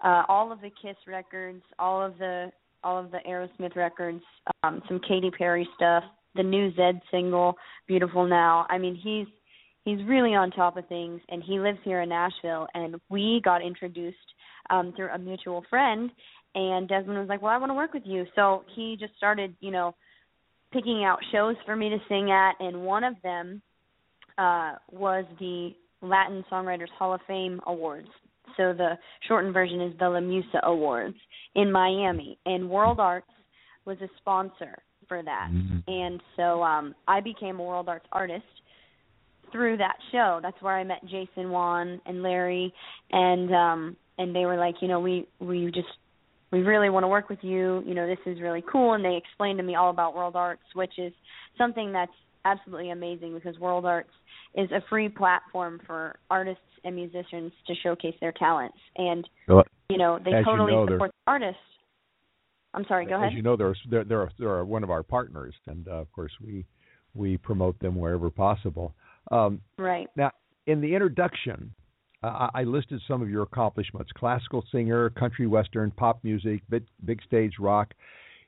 uh, 0.04 0.24
all 0.28 0.52
of 0.52 0.62
the 0.62 0.70
Kiss 0.82 0.95
records, 1.08 1.64
all 1.80 2.04
of 2.04 2.18
the 2.18 2.52
all 2.84 3.04
of 3.04 3.12
the 3.12 3.18
Aerosmith 3.28 3.76
records, 3.76 4.22
um, 4.64 4.82
some 4.88 5.02
Katy 5.08 5.32
Perry 5.32 5.68
stuff, 5.76 6.04
the 6.36 6.43
new 6.43 6.72
Zedd 6.74 7.02
single, 7.12 7.58
"Beautiful 7.88 8.26
Now." 8.26 8.66
I 8.70 8.78
mean, 8.78 8.95
he's 8.95 9.28
he's 9.88 10.06
really 10.06 10.36
on 10.36 10.52
top 10.52 10.76
of 10.76 10.86
things 10.88 11.22
and 11.30 11.41
he 11.41 11.60
lives 11.60 11.80
here 11.86 12.02
in 12.02 12.10
Nashville 12.10 12.68
and 12.74 13.00
we 13.10 13.41
got 13.45 13.62
introduced 13.62 14.18
um 14.70 14.91
through 14.95 15.08
a 15.10 15.18
mutual 15.18 15.64
friend 15.70 16.12
and 16.56 16.89
Desmond 16.89 17.20
was 17.20 17.30
like, 17.30 17.41
"Well, 17.41 17.54
I 17.54 17.58
want 17.58 17.70
to 17.70 17.76
work 17.76 17.93
with 17.93 18.04
you." 18.06 18.26
So 18.36 18.64
he 18.76 18.98
just 19.00 19.16
started, 19.16 19.56
you 19.60 19.72
know, 19.72 19.95
picking 20.74 21.06
out 21.06 21.20
shows 21.32 21.56
for 21.66 21.76
me 21.76 21.89
to 21.89 21.98
sing 22.10 22.32
at 22.32 22.54
and 22.60 22.84
one 22.84 23.04
of 23.04 23.16
them 23.24 23.62
uh 24.38 24.74
was 24.91 25.26
the 25.39 25.72
Latin 26.02 26.43
Songwriters 26.52 26.89
Hall 26.98 27.14
of 27.14 27.22
Fame 27.26 27.60
Awards. 27.66 28.10
So 28.58 28.74
the 28.74 28.97
shortened 29.28 29.53
version 29.53 29.82
is 29.82 29.93
the 29.99 30.10
La 30.10 30.20
Musa 30.20 30.60
Awards 30.64 31.16
in 31.55 31.72
Miami 31.72 32.38
and 32.45 32.70
World 32.70 32.99
Arts 32.99 33.28
was 33.86 33.97
a 34.01 34.08
sponsor 34.18 34.78
for 35.08 35.24
that. 35.24 35.49
Mm-hmm. 35.51 35.80
And 35.88 36.22
so 36.36 36.64
um 36.64 36.95
I 37.08 37.22
became 37.22 37.60
a 37.60 37.64
World 37.64 37.88
Arts 37.88 38.05
artist 38.12 38.43
through 39.51 39.78
that 39.78 39.95
show. 40.12 40.39
That's 40.41 40.62
where 40.62 40.78
I 40.78 40.84
met 40.84 41.01
Jason 41.05 41.49
Wan 41.49 42.01
and 42.05 42.22
Larry 42.22 42.74
and 43.12 43.53
um 43.53 43.97
and 44.18 44.36
they 44.36 44.45
were 44.45 44.58
like, 44.58 44.76
you 44.82 44.88
know, 44.88 44.99
we 44.99 45.28
we 45.39 45.66
just 45.68 45.88
we 46.51 46.60
really 46.60 46.89
want 46.89 47.03
to 47.03 47.08
work 47.08 47.30
with 47.30 47.39
you. 47.41 47.84
You 47.86 47.93
know, 47.93 48.08
this 48.08 48.20
is 48.26 48.41
really 48.41 48.64
cool 48.72 48.93
and 48.93 49.03
they 49.03 49.16
explained 49.16 49.58
to 49.60 49.64
me 49.64 49.76
all 49.76 49.89
about 49.89 50.16
World 50.16 50.36
Arts, 50.36 50.64
which 50.74 50.97
is 50.97 51.14
something 51.58 51.91
that's 51.91 52.12
absolutely 52.45 52.91
amazing 52.91 53.34
because 53.34 53.58
World 53.60 53.86
Arts 53.86 54.10
is 54.55 54.70
a 54.72 54.82
free 54.89 55.10
platform 55.10 55.80
for 55.86 56.18
artists 56.30 56.62
and 56.88 56.95
musicians 56.95 57.51
to 57.67 57.75
showcase 57.83 58.15
their 58.21 58.31
talents 58.31 58.77
and 58.95 59.27
Well, 59.47 59.63
you 59.89 59.97
know, 59.97 60.19
they 60.23 60.31
as 60.31 60.39
you 60.39 60.45
totally 60.45 60.71
know, 60.71 60.88
support 60.88 61.11
the 61.11 61.31
artists. 61.31 61.61
I'm 62.73 62.85
sorry, 62.88 63.05
go 63.05 63.15
ahead. 63.15 63.27
As 63.27 63.33
you 63.33 63.41
know, 63.41 63.55
they're 63.55 63.75
they're 63.89 64.03
they're, 64.05 64.31
they're 64.39 64.65
one 64.65 64.83
of 64.83 64.89
our 64.89 65.03
partners, 65.03 65.53
and 65.67 65.88
uh, 65.88 65.95
of 65.95 66.11
course 66.13 66.31
we 66.43 66.65
we 67.13 67.38
promote 67.38 67.77
them 67.79 67.95
wherever 67.95 68.29
possible. 68.29 68.95
Um, 69.31 69.61
Right. 69.77 70.07
Now, 70.15 70.31
in 70.67 70.79
the 70.81 70.93
introduction, 70.93 71.73
uh, 72.23 72.47
I 72.53 72.61
I 72.61 72.63
listed 72.63 73.01
some 73.07 73.21
of 73.21 73.29
your 73.29 73.43
accomplishments: 73.43 74.11
classical 74.15 74.63
singer, 74.71 75.09
country 75.11 75.47
western, 75.47 75.91
pop 75.91 76.23
music, 76.23 76.61
big, 76.69 76.85
big 77.05 77.21
stage 77.23 77.53
rock. 77.59 77.93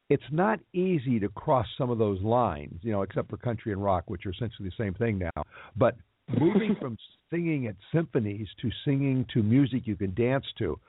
It's 0.10 0.24
not 0.32 0.60
easy 0.74 1.20
to 1.20 1.30
cross 1.30 1.68
some 1.78 1.92
of 1.92 2.00
those 2.00 2.20
lines, 2.22 2.80
you 2.82 2.92
know, 2.92 3.04
except 3.04 3.30
for 3.30 3.38
country 3.38 3.74
and 3.74 3.84
rock, 3.84 4.06
which 4.08 4.26
are 4.26 4.32
essentially 4.32 4.70
the 4.70 4.84
same 4.84 4.96
thing 4.96 5.20
now. 5.20 5.44
But 5.76 5.98
moving 6.38 6.76
from 6.82 6.98
singing 7.30 7.68
at 7.68 7.76
symphonies 7.94 8.48
to 8.62 8.70
singing 8.86 9.26
to 9.34 9.44
music 9.44 9.84
you 9.86 9.96
can 9.96 10.14
dance 10.14 10.46
to, 10.58 10.80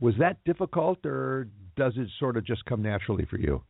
was 0.00 0.14
that 0.18 0.42
difficult, 0.44 1.04
or 1.04 1.46
does 1.76 1.92
it 1.96 2.08
sort 2.18 2.36
of 2.36 2.46
just 2.46 2.64
come 2.64 2.82
naturally 2.82 3.26
for 3.28 3.38
you? 3.38 3.62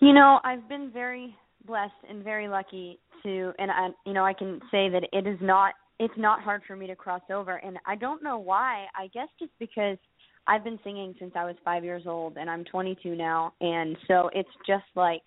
You 0.00 0.12
know, 0.12 0.40
I've 0.44 0.68
been 0.68 0.90
very 0.92 1.34
blessed 1.66 1.92
and 2.08 2.22
very 2.22 2.48
lucky 2.48 2.98
to 3.24 3.52
and 3.58 3.70
I 3.70 3.88
you 4.06 4.12
know, 4.12 4.24
I 4.24 4.32
can 4.32 4.60
say 4.70 4.88
that 4.88 5.02
it 5.12 5.26
is 5.26 5.38
not 5.40 5.74
it's 5.98 6.14
not 6.16 6.40
hard 6.40 6.62
for 6.66 6.76
me 6.76 6.86
to 6.86 6.94
cross 6.94 7.22
over 7.32 7.56
and 7.56 7.78
I 7.84 7.96
don't 7.96 8.22
know 8.22 8.38
why. 8.38 8.86
I 8.96 9.08
guess 9.12 9.28
just 9.38 9.50
because 9.58 9.98
I've 10.46 10.62
been 10.62 10.78
singing 10.84 11.14
since 11.18 11.32
I 11.34 11.44
was 11.44 11.56
5 11.64 11.84
years 11.84 12.04
old 12.06 12.36
and 12.36 12.48
I'm 12.48 12.64
22 12.64 13.16
now 13.16 13.52
and 13.60 13.96
so 14.06 14.30
it's 14.32 14.48
just 14.66 14.84
like 14.94 15.22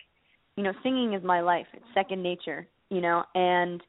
you 0.56 0.64
know, 0.64 0.72
singing 0.82 1.14
is 1.14 1.22
my 1.24 1.40
life. 1.40 1.66
It's 1.72 1.84
second 1.94 2.22
nature, 2.22 2.66
you 2.90 3.00
know, 3.00 3.24
and 3.34 3.80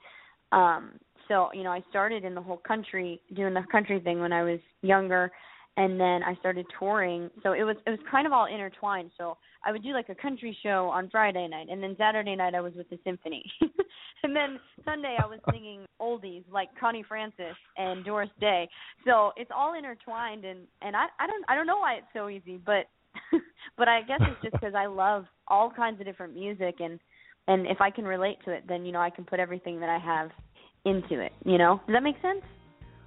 um 0.53 0.91
so, 1.27 1.49
you 1.53 1.63
know, 1.63 1.71
I 1.71 1.81
started 1.89 2.25
in 2.25 2.35
the 2.35 2.41
whole 2.41 2.57
country 2.57 3.21
doing 3.33 3.53
the 3.53 3.63
country 3.71 3.99
thing 3.99 4.19
when 4.19 4.33
I 4.33 4.43
was 4.43 4.59
younger 4.81 5.31
and 5.77 5.99
then 5.99 6.21
I 6.23 6.35
started 6.35 6.65
touring. 6.77 7.29
So 7.41 7.53
it 7.53 7.63
was 7.63 7.75
it 7.87 7.89
was 7.89 7.99
kind 8.09 8.27
of 8.27 8.33
all 8.33 8.45
intertwined. 8.45 9.11
So 9.17 9.37
I 9.65 9.71
would 9.71 9.83
do 9.83 9.93
like 9.93 10.09
a 10.09 10.15
country 10.15 10.55
show 10.61 10.89
on 10.93 11.09
Friday 11.09 11.47
night, 11.47 11.67
and 11.69 11.81
then 11.81 11.95
Saturday 11.97 12.35
night 12.35 12.53
I 12.53 12.61
was 12.61 12.73
with 12.75 12.89
the 12.89 12.99
symphony, 13.03 13.43
and 14.23 14.35
then 14.35 14.59
Sunday 14.85 15.17
I 15.21 15.25
was 15.25 15.39
singing 15.51 15.85
oldies 15.99 16.43
like 16.51 16.69
Connie 16.79 17.03
Francis 17.07 17.55
and 17.77 18.05
Doris 18.05 18.29
Day. 18.39 18.69
So 19.05 19.31
it's 19.35 19.51
all 19.55 19.73
intertwined, 19.73 20.45
and 20.45 20.59
and 20.81 20.95
I 20.95 21.05
I 21.19 21.27
don't 21.27 21.43
I 21.47 21.55
don't 21.55 21.67
know 21.67 21.79
why 21.79 21.95
it's 21.95 22.07
so 22.13 22.29
easy, 22.29 22.59
but 22.63 22.85
but 23.77 23.87
I 23.87 24.01
guess 24.03 24.21
it's 24.21 24.41
just 24.43 24.53
because 24.61 24.75
I 24.75 24.85
love 24.85 25.25
all 25.47 25.71
kinds 25.71 25.99
of 25.99 26.05
different 26.05 26.35
music, 26.35 26.75
and 26.79 26.99
and 27.47 27.67
if 27.67 27.81
I 27.81 27.89
can 27.89 28.05
relate 28.05 28.37
to 28.45 28.51
it, 28.51 28.63
then 28.67 28.85
you 28.85 28.91
know 28.91 29.01
I 29.01 29.09
can 29.09 29.25
put 29.25 29.39
everything 29.39 29.79
that 29.81 29.89
I 29.89 29.99
have 29.99 30.31
into 30.85 31.19
it. 31.23 31.31
You 31.45 31.57
know, 31.57 31.81
does 31.87 31.93
that 31.95 32.03
make 32.03 32.15
sense? 32.21 32.41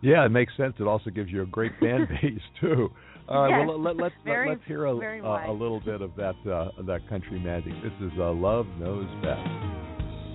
Yeah, 0.03 0.25
it 0.25 0.29
makes 0.31 0.53
sense. 0.57 0.75
It 0.79 0.85
also 0.87 1.11
gives 1.11 1.31
you 1.31 1.43
a 1.43 1.47
great 1.47 1.73
fan 1.81 2.07
base 2.23 2.41
too. 2.61 2.91
All 3.29 3.43
right, 3.43 3.59
Yes. 3.59 3.67
well 3.69 3.81
let, 3.83 3.97
let's 3.97 4.15
Very- 4.25 4.49
let, 4.51 4.59
us 4.59 4.63
hear 4.67 4.85
a, 4.85 4.97
very 4.97 5.19
a, 5.21 5.51
a 5.51 5.53
little 5.53 5.81
bit 5.81 6.01
of 6.01 6.15
that 6.17 6.37
uh, 6.49 6.71
that 6.87 7.09
country 7.09 7.41
magic. 7.41 7.73
This 7.83 7.93
is 8.01 8.13
uh, 8.19 8.33
Love 8.33 8.67
Knows 8.79 9.09
Best. 9.23 9.49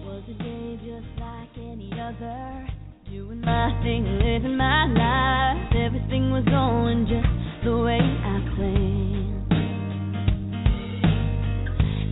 Was 0.06 0.24
a 0.30 0.34
day 0.44 0.78
just 0.84 1.08
like 1.20 1.50
any 1.58 1.92
other. 2.00 2.68
Doing 3.10 3.42
my 3.42 3.78
thing, 3.84 4.06
living 4.24 4.56
my 4.56 4.88
life. 4.88 5.74
Everything 5.76 6.32
was 6.32 6.46
going 6.46 7.06
just 7.08 7.66
the 7.66 7.78
way 7.78 8.00
I 8.00 8.56
planned. 8.56 9.11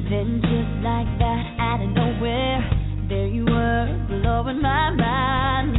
Then, 0.10 0.41
just 0.41 0.84
like 0.84 1.05
that, 1.20 1.55
out 1.60 1.82
of 1.84 1.89
nowhere, 1.91 2.66
there 3.10 3.28
you 3.28 3.45
were, 3.45 4.07
blowing 4.07 4.60
my 4.60 4.89
mind, 4.89 5.78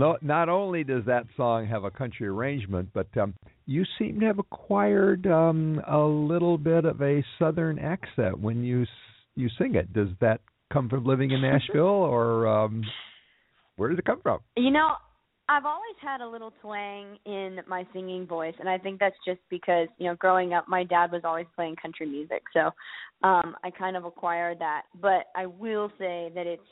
no, 0.00 0.16
not 0.22 0.48
only 0.48 0.82
does 0.82 1.04
that 1.04 1.26
song 1.36 1.66
have 1.66 1.84
a 1.84 1.90
country 1.90 2.26
arrangement, 2.26 2.88
but 2.94 3.06
um, 3.18 3.34
you 3.66 3.84
seem 3.98 4.18
to 4.20 4.26
have 4.26 4.38
acquired 4.38 5.26
um, 5.26 5.80
a 5.86 6.00
little 6.00 6.56
bit 6.56 6.86
of 6.86 7.02
a 7.02 7.22
southern 7.38 7.78
accent 7.78 8.40
when 8.40 8.64
you 8.64 8.86
you 9.36 9.48
sing 9.58 9.74
it. 9.74 9.92
Does 9.92 10.08
that 10.20 10.40
come 10.72 10.88
from 10.88 11.04
living 11.04 11.32
in 11.32 11.42
Nashville, 11.42 11.84
or 11.84 12.48
um, 12.48 12.82
where 13.76 13.90
does 13.90 13.98
it 13.98 14.06
come 14.06 14.20
from? 14.22 14.40
You 14.56 14.70
know, 14.70 14.94
I've 15.50 15.66
always 15.66 15.96
had 16.00 16.22
a 16.22 16.28
little 16.28 16.54
twang 16.62 17.18
in 17.26 17.60
my 17.68 17.86
singing 17.92 18.26
voice, 18.26 18.54
and 18.58 18.70
I 18.70 18.78
think 18.78 19.00
that's 19.00 19.16
just 19.26 19.40
because 19.50 19.88
you 19.98 20.06
know, 20.06 20.16
growing 20.16 20.54
up, 20.54 20.66
my 20.66 20.82
dad 20.82 21.12
was 21.12 21.22
always 21.24 21.46
playing 21.54 21.76
country 21.76 22.06
music, 22.06 22.42
so 22.54 22.70
um 23.22 23.54
I 23.62 23.70
kind 23.70 23.98
of 23.98 24.06
acquired 24.06 24.60
that. 24.60 24.84
But 24.98 25.26
I 25.36 25.44
will 25.44 25.90
say 25.98 26.32
that 26.34 26.46
it's 26.46 26.62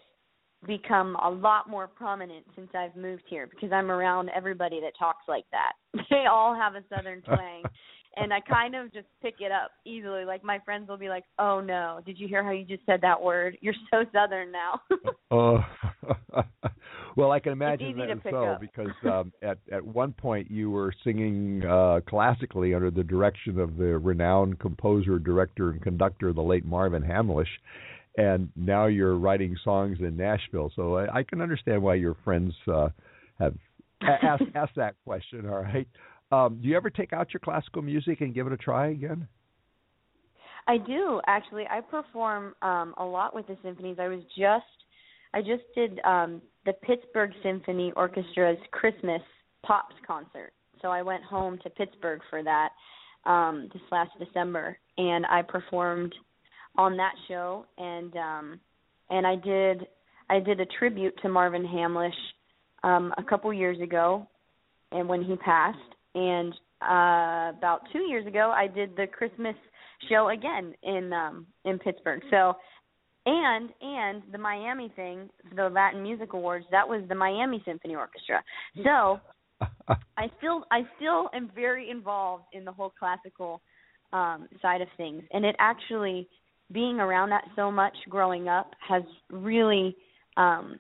become 0.67 1.17
a 1.25 1.31
lot 1.31 1.69
more 1.69 1.87
prominent 1.87 2.45
since 2.57 2.69
I've 2.75 2.97
moved 2.97 3.23
here 3.29 3.47
because 3.47 3.71
I'm 3.73 3.91
around 3.91 4.31
everybody 4.35 4.81
that 4.81 4.93
talks 4.99 5.25
like 5.29 5.45
that. 5.53 5.73
They 6.11 6.25
all 6.31 6.55
have 6.55 6.75
a 6.75 6.83
southern 6.95 7.23
twang. 7.23 7.63
And 8.17 8.33
I 8.33 8.41
kind 8.41 8.75
of 8.75 8.93
just 8.93 9.07
pick 9.23 9.35
it 9.39 9.53
up 9.53 9.71
easily. 9.87 10.25
Like 10.25 10.43
my 10.43 10.59
friends 10.65 10.89
will 10.89 10.97
be 10.97 11.09
like, 11.09 11.23
"Oh 11.39 11.61
no, 11.61 12.01
did 12.05 12.19
you 12.19 12.27
hear 12.27 12.43
how 12.43 12.51
you 12.51 12.65
just 12.65 12.85
said 12.85 13.01
that 13.03 13.23
word? 13.23 13.57
You're 13.61 13.75
so 13.93 14.05
southern 14.13 14.51
now." 14.51 14.81
Oh, 15.31 15.59
well, 17.17 17.33
I 17.33 17.39
can 17.39 17.53
imagine 17.53 17.97
that 17.99 18.21
so 18.31 18.47
up. 18.47 18.61
because 18.63 18.91
um, 19.05 19.31
at 19.43 19.59
at 19.71 19.85
one 19.85 20.13
point 20.13 20.51
you 20.51 20.71
were 20.71 20.93
singing 21.05 21.63
uh, 21.67 22.01
classically 22.09 22.75
under 22.75 22.91
the 22.91 23.05
direction 23.05 23.61
of 23.61 23.77
the 23.77 23.99
renowned 23.99 24.59
composer, 24.59 25.19
director, 25.19 25.71
and 25.71 25.83
conductor, 25.83 26.33
the 26.33 26.43
late 26.43 26.65
Marvin 26.65 27.03
Hamlisch, 27.03 27.47
and 28.19 28.51
now 28.57 28.87
you're 28.87 29.17
writing 29.17 29.57
songs 29.63 29.99
in 30.01 30.17
Nashville. 30.17 30.73
So 30.75 30.97
I, 30.97 31.19
I 31.19 31.23
can 31.23 31.41
understand 31.41 31.81
why 31.81 31.95
your 31.95 32.17
friends 32.25 32.53
uh, 32.67 32.89
have 33.39 33.55
asked 34.03 34.43
asked 34.55 34.75
that 34.77 34.97
question. 35.07 35.49
All 35.49 35.63
right. 35.63 35.89
Um, 36.31 36.59
do 36.61 36.69
you 36.69 36.77
ever 36.77 36.91
take 36.91 37.13
out 37.15 37.33
your 37.33 37.41
classical 37.41 37.81
music 37.81 38.21
and 38.21 38.35
give 38.35 38.47
it 38.47 38.53
a 38.53 38.57
try 38.57 38.89
again? 38.89 39.27
I 40.67 40.77
do 40.79 41.21
actually. 41.27 41.65
I 41.71 41.81
perform 41.81 42.55
um 42.61 42.93
a 42.99 43.05
lot 43.05 43.35
with 43.35 43.47
the 43.47 43.57
symphonies. 43.63 43.97
I 44.01 44.09
was 44.09 44.21
just 44.37 44.65
I 45.33 45.41
just 45.41 45.63
did 45.75 46.01
um 46.05 46.43
the 46.67 46.73
Pittsburgh 46.73 47.31
Symphony 47.43 47.93
Orchestra's 47.97 48.61
Christmas 48.73 49.23
Pops 49.65 49.95
concert. 50.07 50.53
So 50.83 50.89
I 50.89 51.03
went 51.03 51.23
home 51.23 51.59
to 51.63 51.71
Pittsburgh 51.71 52.21
for 52.29 52.43
that 52.43 52.71
um 53.27 53.69
this 53.73 53.83
last 53.93 54.11
December 54.19 54.77
and 54.99 55.25
I 55.27 55.43
performed 55.43 56.15
on 56.79 56.97
that 56.97 57.13
show 57.27 57.67
and 57.77 58.17
um 58.17 58.61
and 59.11 59.27
I 59.27 59.37
did 59.37 59.87
I 60.31 60.41
did 60.41 60.61
a 60.61 60.67
tribute 60.79 61.15
to 61.23 61.29
Marvin 61.29 61.67
Hamlisch 61.67 62.13
um 62.85 63.13
a 63.19 63.23
couple 63.23 63.53
years 63.53 63.79
ago 63.81 64.27
and 64.93 65.07
when 65.09 65.23
he 65.23 65.37
passed 65.37 65.79
and 66.15 66.55
uh 66.81 67.53
about 67.59 67.81
2 67.93 67.99
years 68.03 68.27
ago 68.27 68.55
I 68.57 68.69
did 68.69 68.97
the 68.97 69.07
Christmas 69.07 69.57
show 70.09 70.29
again 70.31 70.75
in 70.83 71.13
um 71.13 71.47
in 71.65 71.79
Pittsburgh. 71.79 72.23
So 72.31 72.55
and 73.27 73.71
and 73.83 74.23
the 74.33 74.39
Miami 74.39 74.91
thing, 74.97 75.29
the 75.55 75.69
Latin 75.69 76.03
Music 76.03 76.33
Awards, 76.33 76.65
that 76.71 76.89
was 76.89 77.03
the 77.09 77.15
Miami 77.15 77.63
Symphony 77.67 77.95
Orchestra. 77.95 78.43
So 78.85 79.21
I 80.17 80.31
still 80.39 80.65
I 80.71 80.83
still 80.97 81.29
am 81.35 81.51
very 81.55 81.91
involved 81.91 82.45
in 82.53 82.65
the 82.65 82.73
whole 82.73 82.93
classical 82.97 83.61
um 84.13 84.49
side 84.63 84.81
of 84.81 84.89
things. 84.97 85.23
And 85.33 85.45
it 85.45 85.57
actually 85.59 86.29
being 86.73 87.01
around 87.01 87.31
that 87.31 87.45
so 87.57 87.71
much 87.71 87.95
growing 88.09 88.49
up 88.49 88.73
has 88.87 89.03
really 89.31 89.97
um 90.37 90.79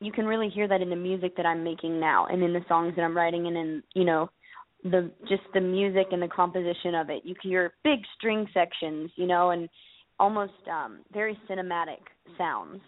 you 0.00 0.12
can 0.12 0.24
really 0.24 0.48
hear 0.48 0.66
that 0.66 0.80
in 0.80 0.88
the 0.90 0.96
music 0.96 1.36
that 1.36 1.44
I'm 1.46 1.62
making 1.62 2.00
now 2.00 2.26
and 2.26 2.42
in 2.42 2.52
the 2.52 2.64
songs 2.68 2.94
that 2.96 3.02
I'm 3.02 3.16
writing 3.16 3.46
and 3.46 3.56
in 3.56 3.82
you 3.94 4.04
know 4.04 4.30
the 4.84 5.10
just 5.28 5.42
the 5.52 5.60
music 5.60 6.06
and 6.12 6.22
the 6.22 6.28
composition 6.28 6.94
of 6.94 7.10
it. 7.10 7.22
You 7.24 7.34
can 7.34 7.50
hear 7.50 7.72
big 7.84 8.00
string 8.16 8.46
sections, 8.54 9.10
you 9.16 9.26
know, 9.26 9.50
and 9.50 9.68
almost 10.18 10.52
um 10.72 11.00
very 11.12 11.38
cinematic 11.48 11.98
sounds 12.38 12.80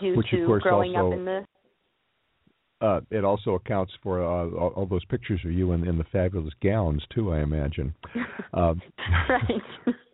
due 0.00 0.16
Which, 0.16 0.32
of 0.32 0.38
to 0.40 0.46
course, 0.46 0.62
growing 0.62 0.96
also- 0.96 1.12
up 1.12 1.18
in 1.18 1.24
the 1.24 1.46
Uh, 2.80 3.00
it 3.10 3.24
also 3.24 3.54
accounts 3.54 3.92
for 4.02 4.22
uh, 4.22 4.50
all, 4.58 4.68
all 4.76 4.86
those 4.86 5.04
pictures 5.06 5.40
of 5.46 5.50
you 5.52 5.72
in, 5.72 5.86
in 5.86 5.96
the 5.96 6.04
fabulous 6.12 6.52
gowns 6.62 7.02
too. 7.14 7.32
I 7.32 7.40
imagine. 7.40 7.94
Um, 8.54 8.80
right. 9.28 9.62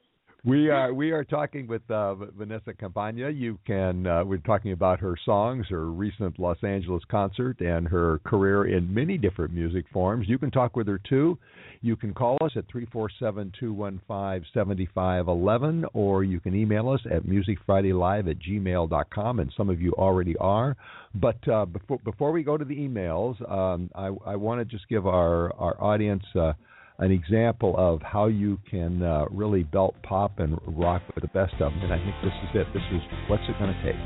We 0.44 0.70
are 0.70 0.92
we 0.92 1.12
are 1.12 1.22
talking 1.22 1.68
with 1.68 1.88
uh, 1.88 2.16
Vanessa 2.16 2.72
Campagna. 2.72 3.30
You 3.30 3.60
can 3.64 4.08
uh, 4.08 4.24
we're 4.24 4.38
talking 4.38 4.72
about 4.72 4.98
her 4.98 5.14
songs, 5.24 5.66
her 5.70 5.86
recent 5.86 6.40
Los 6.40 6.56
Angeles 6.64 7.04
concert, 7.08 7.60
and 7.60 7.86
her 7.86 8.18
career 8.24 8.66
in 8.76 8.92
many 8.92 9.18
different 9.18 9.54
music 9.54 9.84
forms. 9.92 10.28
You 10.28 10.38
can 10.38 10.50
talk 10.50 10.74
with 10.74 10.88
her 10.88 11.00
too. 11.08 11.38
You 11.80 11.94
can 11.94 12.12
call 12.12 12.38
us 12.40 12.50
at 12.56 12.64
three 12.66 12.86
four 12.86 13.08
seven 13.20 13.52
two 13.60 13.72
one 13.72 14.00
five 14.08 14.42
seventy 14.52 14.88
five 14.92 15.28
eleven, 15.28 15.84
or 15.92 16.24
you 16.24 16.40
can 16.40 16.56
email 16.56 16.88
us 16.88 17.00
at 17.08 17.22
musicfridaylive 17.22 18.28
at 18.28 18.40
gmail 18.40 18.90
dot 18.90 19.10
com. 19.10 19.38
And 19.38 19.52
some 19.56 19.70
of 19.70 19.80
you 19.80 19.92
already 19.92 20.36
are. 20.38 20.76
But 21.14 21.46
uh, 21.48 21.66
before 21.66 21.98
before 21.98 22.32
we 22.32 22.42
go 22.42 22.58
to 22.58 22.64
the 22.64 22.74
emails, 22.76 23.48
um, 23.48 23.90
I, 23.94 24.10
I 24.26 24.34
want 24.34 24.60
to 24.60 24.64
just 24.64 24.88
give 24.88 25.06
our 25.06 25.52
our 25.54 25.80
audience. 25.80 26.24
Uh, 26.34 26.54
an 26.98 27.10
example 27.10 27.74
of 27.76 28.00
how 28.02 28.26
you 28.26 28.58
can 28.70 29.02
uh, 29.02 29.24
really 29.30 29.62
belt 29.62 29.94
pop 30.02 30.38
and 30.38 30.58
rock 30.66 31.02
with 31.14 31.22
the 31.22 31.28
best 31.28 31.54
of 31.54 31.72
them. 31.72 31.80
And 31.82 31.92
I 31.92 31.98
think 31.98 32.14
this 32.22 32.32
is 32.44 32.50
it. 32.54 32.66
This 32.72 32.82
is 32.92 33.00
what's 33.28 33.42
it 33.48 33.58
going 33.58 33.74
to 33.74 33.82
take. 33.82 33.96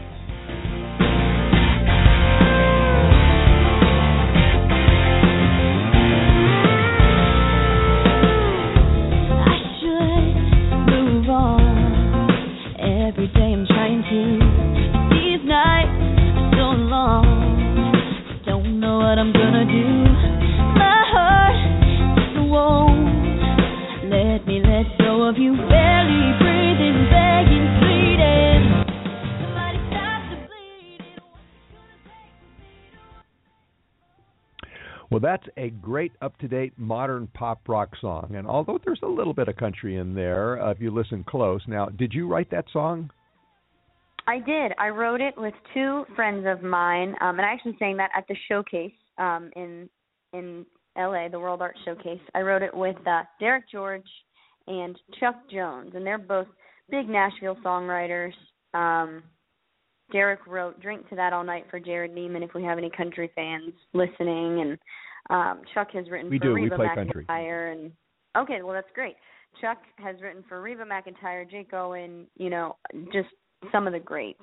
I 9.33 9.57
should 9.81 10.35
move 10.91 11.29
on. 11.29 13.09
Every 13.09 13.29
day 13.29 13.53
I'm 13.53 13.67
trying 13.67 14.03
to. 14.03 14.57
Well, 35.11 35.21
that's 35.21 35.47
a 35.57 35.71
great 35.71 36.13
up 36.21 36.37
to 36.39 36.49
date 36.49 36.73
modern 36.77 37.29
pop 37.29 37.61
rock 37.69 37.91
song. 38.01 38.35
And 38.35 38.47
although 38.47 38.79
there's 38.85 39.01
a 39.03 39.09
little 39.09 39.35
bit 39.35 39.49
of 39.49 39.57
country 39.57 39.97
in 39.97 40.15
there, 40.15 40.61
uh, 40.61 40.71
if 40.73 40.81
you 40.81 40.91
listen 40.91 41.25
close. 41.25 41.63
Now, 41.67 41.87
did 41.87 42.13
you 42.13 42.27
write 42.27 42.51
that 42.51 42.65
song? 42.73 43.11
I 44.27 44.41
did. 44.41 44.73
I 44.79 44.89
wrote 44.89 45.21
it 45.21 45.35
with 45.37 45.55
two 45.73 46.05
friends 46.17 46.47
of 46.49 46.63
mine, 46.63 47.15
um, 47.21 47.39
and 47.39 47.43
I 47.43 47.53
actually 47.53 47.77
sang 47.79 47.97
that 47.99 48.11
at 48.17 48.27
the 48.29 48.35
showcase 48.49 48.93
um, 49.19 49.51
in 49.55 49.89
in 50.33 50.67
LA, 50.99 51.29
the 51.29 51.39
World 51.39 51.63
Art 51.63 51.77
Showcase. 51.85 52.21
I 52.35 52.41
wrote 52.41 52.63
it 52.63 52.75
with 52.75 52.97
uh, 53.07 53.23
Derek 53.39 53.71
George 53.71 54.09
and 54.67 54.99
Chuck 55.21 55.37
Jones, 55.51 55.93
and 55.95 56.05
they're 56.05 56.19
both 56.19 56.49
big 56.91 57.09
Nashville 57.09 57.57
songwriters. 57.65 58.33
Um, 58.75 59.23
Derek 60.13 60.47
wrote 60.47 60.81
"Drink 60.81 61.09
to 61.09 61.17
That 61.17 61.33
All 61.33 61.45
Night" 61.45 61.67
for 61.71 61.81
Jerrod 61.81 62.13
Niemann. 62.15 62.43
If 62.43 62.55
we 62.55 62.63
have 62.63 62.79
any 62.79 62.91
country 62.91 63.31
fans 63.35 63.73
listening, 63.93 64.61
and 64.61 64.79
um, 65.31 65.63
Chuck 65.75 65.89
has 65.93 66.09
written 66.11 66.31
We 66.31 66.39
for 66.39 66.47
do. 66.47 66.55
We 66.55 66.63
Reba 66.63 66.77
play 66.77 66.87
McIntyre. 66.87 67.27
country. 67.27 67.73
And 67.73 67.93
okay, 68.37 68.63
well 68.63 68.75
that's 68.75 68.91
great. 68.95 69.17
Chuck 69.61 69.79
has 69.99 70.17
written 70.23 70.45
for 70.49 70.61
Reba 70.61 70.85
McEntire, 70.85 71.51
Jake 71.51 71.73
Owen, 71.73 72.27
you 72.37 72.51
know, 72.51 72.77
just 73.13 73.29
some 73.73 73.87
of 73.87 73.93
the 73.93 73.99
greats. 73.99 74.43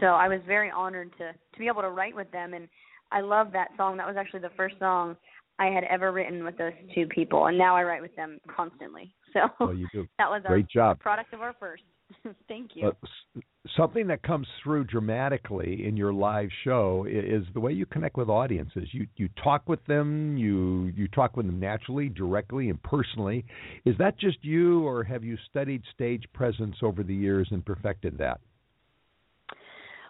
So 0.00 0.06
I 0.06 0.28
was 0.28 0.40
very 0.46 0.70
honored 0.70 1.10
to 1.18 1.32
to 1.32 1.58
be 1.58 1.66
able 1.66 1.82
to 1.82 1.90
write 1.90 2.14
with 2.14 2.30
them, 2.30 2.54
and 2.54 2.68
I 3.12 3.20
love 3.20 3.52
that 3.52 3.68
song. 3.76 3.96
That 3.96 4.06
was 4.06 4.16
actually 4.18 4.40
the 4.40 4.50
first 4.56 4.78
song 4.78 5.16
I 5.58 5.66
had 5.66 5.84
ever 5.84 6.12
written 6.12 6.44
with 6.44 6.56
those 6.58 6.72
two 6.94 7.06
people, 7.06 7.46
and 7.46 7.56
now 7.56 7.76
I 7.76 7.82
write 7.84 8.02
with 8.02 8.14
them 8.16 8.38
constantly. 8.54 9.12
So 9.34 9.40
Well, 9.60 9.74
you 9.74 9.86
do. 9.92 10.06
that 10.18 10.30
was 10.30 10.42
a 10.44 10.48
Great 10.48 10.66
our 10.76 10.92
job. 10.94 11.00
product 11.00 11.32
of 11.34 11.40
our 11.42 11.54
first. 11.60 11.82
Thank 12.48 12.70
you. 12.74 12.88
Uh, 12.88 13.40
something 13.76 14.06
that 14.06 14.22
comes 14.22 14.46
through 14.62 14.84
dramatically 14.84 15.86
in 15.86 15.96
your 15.96 16.12
live 16.12 16.48
show 16.64 17.04
i- 17.06 17.10
is 17.10 17.44
the 17.54 17.60
way 17.60 17.72
you 17.72 17.86
connect 17.86 18.16
with 18.16 18.28
audiences. 18.28 18.88
You 18.92 19.06
you 19.16 19.28
talk 19.42 19.68
with 19.68 19.84
them, 19.86 20.36
you 20.36 20.92
you 20.96 21.08
talk 21.08 21.36
with 21.36 21.46
them 21.46 21.60
naturally, 21.60 22.08
directly, 22.08 22.70
and 22.70 22.82
personally. 22.82 23.44
Is 23.84 23.96
that 23.98 24.18
just 24.18 24.38
you, 24.42 24.86
or 24.86 25.04
have 25.04 25.24
you 25.24 25.36
studied 25.50 25.82
stage 25.94 26.24
presence 26.32 26.76
over 26.82 27.02
the 27.02 27.14
years 27.14 27.48
and 27.50 27.64
perfected 27.64 28.16
that? 28.18 28.40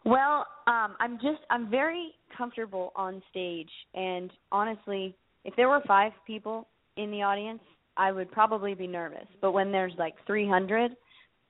Well, 0.05 0.47
um, 0.67 0.97
I'm 1.01 1.17
just 1.17 1.41
I'm 1.51 1.71
very 1.71 2.13
comfortable 2.37 2.93
on 2.95 3.23
stage, 3.31 3.71
and 3.95 4.31
honestly, 4.53 5.17
if 5.45 5.55
there 5.57 5.69
were 5.69 5.83
five 5.87 6.13
people 6.27 6.69
in 6.97 7.11
the 7.11 7.23
audience, 7.23 7.61
I 7.97 8.13
would 8.13 8.31
probably 8.31 8.75
be 8.75 8.87
nervous. 8.87 9.27
But 9.41 9.53
when 9.53 9.73
there's 9.73 9.93
like 9.99 10.15
300, 10.27 10.93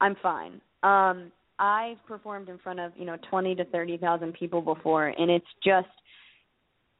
I'm 0.00 0.16
fine. 0.22 0.60
Um, 0.82 1.32
I've 1.58 1.96
performed 2.06 2.48
in 2.48 2.58
front 2.58 2.80
of 2.80 2.92
you 2.96 3.04
know 3.04 3.16
20 3.30 3.54
to 3.56 3.64
30 3.66 3.98
thousand 3.98 4.34
people 4.34 4.60
before, 4.60 5.08
and 5.08 5.30
it's 5.30 5.46
just 5.64 5.88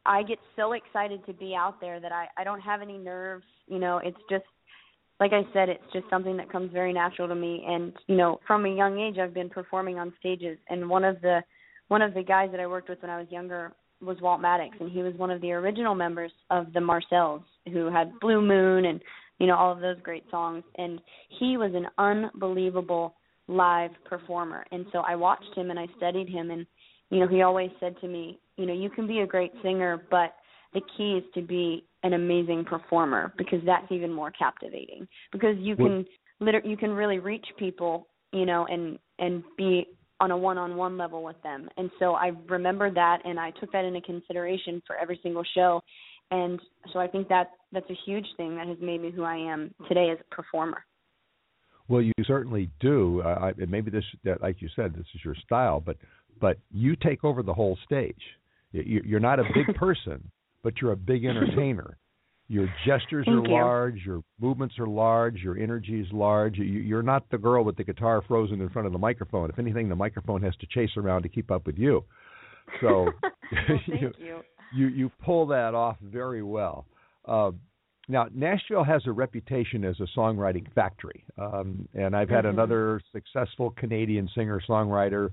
I 0.05 0.23
get 0.23 0.39
so 0.57 0.73
excited 0.73 1.25
to 1.27 1.33
be 1.33 1.55
out 1.55 1.81
there 1.81 2.01
that 2.01 2.13
I 2.13 2.27
I 2.37 2.45
don't 2.45 2.61
have 2.61 2.83
any 2.83 2.99
nerves. 2.99 3.45
You 3.67 3.79
know, 3.79 4.01
it's 4.03 4.19
just 4.31 4.45
like 5.21 5.33
I 5.33 5.43
said, 5.53 5.69
it's 5.69 5.93
just 5.93 6.07
something 6.11 6.37
that 6.37 6.51
comes 6.51 6.73
very 6.73 6.93
natural 6.93 7.29
to 7.29 7.35
me. 7.35 7.65
And 7.67 7.93
you 8.07 8.17
know, 8.17 8.41
from 8.47 8.65
a 8.67 8.75
young 8.75 8.99
age, 8.99 9.19
I've 9.19 9.35
been 9.35 9.51
performing 9.51 9.99
on 9.99 10.13
stages. 10.19 10.59
And 10.69 10.89
one 10.89 11.05
of 11.05 11.21
the 11.21 11.41
one 11.89 12.03
of 12.03 12.15
the 12.15 12.23
guys 12.23 12.51
that 12.51 12.61
I 12.61 12.67
worked 12.67 12.89
with 12.89 13.03
when 13.03 13.11
I 13.11 13.19
was 13.19 13.31
younger 13.31 13.73
was 14.01 14.21
Walt 14.21 14.41
Maddox, 14.41 14.77
and 14.81 14.91
he 14.91 15.03
was 15.03 15.15
one 15.15 15.31
of 15.31 15.41
the 15.41 15.53
original 15.53 15.95
members 15.95 16.31
of 16.51 16.73
the 16.73 16.81
Marcels, 16.81 17.43
who 17.73 17.91
had 17.91 18.19
Blue 18.21 18.41
Moon 18.41 18.85
and 18.85 19.01
you 19.39 19.47
know 19.47 19.57
all 19.57 19.73
of 19.73 19.81
those 19.81 20.01
great 20.03 20.25
songs. 20.31 20.65
And 20.77 21.01
he 21.39 21.57
was 21.57 21.73
an 21.75 21.87
unbelievable 21.99 23.15
live 23.47 23.93
performer. 24.05 24.65
And 24.73 24.87
so 24.93 24.99
I 24.99 25.17
watched 25.17 25.55
him 25.55 25.71
and 25.71 25.79
I 25.79 25.87
studied 25.97 26.29
him, 26.29 26.51
and 26.51 26.67
you 27.11 27.21
know 27.21 27.29
he 27.29 27.43
always 27.43 27.71
said 27.81 27.97
to 28.01 28.09
me, 28.09 28.39
you 28.57 28.67
know, 28.67 28.75
you 28.75 28.91
can 28.91 29.07
be 29.07 29.21
a 29.21 29.27
great 29.27 29.53
singer, 29.63 30.03
but 30.11 30.35
the 30.75 30.81
key 30.97 31.13
is 31.13 31.25
to 31.35 31.43
be 31.43 31.85
an 32.03 32.13
amazing 32.13 32.65
performer 32.65 33.33
because 33.39 33.61
that's 33.65 33.91
even 33.91 34.13
more 34.13 34.31
captivating 34.31 35.09
because 35.33 35.57
you 35.59 35.75
can 35.75 36.05
liter- 36.41 36.63
you 36.65 36.77
can 36.77 36.91
really 36.91 37.19
reach 37.19 37.47
people 37.59 38.07
you 38.33 38.47
know 38.47 38.67
and 38.67 38.99
and 39.19 39.43
be 39.57 39.87
on 40.21 40.31
a 40.31 40.37
one-on-one 40.37 40.99
level 40.99 41.23
with 41.23 41.41
them 41.43 41.69
and 41.77 41.91
so 41.99 42.15
i 42.15 42.31
remembered 42.49 42.95
that 42.95 43.19
and 43.25 43.39
i 43.41 43.51
took 43.53 43.73
that 43.73 43.85
into 43.85 44.01
consideration 44.03 44.83
for 44.87 44.97
every 44.97 45.19
single 45.23 45.45
show 45.55 45.81
and 46.31 46.61
so 46.93 46.99
i 46.99 47.07
think 47.07 47.29
that 47.29 47.51
that's 47.73 47.89
a 47.91 47.99
huge 48.07 48.27
thing 48.37 48.57
that 48.57 48.67
has 48.67 48.77
made 48.81 49.01
me 49.01 49.11
who 49.11 49.23
i 49.25 49.37
am 49.37 49.75
today 49.89 50.11
as 50.11 50.19
a 50.21 50.35
performer 50.35 50.85
Well, 51.89 52.03
you 52.03 52.13
certainly 52.27 52.69
do. 52.81 53.23
Uh, 53.25 53.51
I, 53.59 53.65
maybe 53.67 53.91
this, 53.91 54.05
like 54.43 54.61
you 54.61 54.69
said, 54.77 54.93
this 54.95 55.07
is 55.15 55.25
your 55.25 55.35
style, 55.47 55.81
but 55.81 55.97
but 56.39 56.59
you 56.71 56.95
take 56.97 57.25
over 57.25 57.43
the 57.43 57.55
whole 57.55 57.79
stage. 57.85 58.21
You- 58.73 59.03
You're 59.07 59.21
not 59.31 59.41
a 59.41 59.45
big 59.55 59.75
person, 59.85 60.31
but 60.63 60.75
you're 60.83 60.93
a 60.93 60.97
big 61.13 61.25
entertainer, 61.25 61.97
Your 62.49 62.67
gestures 62.87 63.25
Thank 63.27 63.39
are 63.47 63.49
you. 63.49 63.55
large. 63.55 63.99
Your 64.05 64.21
movements 64.39 64.79
are 64.79 64.87
large. 64.87 65.37
Your 65.43 65.57
energy 65.57 65.99
is 66.01 66.07
large. 66.13 66.59
You, 66.59 66.65
you're 66.65 67.03
not 67.03 67.23
the 67.31 67.39
girl 67.39 67.65
with 67.65 67.77
the 67.79 67.85
guitar 67.85 68.23
frozen 68.29 68.61
in 68.61 68.69
front 68.69 68.87
of 68.87 68.93
the 68.93 68.99
microphone. 68.99 69.49
If 69.49 69.59
anything, 69.59 69.89
the 69.89 69.97
microphone 69.97 70.43
has 70.43 70.55
to 70.57 70.67
chase 70.67 70.95
around 70.99 71.23
to 71.23 71.31
keep 71.31 71.51
up 71.51 71.65
with 71.67 71.79
you. 71.79 72.05
So 72.83 72.89
Well, 73.23 73.33
thank 73.69 73.87
you, 74.03 74.13
you. 74.19 74.41
You 74.73 74.89
you 74.89 75.11
pull 75.25 75.47
that 75.47 75.75
off 75.75 75.97
very 76.03 76.43
well. 76.43 76.87
Uh, 77.25 77.53
now, 78.11 78.27
Nashville 78.35 78.85
has 78.85 79.03
a 79.07 79.13
reputation 79.13 79.85
as 79.85 80.01
a 80.01 80.07
songwriting 80.19 80.73
factory, 80.73 81.25
um, 81.37 81.87
and 81.95 82.17
I've 82.17 82.31
had 82.31 82.45
Mhm. 82.45 82.51
another 82.51 83.01
successful 83.13 83.71
Canadian 83.73 84.29
singer-songwriter 84.29 85.31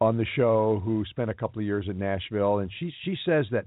on 0.00 0.16
the 0.16 0.24
show 0.24 0.80
who 0.80 1.04
spent 1.04 1.28
a 1.30 1.34
couple 1.34 1.60
of 1.60 1.66
years 1.66 1.88
in 1.88 1.98
Nashville, 1.98 2.60
and 2.60 2.72
she 2.72 2.90
she 3.02 3.16
says 3.24 3.46
that 3.50 3.66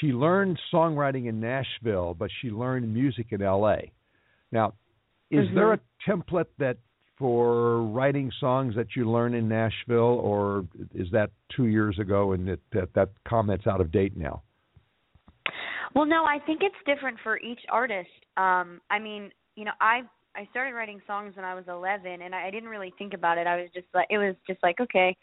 she 0.00 0.12
learned 0.12 0.60
songwriting 0.72 1.26
in 1.26 1.40
Nashville, 1.40 2.14
but 2.14 2.30
she 2.40 2.50
learned 2.50 2.92
music 2.92 3.32
in 3.32 3.42
L.A. 3.42 3.92
Now, 4.52 4.74
is 5.30 5.48
Mhm. 5.48 5.54
there 5.54 5.72
a 5.72 5.80
template 6.04 6.48
that 6.58 6.76
for 7.20 7.82
writing 7.82 8.32
songs 8.40 8.74
that 8.74 8.96
you 8.96 9.08
learn 9.08 9.34
in 9.34 9.46
Nashville, 9.46 9.98
or 9.98 10.64
is 10.94 11.06
that 11.12 11.30
two 11.54 11.66
years 11.66 11.98
ago 11.98 12.32
and 12.32 12.48
that 12.48 12.60
that, 12.72 12.94
that 12.94 13.10
comment's 13.28 13.66
out 13.66 13.80
of 13.80 13.92
date 13.92 14.16
now? 14.16 14.42
Well, 15.94 16.06
no, 16.06 16.24
I 16.24 16.38
think 16.46 16.62
it's 16.62 16.74
different 16.86 17.18
for 17.22 17.38
each 17.38 17.60
artist. 17.70 18.08
Um, 18.36 18.80
I 18.90 18.98
mean, 18.98 19.30
you 19.54 19.64
know, 19.64 19.72
I 19.80 20.00
I 20.34 20.48
started 20.50 20.74
writing 20.74 21.00
songs 21.06 21.36
when 21.36 21.44
I 21.44 21.54
was 21.54 21.64
11, 21.68 22.22
and 22.22 22.34
I, 22.34 22.46
I 22.46 22.50
didn't 22.50 22.68
really 22.68 22.94
think 22.96 23.12
about 23.12 23.36
it. 23.36 23.46
I 23.46 23.56
was 23.56 23.68
just 23.74 23.88
like, 23.94 24.06
it 24.10 24.18
was 24.18 24.34
just 24.46 24.62
like, 24.62 24.80
okay, 24.80 25.14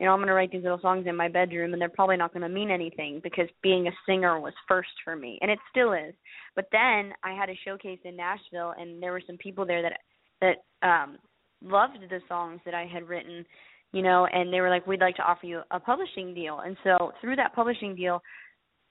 you 0.00 0.06
know, 0.06 0.12
I'm 0.12 0.20
gonna 0.20 0.32
write 0.32 0.50
these 0.50 0.62
little 0.62 0.80
songs 0.80 1.06
in 1.06 1.14
my 1.14 1.28
bedroom, 1.28 1.74
and 1.74 1.82
they're 1.82 1.90
probably 1.90 2.16
not 2.16 2.32
gonna 2.32 2.48
mean 2.48 2.70
anything 2.70 3.20
because 3.22 3.48
being 3.62 3.88
a 3.88 3.90
singer 4.06 4.40
was 4.40 4.54
first 4.66 4.90
for 5.04 5.16
me, 5.16 5.38
and 5.42 5.50
it 5.50 5.58
still 5.70 5.92
is. 5.92 6.14
But 6.56 6.68
then 6.72 7.12
I 7.22 7.34
had 7.38 7.50
a 7.50 7.58
showcase 7.62 8.00
in 8.04 8.16
Nashville, 8.16 8.72
and 8.78 9.02
there 9.02 9.12
were 9.12 9.22
some 9.26 9.36
people 9.36 9.66
there 9.66 9.82
that 9.82 9.98
that 10.40 10.86
um 10.88 11.18
loved 11.62 11.98
the 12.08 12.20
songs 12.28 12.60
that 12.64 12.74
I 12.74 12.86
had 12.86 13.08
written, 13.08 13.44
you 13.92 14.02
know, 14.02 14.26
and 14.26 14.52
they 14.52 14.60
were 14.60 14.70
like, 14.70 14.86
we'd 14.86 15.00
like 15.00 15.16
to 15.16 15.22
offer 15.22 15.46
you 15.46 15.62
a 15.70 15.80
publishing 15.80 16.34
deal. 16.34 16.60
And 16.60 16.76
so 16.84 17.12
through 17.20 17.36
that 17.36 17.54
publishing 17.54 17.94
deal, 17.94 18.22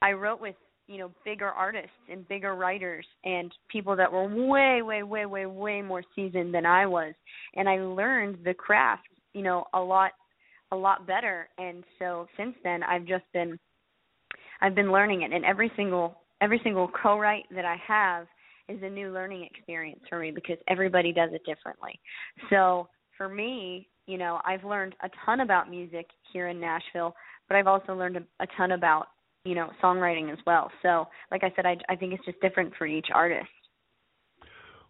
I 0.01 0.13
wrote 0.13 0.41
with 0.41 0.55
you 0.87 0.97
know 0.97 1.11
bigger 1.23 1.47
artists 1.47 1.89
and 2.09 2.27
bigger 2.27 2.55
writers 2.55 3.05
and 3.23 3.51
people 3.69 3.95
that 3.95 4.11
were 4.11 4.27
way 4.27 4.81
way 4.81 5.03
way 5.03 5.25
way 5.25 5.45
way 5.45 5.81
more 5.81 6.03
seasoned 6.15 6.53
than 6.53 6.65
I 6.65 6.85
was. 6.85 7.13
And 7.55 7.69
I 7.69 7.77
learned 7.79 8.39
the 8.43 8.53
craft 8.53 9.07
you 9.33 9.43
know 9.43 9.65
a 9.73 9.79
lot 9.79 10.11
a 10.71 10.75
lot 10.75 11.07
better. 11.07 11.49
And 11.57 11.83
so 11.99 12.27
since 12.37 12.55
then 12.63 12.83
I've 12.83 13.05
just 13.05 13.23
been 13.33 13.57
I've 14.61 14.75
been 14.75 14.91
learning 14.91 15.21
it. 15.21 15.31
And 15.31 15.45
every 15.45 15.71
single 15.75 16.17
every 16.41 16.59
single 16.63 16.89
co-write 17.01 17.45
that 17.55 17.65
I 17.65 17.77
have 17.87 18.27
is 18.71 18.83
a 18.83 18.89
new 18.89 19.11
learning 19.11 19.47
experience 19.53 20.01
for 20.09 20.19
me 20.19 20.31
because 20.31 20.57
everybody 20.67 21.11
does 21.11 21.29
it 21.33 21.41
differently. 21.45 21.99
So 22.49 22.87
for 23.17 23.29
me, 23.29 23.87
you 24.07 24.17
know, 24.17 24.39
I've 24.45 24.63
learned 24.63 24.95
a 25.03 25.09
ton 25.25 25.41
about 25.41 25.69
music 25.69 26.07
here 26.33 26.47
in 26.47 26.59
Nashville, 26.59 27.13
but 27.47 27.55
I've 27.57 27.67
also 27.67 27.93
learned 27.93 28.17
a, 28.17 28.43
a 28.43 28.47
ton 28.57 28.71
about 28.71 29.07
you 29.43 29.55
know 29.55 29.69
songwriting 29.83 30.31
as 30.31 30.39
well. 30.45 30.71
So 30.81 31.07
like 31.31 31.43
I 31.43 31.51
said, 31.55 31.65
I 31.65 31.77
I 31.89 31.95
think 31.95 32.13
it's 32.13 32.25
just 32.25 32.39
different 32.41 32.73
for 32.77 32.85
each 32.85 33.07
artist. 33.13 33.47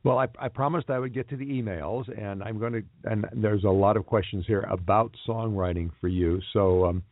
Well, 0.03 0.17
I, 0.17 0.27
I 0.39 0.47
promised 0.47 0.89
I 0.89 0.97
would 0.97 1.13
get 1.13 1.29
to 1.29 1.37
the 1.37 1.45
emails, 1.45 2.05
and 2.19 2.41
I'm 2.43 2.57
going 2.57 2.73
to. 2.73 2.83
And 3.03 3.25
there's 3.33 3.63
a 3.63 3.69
lot 3.69 3.97
of 3.97 4.05
questions 4.05 4.45
here 4.47 4.61
about 4.61 5.13
songwriting 5.27 5.91
for 5.99 6.07
you. 6.07 6.41
So 6.53 6.85
um, 6.85 7.03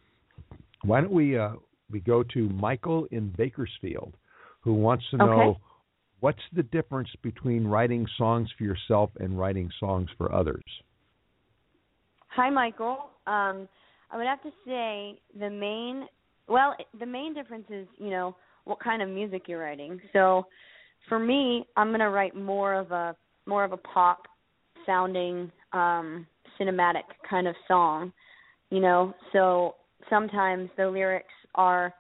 why 0.84 1.01
don't 1.01 1.11
we 1.11 1.38
uh, 1.38 1.51
we 1.91 1.99
go 1.99 2.24
to 2.24 2.49
Michael 2.49 3.07
in 3.11 3.30
Bakersfield, 3.38 4.15
who 4.61 4.74
wants 4.74 5.05
to 5.11 5.17
know 5.17 5.41
Okay. 5.41 5.59
What's 6.20 6.41
the 6.53 6.63
difference 6.63 7.09
between 7.22 7.65
writing 7.65 8.05
songs 8.17 8.49
for 8.57 8.63
yourself 8.63 9.09
and 9.20 9.38
writing 9.38 9.70
songs 9.80 10.09
for 10.17 10.34
others. 10.34 10.63
Hi, 12.30 12.49
Michael. 12.49 13.09
Um, 13.28 13.67
I 14.11 14.17
would 14.17 14.28
have 14.28 14.41
to 14.43 14.51
say 14.65 15.20
the 15.39 15.49
main, 15.49 16.07
well, 16.47 16.76
the 16.99 17.05
main 17.05 17.34
difference 17.34 17.65
is, 17.70 17.88
you 17.97 18.09
know, 18.09 18.36
what 18.65 18.80
kind 18.80 19.01
of 19.01 19.09
music 19.09 19.43
you're 19.47 19.59
writing. 19.59 19.99
So, 20.13 20.45
for 21.07 21.17
me, 21.17 21.65
I'm 21.78 21.88
going 21.89 22.01
to 22.01 22.09
write 22.09 22.36
more 22.36 22.74
of 22.74 22.91
a 22.91 23.15
more 23.45 23.63
of 23.63 23.72
a 23.72 23.78
pop 23.78 24.24
sounding 24.86 25.51
um 25.74 26.28
cinematic 26.59 27.03
kind 27.28 27.47
of 27.47 27.55
song, 27.67 28.11
you 28.70 28.80
know. 28.80 29.13
So, 29.34 29.76
sometimes 30.09 30.70
the 30.78 30.88
lyrics 30.88 31.34
are 31.55 31.93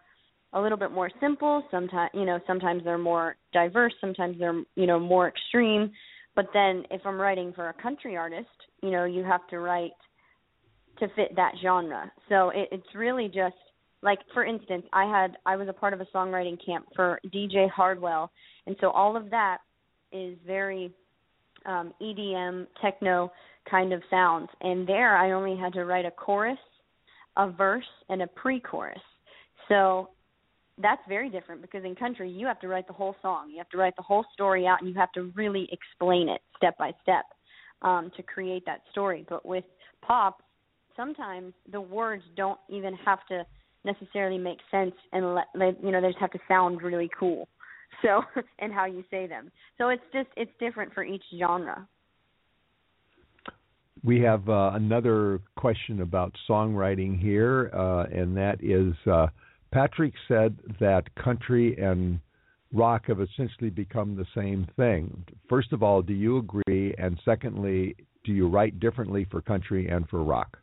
a 0.53 0.61
little 0.61 0.77
bit 0.77 0.91
more 0.91 1.11
simple, 1.19 1.63
sometimes, 1.69 2.09
you 2.13 2.25
know, 2.25 2.39
sometimes 2.47 2.83
they're 2.83 2.97
more 2.97 3.35
diverse, 3.53 3.93
sometimes 4.01 4.37
they're, 4.39 4.61
you 4.75 4.87
know, 4.87 4.99
more 4.99 5.27
extreme. 5.27 5.91
But 6.35 6.47
then 6.53 6.83
if 6.91 7.01
I'm 7.05 7.19
writing 7.19 7.53
for 7.53 7.69
a 7.69 7.73
country 7.73 8.17
artist, 8.17 8.47
you 8.81 8.91
know, 8.91 9.05
you 9.05 9.23
have 9.23 9.45
to 9.49 9.59
write 9.59 9.91
to 10.99 11.07
fit 11.15 11.35
that 11.35 11.53
genre. 11.61 12.11
So 12.29 12.49
it, 12.49 12.69
it's 12.71 12.95
really 12.95 13.27
just 13.27 13.55
like 14.01 14.19
for 14.33 14.45
instance, 14.45 14.85
I 14.93 15.05
had 15.05 15.37
I 15.45 15.55
was 15.55 15.67
a 15.67 15.73
part 15.73 15.93
of 15.93 16.01
a 16.01 16.05
songwriting 16.13 16.57
camp 16.65 16.85
for 16.95 17.19
DJ 17.27 17.69
Hardwell, 17.69 18.31
and 18.65 18.75
so 18.79 18.89
all 18.91 19.17
of 19.17 19.29
that 19.29 19.57
is 20.11 20.37
very 20.45 20.93
um, 21.65 21.93
EDM 22.01 22.67
techno 22.81 23.31
kind 23.69 23.93
of 23.93 24.01
sounds. 24.09 24.49
And 24.61 24.87
there, 24.87 25.17
I 25.17 25.31
only 25.31 25.57
had 25.57 25.73
to 25.73 25.85
write 25.85 26.05
a 26.05 26.11
chorus, 26.11 26.57
a 27.37 27.51
verse, 27.51 27.83
and 28.07 28.21
a 28.21 28.27
pre-chorus. 28.27 29.01
So 29.67 30.09
that's 30.81 31.01
very 31.07 31.29
different 31.29 31.61
because 31.61 31.83
in 31.83 31.95
country 31.95 32.29
you 32.29 32.47
have 32.47 32.59
to 32.61 32.67
write 32.67 32.87
the 32.87 32.93
whole 32.93 33.15
song, 33.21 33.49
you 33.51 33.57
have 33.57 33.69
to 33.69 33.77
write 33.77 33.95
the 33.95 34.01
whole 34.01 34.25
story 34.33 34.65
out, 34.65 34.79
and 34.81 34.89
you 34.89 34.95
have 34.95 35.11
to 35.13 35.31
really 35.35 35.69
explain 35.71 36.29
it 36.29 36.41
step 36.57 36.77
by 36.77 36.91
step 37.01 37.25
um, 37.81 38.11
to 38.15 38.23
create 38.23 38.63
that 38.65 38.81
story. 38.91 39.25
But 39.27 39.45
with 39.45 39.65
pop, 40.01 40.41
sometimes 40.95 41.53
the 41.71 41.81
words 41.81 42.23
don't 42.35 42.59
even 42.69 42.93
have 43.05 43.19
to 43.29 43.45
necessarily 43.85 44.37
make 44.37 44.59
sense 44.71 44.93
and 45.13 45.35
let, 45.35 45.45
let 45.55 45.83
you 45.83 45.91
know 45.91 46.01
they 46.01 46.09
just 46.09 46.19
have 46.19 46.31
to 46.31 46.39
sound 46.47 46.81
really 46.81 47.09
cool. 47.17 47.47
So 48.03 48.21
and 48.59 48.71
how 48.71 48.85
you 48.85 49.03
say 49.09 49.25
them. 49.25 49.51
So 49.77 49.89
it's 49.89 50.03
just 50.13 50.29
it's 50.37 50.51
different 50.59 50.93
for 50.93 51.03
each 51.03 51.23
genre. 51.37 51.87
We 54.03 54.21
have 54.21 54.47
uh, 54.47 54.71
another 54.75 55.41
question 55.57 56.01
about 56.01 56.33
songwriting 56.47 57.19
here, 57.19 57.71
uh, 57.73 58.03
and 58.03 58.37
that 58.37 58.63
is 58.63 58.93
uh, 59.11 59.27
Patrick 59.71 60.13
said 60.27 60.57
that 60.79 61.13
country 61.15 61.77
and 61.77 62.19
rock 62.73 63.05
have 63.07 63.21
essentially 63.21 63.69
become 63.69 64.15
the 64.15 64.25
same 64.35 64.67
thing. 64.75 65.25
First 65.47 65.73
of 65.73 65.83
all, 65.83 66.01
do 66.01 66.13
you 66.13 66.37
agree? 66.37 66.93
And 66.97 67.19
secondly, 67.23 67.95
do 68.23 68.31
you 68.31 68.47
write 68.47 68.79
differently 68.79 69.25
for 69.29 69.41
country 69.41 69.87
and 69.87 70.07
for 70.09 70.23
rock? 70.23 70.57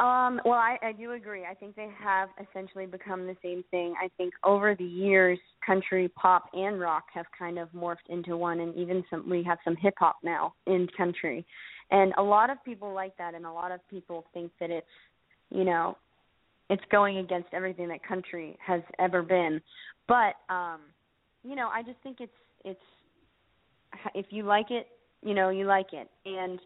Um, 0.00 0.40
well, 0.46 0.54
I, 0.54 0.78
I 0.82 0.92
do 0.92 1.12
agree. 1.12 1.44
I 1.44 1.52
think 1.52 1.76
they 1.76 1.90
have 2.02 2.30
essentially 2.40 2.86
become 2.86 3.26
the 3.26 3.36
same 3.42 3.62
thing. 3.70 3.94
I 4.02 4.08
think 4.16 4.32
over 4.44 4.74
the 4.74 4.84
years, 4.84 5.38
country, 5.64 6.08
pop, 6.08 6.44
and 6.54 6.80
rock 6.80 7.04
have 7.12 7.26
kind 7.38 7.58
of 7.58 7.68
morphed 7.72 8.08
into 8.08 8.34
one, 8.38 8.60
and 8.60 8.74
even 8.76 9.04
some 9.10 9.28
we 9.28 9.42
have 9.42 9.58
some 9.62 9.76
hip 9.76 9.92
hop 9.98 10.16
now 10.22 10.54
in 10.66 10.88
country, 10.96 11.44
and 11.90 12.14
a 12.16 12.22
lot 12.22 12.48
of 12.48 12.56
people 12.64 12.94
like 12.94 13.14
that, 13.18 13.34
and 13.34 13.44
a 13.44 13.52
lot 13.52 13.72
of 13.72 13.80
people 13.90 14.24
think 14.32 14.50
that 14.58 14.70
it's, 14.70 14.86
you 15.50 15.64
know, 15.64 15.96
it's 16.68 16.82
going 16.90 17.18
against 17.18 17.48
everything 17.52 17.88
that 17.88 18.06
country 18.06 18.56
has 18.64 18.80
ever 18.98 19.22
been. 19.22 19.60
But, 20.06 20.34
um, 20.48 20.80
you 21.42 21.56
know, 21.56 21.68
I 21.68 21.82
just 21.82 21.98
think 22.02 22.18
it's 22.20 22.32
it's 22.64 22.80
if 24.14 24.26
you 24.30 24.44
like 24.44 24.70
it, 24.70 24.86
you 25.22 25.34
know, 25.34 25.50
you 25.50 25.66
like 25.66 25.92
it, 25.92 26.08
and 26.24 26.60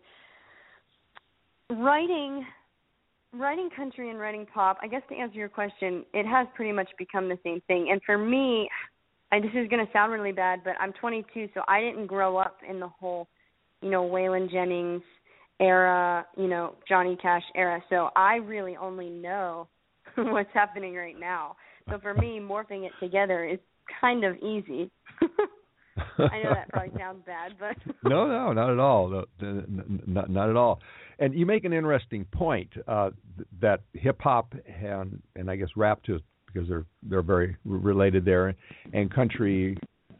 writing 1.70 2.44
writing 3.32 3.68
country 3.74 4.10
and 4.10 4.18
writing 4.18 4.46
pop, 4.52 4.78
I 4.82 4.86
guess 4.86 5.02
to 5.08 5.16
answer 5.16 5.36
your 5.36 5.48
question, 5.48 6.04
it 6.12 6.26
has 6.26 6.46
pretty 6.54 6.72
much 6.72 6.88
become 6.98 7.28
the 7.28 7.38
same 7.42 7.60
thing. 7.66 7.88
And 7.90 8.00
for 8.06 8.16
me, 8.16 8.68
I, 9.32 9.40
this 9.40 9.50
is 9.54 9.68
going 9.68 9.84
to 9.84 9.92
sound 9.92 10.12
really 10.12 10.32
bad, 10.32 10.60
but 10.64 10.74
I'm 10.80 10.92
22, 10.92 11.48
so 11.54 11.62
I 11.66 11.80
didn't 11.80 12.06
grow 12.06 12.36
up 12.36 12.58
in 12.68 12.78
the 12.78 12.88
whole, 12.88 13.26
you 13.82 13.90
know, 13.90 14.02
Waylon 14.02 14.50
Jennings 14.50 15.02
era, 15.64 16.26
you 16.36 16.48
know, 16.48 16.74
Johnny 16.88 17.16
Cash 17.20 17.42
era. 17.54 17.82
So 17.88 18.10
I 18.16 18.36
really 18.36 18.76
only 18.76 19.08
know 19.10 19.68
what's 20.16 20.50
happening 20.52 20.94
right 20.94 21.18
now. 21.18 21.56
So 21.90 21.98
for 22.00 22.14
me, 22.14 22.40
morphing 22.40 22.84
it 22.84 22.92
together 23.00 23.44
is 23.44 23.58
kind 24.00 24.24
of 24.24 24.36
easy. 24.36 24.90
I 26.18 26.42
know 26.42 26.54
that 26.54 26.68
probably 26.70 26.92
sounds 26.98 27.22
bad, 27.26 27.52
but 27.58 27.76
no, 28.02 28.26
no, 28.26 28.52
not 28.52 28.70
at 28.70 28.78
all. 28.78 29.08
No, 29.08 29.24
not, 30.06 30.30
not 30.30 30.50
at 30.50 30.56
all. 30.56 30.80
And 31.18 31.34
you 31.34 31.46
make 31.46 31.64
an 31.64 31.72
interesting 31.72 32.24
point 32.32 32.70
uh, 32.88 33.10
that 33.60 33.80
hip 33.92 34.20
hop 34.20 34.54
and 34.66 35.22
and 35.36 35.50
I 35.50 35.56
guess 35.56 35.68
rap 35.76 36.02
too, 36.02 36.18
because 36.46 36.68
they're 36.68 36.86
they're 37.02 37.22
very 37.22 37.56
related 37.64 38.24
there, 38.24 38.54
and 38.92 39.12
country 39.12 39.78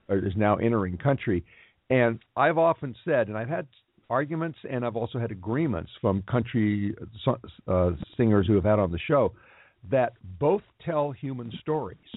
is 0.09 0.33
now 0.37 0.57
entering 0.57 0.97
country. 0.97 1.45
And 1.91 2.21
I've 2.37 2.59
often 2.59 2.95
said, 3.05 3.29
and 3.29 3.37
I've 3.37 3.49
had 3.49 3.67
arguments 4.19 4.59
and 4.73 4.81
I've 4.87 4.97
also 5.03 5.19
had 5.25 5.31
agreements 5.41 5.91
from 6.01 6.15
country 6.37 6.95
uh, 7.75 7.91
singers 8.17 8.47
who 8.49 8.55
have 8.61 8.69
had 8.73 8.79
on 8.79 8.91
the 8.97 9.03
show 9.11 9.25
that 9.91 10.13
both 10.47 10.63
tell 10.89 11.07
human 11.25 11.49
stories. 11.63 12.11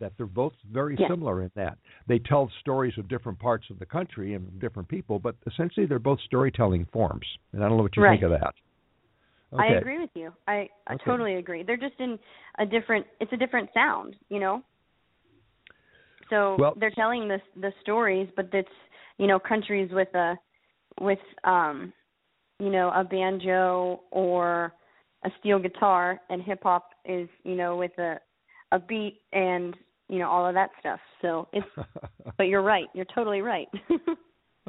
that 0.00 0.12
they're 0.16 0.26
both 0.44 0.56
very 0.80 0.96
similar 1.10 1.36
in 1.44 1.50
that 1.62 1.76
they 2.10 2.18
tell 2.32 2.44
stories 2.60 2.94
of 3.00 3.04
different 3.14 3.38
parts 3.48 3.66
of 3.72 3.76
the 3.82 3.86
country 3.98 4.28
and 4.36 4.44
different 4.64 4.88
people, 4.96 5.16
but 5.26 5.34
essentially 5.50 5.86
they're 5.88 6.06
both 6.10 6.20
storytelling 6.30 6.84
forms. 6.96 7.26
And 7.52 7.58
I 7.64 7.68
don't 7.68 7.76
know 7.78 7.82
what 7.88 7.96
you 7.96 8.02
Right. 8.04 8.20
think 8.20 8.22
of 8.30 8.32
that. 8.40 8.54
I 9.58 9.66
agree 9.80 9.98
with 10.04 10.14
you. 10.20 10.28
I 10.46 10.56
I 10.90 10.94
Okay. 10.94 11.04
totally 11.10 11.34
agree. 11.42 11.62
They're 11.66 11.84
just 11.88 11.98
in 12.06 12.12
a 12.58 12.66
different. 12.66 13.04
It's 13.20 13.32
a 13.32 13.40
different 13.44 13.68
sound, 13.80 14.10
you 14.34 14.40
know. 14.44 14.56
So 16.30 16.56
Well- 16.60 16.76
they're 16.78 16.96
telling 17.02 17.22
the 17.32 17.40
the 17.64 17.72
stories, 17.82 18.28
but 18.38 18.46
it's 18.60 18.76
you 19.20 19.26
know 19.30 19.38
countries 19.52 19.88
with 20.00 20.12
a 20.14 20.28
with 21.00 21.18
um 21.44 21.92
you 22.58 22.70
know 22.70 22.90
a 22.94 23.04
banjo 23.04 24.00
or 24.10 24.72
a 25.24 25.30
steel 25.40 25.58
guitar, 25.58 26.20
and 26.30 26.42
hip 26.42 26.60
hop 26.62 26.90
is 27.04 27.28
you 27.44 27.54
know 27.54 27.76
with 27.76 27.96
a 27.98 28.16
a 28.72 28.78
beat 28.78 29.20
and 29.32 29.76
you 30.08 30.18
know 30.18 30.28
all 30.28 30.46
of 30.46 30.54
that 30.54 30.70
stuff. 30.80 31.00
So 31.22 31.48
it's. 31.52 31.66
but 32.36 32.44
you're 32.44 32.62
right. 32.62 32.86
You're 32.94 33.06
totally 33.14 33.40
right. 33.40 33.68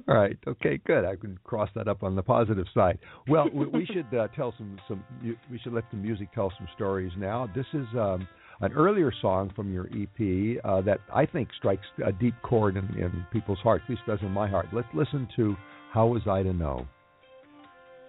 All 0.07 0.15
right. 0.15 0.37
Okay. 0.47 0.79
Good. 0.85 1.05
I 1.05 1.15
can 1.15 1.37
cross 1.43 1.69
that 1.75 1.87
up 1.87 2.03
on 2.03 2.15
the 2.15 2.21
positive 2.21 2.65
side. 2.73 2.99
Well, 3.27 3.47
we, 3.53 3.65
we 3.67 3.85
should 3.85 4.17
uh, 4.17 4.27
tell 4.35 4.53
some 4.57 4.79
some. 4.87 5.03
We 5.51 5.59
should 5.59 5.73
let 5.73 5.89
the 5.91 5.97
music 5.97 6.33
tell 6.33 6.51
some 6.57 6.67
stories 6.75 7.11
now. 7.17 7.49
This 7.53 7.65
is 7.73 7.85
um, 7.97 8.27
an 8.61 8.71
earlier 8.73 9.11
song 9.21 9.51
from 9.55 9.71
your 9.73 9.87
EP 9.87 10.59
uh, 10.63 10.81
that 10.81 10.99
I 11.13 11.25
think 11.25 11.49
strikes 11.57 11.85
a 12.05 12.11
deep 12.11 12.35
chord 12.43 12.77
in, 12.77 12.85
in 12.97 13.25
people's 13.31 13.59
hearts. 13.59 13.83
At 13.85 13.91
least 13.91 14.01
does 14.07 14.19
in 14.21 14.31
my 14.31 14.47
heart. 14.47 14.67
Let's 14.73 14.87
listen 14.93 15.27
to 15.35 15.55
"How 15.91 16.05
Was 16.05 16.27
I 16.27 16.43
to 16.43 16.53
Know." 16.53 16.85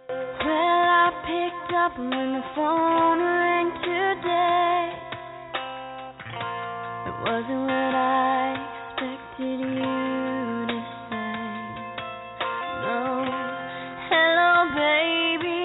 Well, 0.08 0.82
I 1.04 1.10
picked 1.24 1.72
up 1.74 1.98
when 1.98 2.28
the 2.36 2.42
phone 2.54 3.20
rang 3.20 3.70
today. 3.80 4.92
It 7.08 7.14
wasn't 7.24 7.62
what 7.72 7.94
I 7.94 8.54
expected 8.60 9.60
you 9.60 10.66
to 10.70 10.78
say. 11.08 11.40
No, 12.84 13.00
hello, 14.10 14.52
baby. 14.76 15.64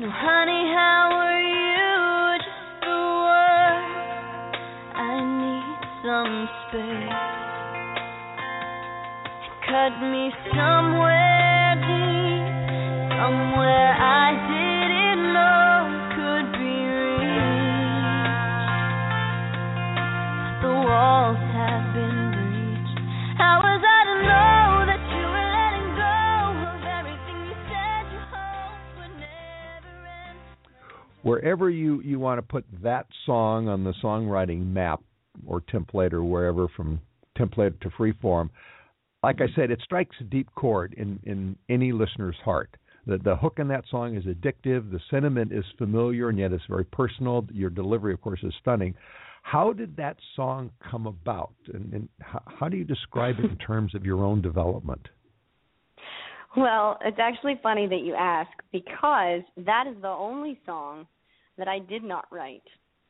No, 0.00 0.08
honey, 0.10 0.64
how 0.72 1.04
are 1.24 1.42
you? 1.64 1.92
Just 2.40 2.64
the 2.80 3.00
word. 3.26 3.84
I 4.96 5.14
need 5.42 5.78
some 6.00 6.34
space. 6.64 7.36
Cut 9.68 9.94
me 10.00 10.24
somewhere 10.54 11.15
wherever 31.26 31.68
you 31.68 32.00
you 32.02 32.18
want 32.18 32.38
to 32.38 32.42
put 32.42 32.64
that 32.82 33.06
song 33.24 33.68
on 33.68 33.82
the 33.82 33.92
songwriting 34.02 34.64
map 34.64 35.00
or 35.44 35.60
template 35.62 36.12
or 36.12 36.22
wherever 36.22 36.68
from 36.68 37.00
template 37.36 37.78
to 37.80 37.90
freeform 37.90 38.48
like 39.22 39.40
i 39.40 39.46
said 39.56 39.70
it 39.70 39.80
strikes 39.82 40.14
a 40.20 40.24
deep 40.24 40.48
chord 40.54 40.94
in 40.96 41.18
in 41.24 41.56
any 41.68 41.92
listener's 41.92 42.36
heart. 42.44 42.70
The 43.06 43.18
the 43.18 43.36
hook 43.36 43.54
in 43.58 43.68
that 43.68 43.84
song 43.90 44.16
is 44.16 44.24
addictive 44.24 44.90
the 44.90 45.00
sentiment 45.10 45.52
is 45.52 45.64
familiar 45.78 46.28
and 46.28 46.38
yet 46.38 46.52
it's 46.52 46.64
very 46.68 46.84
personal. 46.84 47.44
Your 47.52 47.70
delivery 47.70 48.12
of 48.12 48.20
course 48.20 48.40
is 48.42 48.54
stunning. 48.60 48.94
How 49.42 49.72
did 49.72 49.96
that 49.96 50.16
song 50.34 50.70
come 50.90 51.06
about? 51.06 51.54
And, 51.72 51.92
and 51.92 52.08
how, 52.20 52.42
how 52.46 52.68
do 52.68 52.76
you 52.76 52.84
describe 52.84 53.36
it 53.38 53.44
in 53.44 53.56
terms 53.66 53.94
of 53.94 54.04
your 54.04 54.24
own 54.24 54.42
development? 54.42 55.08
Well, 56.56 56.98
it's 57.04 57.18
actually 57.20 57.60
funny 57.62 57.86
that 57.86 58.00
you 58.00 58.14
ask 58.14 58.50
because 58.72 59.42
that 59.58 59.84
is 59.86 60.00
the 60.00 60.08
only 60.08 60.58
song 60.64 61.06
that 61.58 61.68
I 61.68 61.78
did 61.78 62.02
not 62.02 62.26
write 62.30 62.62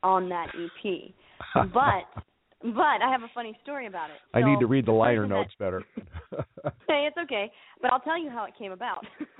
on 0.03 0.29
that 0.29 0.47
EP. 0.55 1.11
but 1.73 2.23
but 2.63 3.01
I 3.03 3.11
have 3.11 3.21
a 3.21 3.29
funny 3.35 3.57
story 3.61 3.85
about 3.85 4.09
it. 4.09 4.17
i 4.33 4.41
need 4.41 4.59
to 4.59 4.65
read 4.65 4.87
the 4.87 4.91
liner 4.91 5.21
that- 5.21 5.27
notes 5.27 5.53
better 5.59 5.83
hey, 6.87 7.07
it's 7.07 7.17
okay. 7.17 7.51
But 7.81 7.91
I'll 7.93 7.99
tell 7.99 8.21
you 8.21 8.29
how 8.29 8.45
it 8.45 8.53
came 8.57 8.71
about 8.71 9.05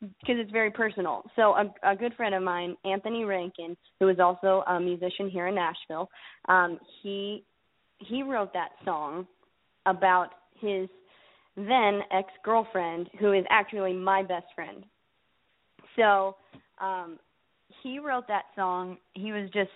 because 0.00 0.36
it's 0.38 0.50
very 0.50 0.70
personal. 0.70 1.24
So 1.36 1.54
a, 1.54 1.72
a 1.82 1.96
good 1.96 2.14
friend 2.14 2.34
of 2.34 2.42
mine, 2.42 2.76
Anthony 2.84 3.24
Rankin, 3.24 3.76
who 3.98 4.08
is 4.08 4.18
also 4.20 4.62
a 4.68 4.78
musician 4.78 5.28
here 5.30 5.48
in 5.48 5.54
Nashville, 5.54 6.08
um, 6.48 6.78
he 7.02 7.44
he 7.98 8.22
wrote 8.22 8.52
that 8.52 8.70
song 8.84 9.26
about 9.86 10.28
his 10.60 10.88
then 11.56 12.00
ex 12.12 12.28
girlfriend, 12.44 13.08
who 13.18 13.32
is 13.32 13.44
actually 13.50 13.92
my 13.92 14.22
best 14.22 14.46
friend. 14.54 14.84
So 15.96 16.36
um, 16.80 17.18
he 17.82 17.98
wrote 17.98 18.28
that 18.28 18.44
song. 18.56 18.98
He 19.14 19.32
was 19.32 19.50
just, 19.50 19.70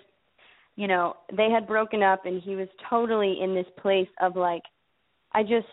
you 0.76 0.86
know, 0.86 1.16
they 1.36 1.50
had 1.50 1.66
broken 1.66 2.02
up, 2.02 2.26
and 2.26 2.42
he 2.42 2.56
was 2.56 2.68
totally 2.88 3.38
in 3.42 3.54
this 3.54 3.66
place 3.80 4.08
of 4.20 4.36
like, 4.36 4.62
I 5.32 5.42
just 5.42 5.66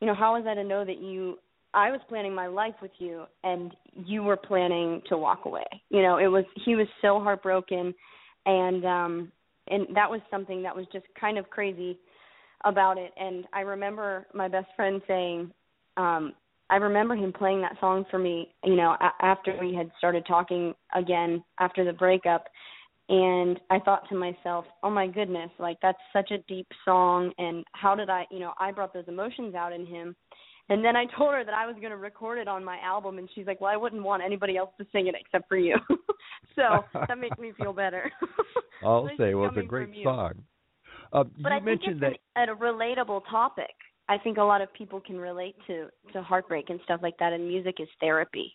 you 0.00 0.06
know, 0.06 0.14
how 0.14 0.34
was 0.34 0.44
I 0.46 0.54
to 0.54 0.64
know 0.64 0.84
that 0.84 1.00
you 1.00 1.38
I 1.74 1.90
was 1.90 2.00
planning 2.08 2.34
my 2.34 2.46
life 2.46 2.74
with 2.80 2.92
you 2.98 3.24
and 3.44 3.74
you 3.94 4.22
were 4.22 4.36
planning 4.36 5.02
to 5.08 5.16
walk 5.16 5.44
away. 5.44 5.66
You 5.90 6.02
know, 6.02 6.18
it 6.18 6.28
was 6.28 6.44
he 6.64 6.74
was 6.74 6.86
so 7.02 7.20
heartbroken 7.20 7.94
and 8.44 8.84
um 8.84 9.32
and 9.68 9.86
that 9.94 10.10
was 10.10 10.20
something 10.30 10.62
that 10.62 10.76
was 10.76 10.86
just 10.92 11.06
kind 11.18 11.38
of 11.38 11.50
crazy 11.50 11.98
about 12.64 12.98
it 12.98 13.12
and 13.18 13.44
I 13.52 13.60
remember 13.60 14.26
my 14.32 14.48
best 14.48 14.68
friend 14.76 15.02
saying 15.06 15.50
um 15.96 16.34
I 16.68 16.76
remember 16.76 17.14
him 17.14 17.32
playing 17.32 17.60
that 17.62 17.76
song 17.80 18.04
for 18.10 18.18
me, 18.18 18.54
you 18.64 18.74
know, 18.76 18.96
a- 19.00 19.24
after 19.24 19.56
we 19.60 19.74
had 19.74 19.90
started 19.98 20.26
talking 20.26 20.74
again 20.94 21.44
after 21.58 21.84
the 21.84 21.92
breakup 21.92 22.46
and 23.08 23.60
I 23.70 23.78
thought 23.78 24.08
to 24.08 24.16
myself, 24.16 24.66
"Oh 24.82 24.90
my 24.90 25.06
goodness, 25.06 25.50
like 25.58 25.78
that's 25.80 25.98
such 26.12 26.32
a 26.32 26.38
deep 26.48 26.66
song 26.84 27.32
and 27.38 27.64
how 27.72 27.94
did 27.94 28.10
I, 28.10 28.26
you 28.30 28.40
know, 28.40 28.52
I 28.58 28.72
brought 28.72 28.92
those 28.92 29.06
emotions 29.06 29.54
out 29.54 29.72
in 29.72 29.86
him." 29.86 30.16
And 30.68 30.84
then 30.84 30.96
I 30.96 31.06
told 31.16 31.32
her 31.34 31.44
that 31.44 31.54
I 31.54 31.66
was 31.66 31.76
going 31.76 31.90
to 31.90 31.96
record 31.96 32.38
it 32.38 32.48
on 32.48 32.64
my 32.64 32.78
album 32.80 33.18
and 33.18 33.28
she's 33.34 33.46
like, 33.46 33.60
"Well, 33.60 33.70
I 33.72 33.76
wouldn't 33.76 34.02
want 34.02 34.24
anybody 34.24 34.56
else 34.56 34.70
to 34.78 34.86
sing 34.90 35.06
it 35.06 35.14
except 35.18 35.48
for 35.48 35.56
you." 35.56 35.76
so, 36.56 36.84
that 37.08 37.18
makes 37.18 37.38
me 37.38 37.52
feel 37.56 37.72
better. 37.72 38.10
i'll 38.82 39.08
say 39.18 39.34
well 39.34 39.48
it's 39.48 39.56
a 39.58 39.62
great 39.62 39.90
song 40.02 40.34
uh, 41.12 41.24
But 41.42 41.52
you 41.52 41.54
I 41.54 41.58
think 41.58 41.66
mentioned 41.66 42.02
it's 42.02 42.18
that 42.36 42.50
a 42.50 42.56
relatable 42.56 43.22
topic. 43.30 43.74
I 44.08 44.18
think 44.18 44.38
a 44.38 44.42
lot 44.42 44.60
of 44.60 44.72
people 44.72 45.00
can 45.00 45.18
relate 45.18 45.56
to 45.66 45.88
to 46.12 46.22
heartbreak 46.22 46.70
and 46.70 46.80
stuff 46.84 47.00
like 47.02 47.16
that 47.18 47.32
and 47.32 47.46
music 47.46 47.76
is 47.80 47.88
therapy. 48.00 48.52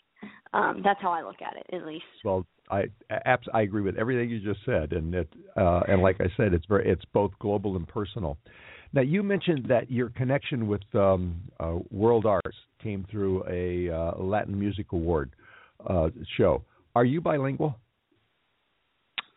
Um 0.53 0.81
that's 0.83 1.01
how 1.01 1.11
I 1.11 1.23
look 1.23 1.41
at 1.41 1.55
it 1.57 1.75
at 1.75 1.85
least. 1.85 2.05
Well, 2.23 2.45
I 2.71 2.85
abs- 3.25 3.49
I 3.53 3.61
agree 3.61 3.81
with 3.81 3.97
everything 3.97 4.29
you 4.29 4.39
just 4.39 4.63
said, 4.65 4.93
and 4.93 5.13
it 5.13 5.29
uh, 5.57 5.81
and 5.87 6.01
like 6.01 6.21
I 6.21 6.27
said, 6.37 6.53
it's 6.53 6.65
very 6.65 6.89
it's 6.89 7.03
both 7.13 7.31
global 7.39 7.75
and 7.75 7.87
personal. 7.87 8.37
Now 8.93 9.01
you 9.01 9.23
mentioned 9.23 9.65
that 9.67 9.91
your 9.91 10.09
connection 10.09 10.67
with 10.67 10.83
um, 10.95 11.41
uh, 11.59 11.75
World 11.91 12.25
Arts 12.25 12.57
came 12.81 13.05
through 13.11 13.43
a 13.49 13.93
uh, 13.93 14.17
Latin 14.17 14.57
Music 14.57 14.91
Award 14.93 15.31
uh, 15.87 16.09
show. 16.37 16.63
Are 16.95 17.05
you 17.05 17.21
bilingual? 17.21 17.77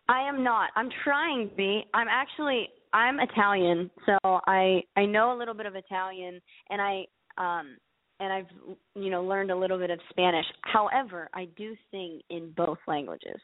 I 0.08 0.28
am 0.28 0.44
not. 0.44 0.70
I'm 0.76 0.90
trying 1.02 1.48
to 1.48 1.54
be. 1.54 1.84
I'm 1.94 2.08
actually 2.08 2.68
I'm 2.94 3.18
Italian, 3.18 3.90
so 4.06 4.18
I 4.46 4.82
I 4.96 5.04
know 5.04 5.36
a 5.36 5.38
little 5.38 5.52
bit 5.52 5.66
of 5.66 5.74
Italian 5.74 6.40
and 6.70 6.80
I 6.80 7.04
um 7.36 7.76
and 8.20 8.32
I've 8.32 8.46
you 8.94 9.10
know 9.10 9.24
learned 9.24 9.50
a 9.50 9.56
little 9.56 9.78
bit 9.78 9.90
of 9.90 9.98
Spanish. 10.10 10.46
However, 10.62 11.28
I 11.34 11.48
do 11.56 11.74
sing 11.90 12.20
in 12.30 12.52
both 12.56 12.78
languages. 12.86 13.40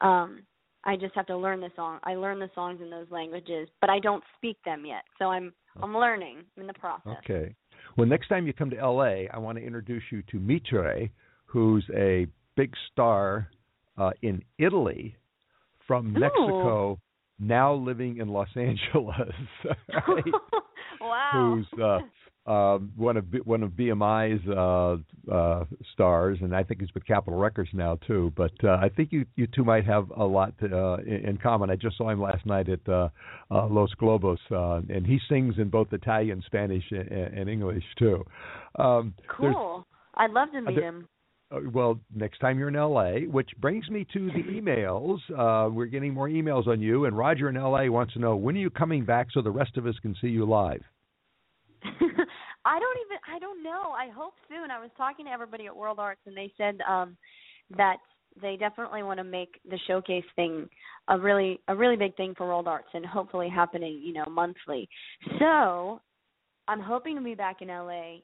Um 0.00 0.42
I 0.82 0.96
just 0.96 1.14
have 1.14 1.26
to 1.26 1.36
learn 1.36 1.60
the 1.60 1.70
song. 1.76 1.98
I 2.04 2.14
learn 2.14 2.38
the 2.38 2.48
songs 2.54 2.80
in 2.80 2.88
those 2.88 3.10
languages, 3.10 3.68
but 3.80 3.90
I 3.90 3.98
don't 3.98 4.24
speak 4.38 4.56
them 4.64 4.84
yet. 4.86 5.02
So 5.18 5.26
I'm 5.26 5.52
I'm 5.82 5.94
learning 5.94 6.38
I'm 6.56 6.62
in 6.62 6.66
the 6.66 6.74
process. 6.74 7.16
Okay. 7.24 7.54
Well, 7.98 8.06
next 8.06 8.28
time 8.28 8.46
you 8.46 8.54
come 8.54 8.70
to 8.70 8.78
L.A., 8.78 9.28
I 9.32 9.38
want 9.38 9.58
to 9.58 9.64
introduce 9.64 10.02
you 10.10 10.22
to 10.30 10.40
Mitre, 10.40 11.10
who's 11.44 11.84
a 11.94 12.26
big 12.56 12.72
star 12.92 13.48
uh, 13.98 14.10
in 14.22 14.42
Italy 14.58 15.16
from 15.86 16.16
Ooh. 16.16 16.98
Now 17.38 17.74
living 17.74 18.18
in 18.18 18.28
Los 18.28 18.48
Angeles. 18.56 19.32
right? 19.64 20.24
wow. 21.00 21.30
who's 21.72 21.80
uh, 21.80 21.98
uh, 22.50 22.78
one 22.96 23.16
of 23.16 23.30
B- 23.30 23.40
one 23.44 23.62
of 23.62 23.72
BMI's 23.72 24.40
uh, 24.48 25.32
uh, 25.34 25.64
stars, 25.92 26.38
and 26.40 26.54
I 26.54 26.62
think 26.62 26.80
he's 26.80 26.94
with 26.94 27.04
Capitol 27.04 27.38
Records 27.38 27.70
now 27.72 27.98
too. 28.06 28.32
But 28.36 28.52
uh, 28.62 28.78
I 28.80 28.88
think 28.88 29.10
you 29.12 29.26
you 29.34 29.46
two 29.48 29.64
might 29.64 29.84
have 29.84 30.10
a 30.16 30.24
lot 30.24 30.56
to, 30.60 30.66
uh, 30.78 30.96
in, 30.98 31.28
in 31.30 31.36
common. 31.38 31.70
I 31.70 31.76
just 31.76 31.98
saw 31.98 32.08
him 32.08 32.22
last 32.22 32.46
night 32.46 32.68
at 32.68 32.88
uh, 32.88 33.08
uh, 33.50 33.66
Los 33.66 33.90
Globos, 34.00 34.38
uh, 34.52 34.80
and 34.88 35.04
he 35.06 35.18
sings 35.28 35.54
in 35.58 35.68
both 35.68 35.92
Italian, 35.92 36.42
Spanish, 36.46 36.84
and, 36.90 37.08
and 37.10 37.50
English 37.50 37.84
too. 37.98 38.24
Um, 38.78 39.14
Cool. 39.28 39.84
I'd 40.14 40.30
love 40.30 40.52
to 40.52 40.60
meet 40.62 40.76
there- 40.76 40.84
him. 40.84 41.08
Uh, 41.50 41.60
well, 41.72 42.00
next 42.14 42.38
time 42.38 42.58
you're 42.58 42.68
in 42.68 42.74
LA, 42.74 43.30
which 43.30 43.50
brings 43.60 43.88
me 43.88 44.06
to 44.12 44.26
the 44.32 44.42
emails. 44.42 45.18
Uh, 45.30 45.70
we're 45.70 45.86
getting 45.86 46.12
more 46.12 46.28
emails 46.28 46.66
on 46.66 46.80
you, 46.80 47.04
and 47.04 47.16
Roger 47.16 47.48
in 47.48 47.54
LA 47.54 47.86
wants 47.86 48.14
to 48.14 48.18
know 48.18 48.34
when 48.36 48.56
are 48.56 48.60
you 48.60 48.70
coming 48.70 49.04
back 49.04 49.28
so 49.32 49.42
the 49.42 49.50
rest 49.50 49.76
of 49.76 49.86
us 49.86 49.94
can 50.02 50.16
see 50.20 50.28
you 50.28 50.44
live. 50.44 50.82
I 51.84 52.80
don't 52.80 52.98
even 53.06 53.18
I 53.32 53.38
don't 53.38 53.62
know. 53.62 53.92
I 53.92 54.08
hope 54.10 54.34
soon. 54.48 54.72
I 54.72 54.80
was 54.80 54.90
talking 54.96 55.26
to 55.26 55.30
everybody 55.30 55.66
at 55.66 55.76
World 55.76 56.00
Arts 56.00 56.20
and 56.26 56.36
they 56.36 56.52
said 56.56 56.78
um 56.88 57.16
that 57.76 57.98
they 58.40 58.56
definitely 58.56 59.02
want 59.02 59.18
to 59.18 59.24
make 59.24 59.60
the 59.70 59.78
showcase 59.86 60.24
thing 60.34 60.68
a 61.08 61.18
really 61.18 61.60
a 61.68 61.76
really 61.76 61.96
big 61.96 62.16
thing 62.16 62.34
for 62.36 62.46
World 62.46 62.66
Arts 62.66 62.88
and 62.92 63.06
hopefully 63.06 63.48
happening, 63.48 64.00
you 64.04 64.12
know, 64.12 64.24
monthly. 64.28 64.88
So, 65.38 66.00
I'm 66.66 66.80
hoping 66.80 67.14
to 67.16 67.22
be 67.22 67.34
back 67.34 67.62
in 67.62 67.68
LA 67.68 68.16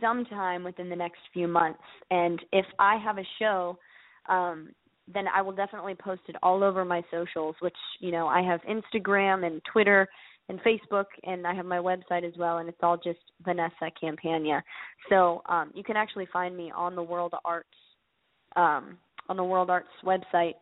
sometime 0.00 0.64
within 0.64 0.88
the 0.88 0.96
next 0.96 1.20
few 1.32 1.48
months 1.48 1.80
and 2.10 2.40
if 2.52 2.66
I 2.78 2.96
have 2.96 3.18
a 3.18 3.26
show 3.38 3.78
um 4.28 4.70
then 5.12 5.26
I 5.32 5.40
will 5.40 5.52
definitely 5.52 5.94
post 5.94 6.22
it 6.28 6.36
all 6.42 6.64
over 6.64 6.84
my 6.84 7.02
socials, 7.10 7.54
which, 7.60 7.76
you 8.00 8.10
know, 8.10 8.26
I 8.26 8.42
have 8.42 8.60
Instagram 8.62 9.46
and 9.46 9.62
Twitter 9.72 10.08
and 10.48 10.60
Facebook, 10.60 11.06
and 11.24 11.46
I 11.46 11.54
have 11.54 11.66
my 11.66 11.78
website 11.78 12.24
as 12.26 12.32
well, 12.38 12.58
and 12.58 12.68
it's 12.68 12.78
all 12.82 12.96
just 12.96 13.18
Vanessa 13.44 13.90
Campagna. 14.00 14.62
So 15.08 15.42
um, 15.48 15.72
you 15.74 15.82
can 15.82 15.96
actually 15.96 16.26
find 16.32 16.56
me 16.56 16.72
on 16.74 16.94
the 16.94 17.02
World 17.02 17.34
Arts 17.44 17.68
um, 18.54 18.96
on 19.28 19.36
the 19.36 19.44
World 19.44 19.70
Arts 19.70 19.88
website, 20.04 20.54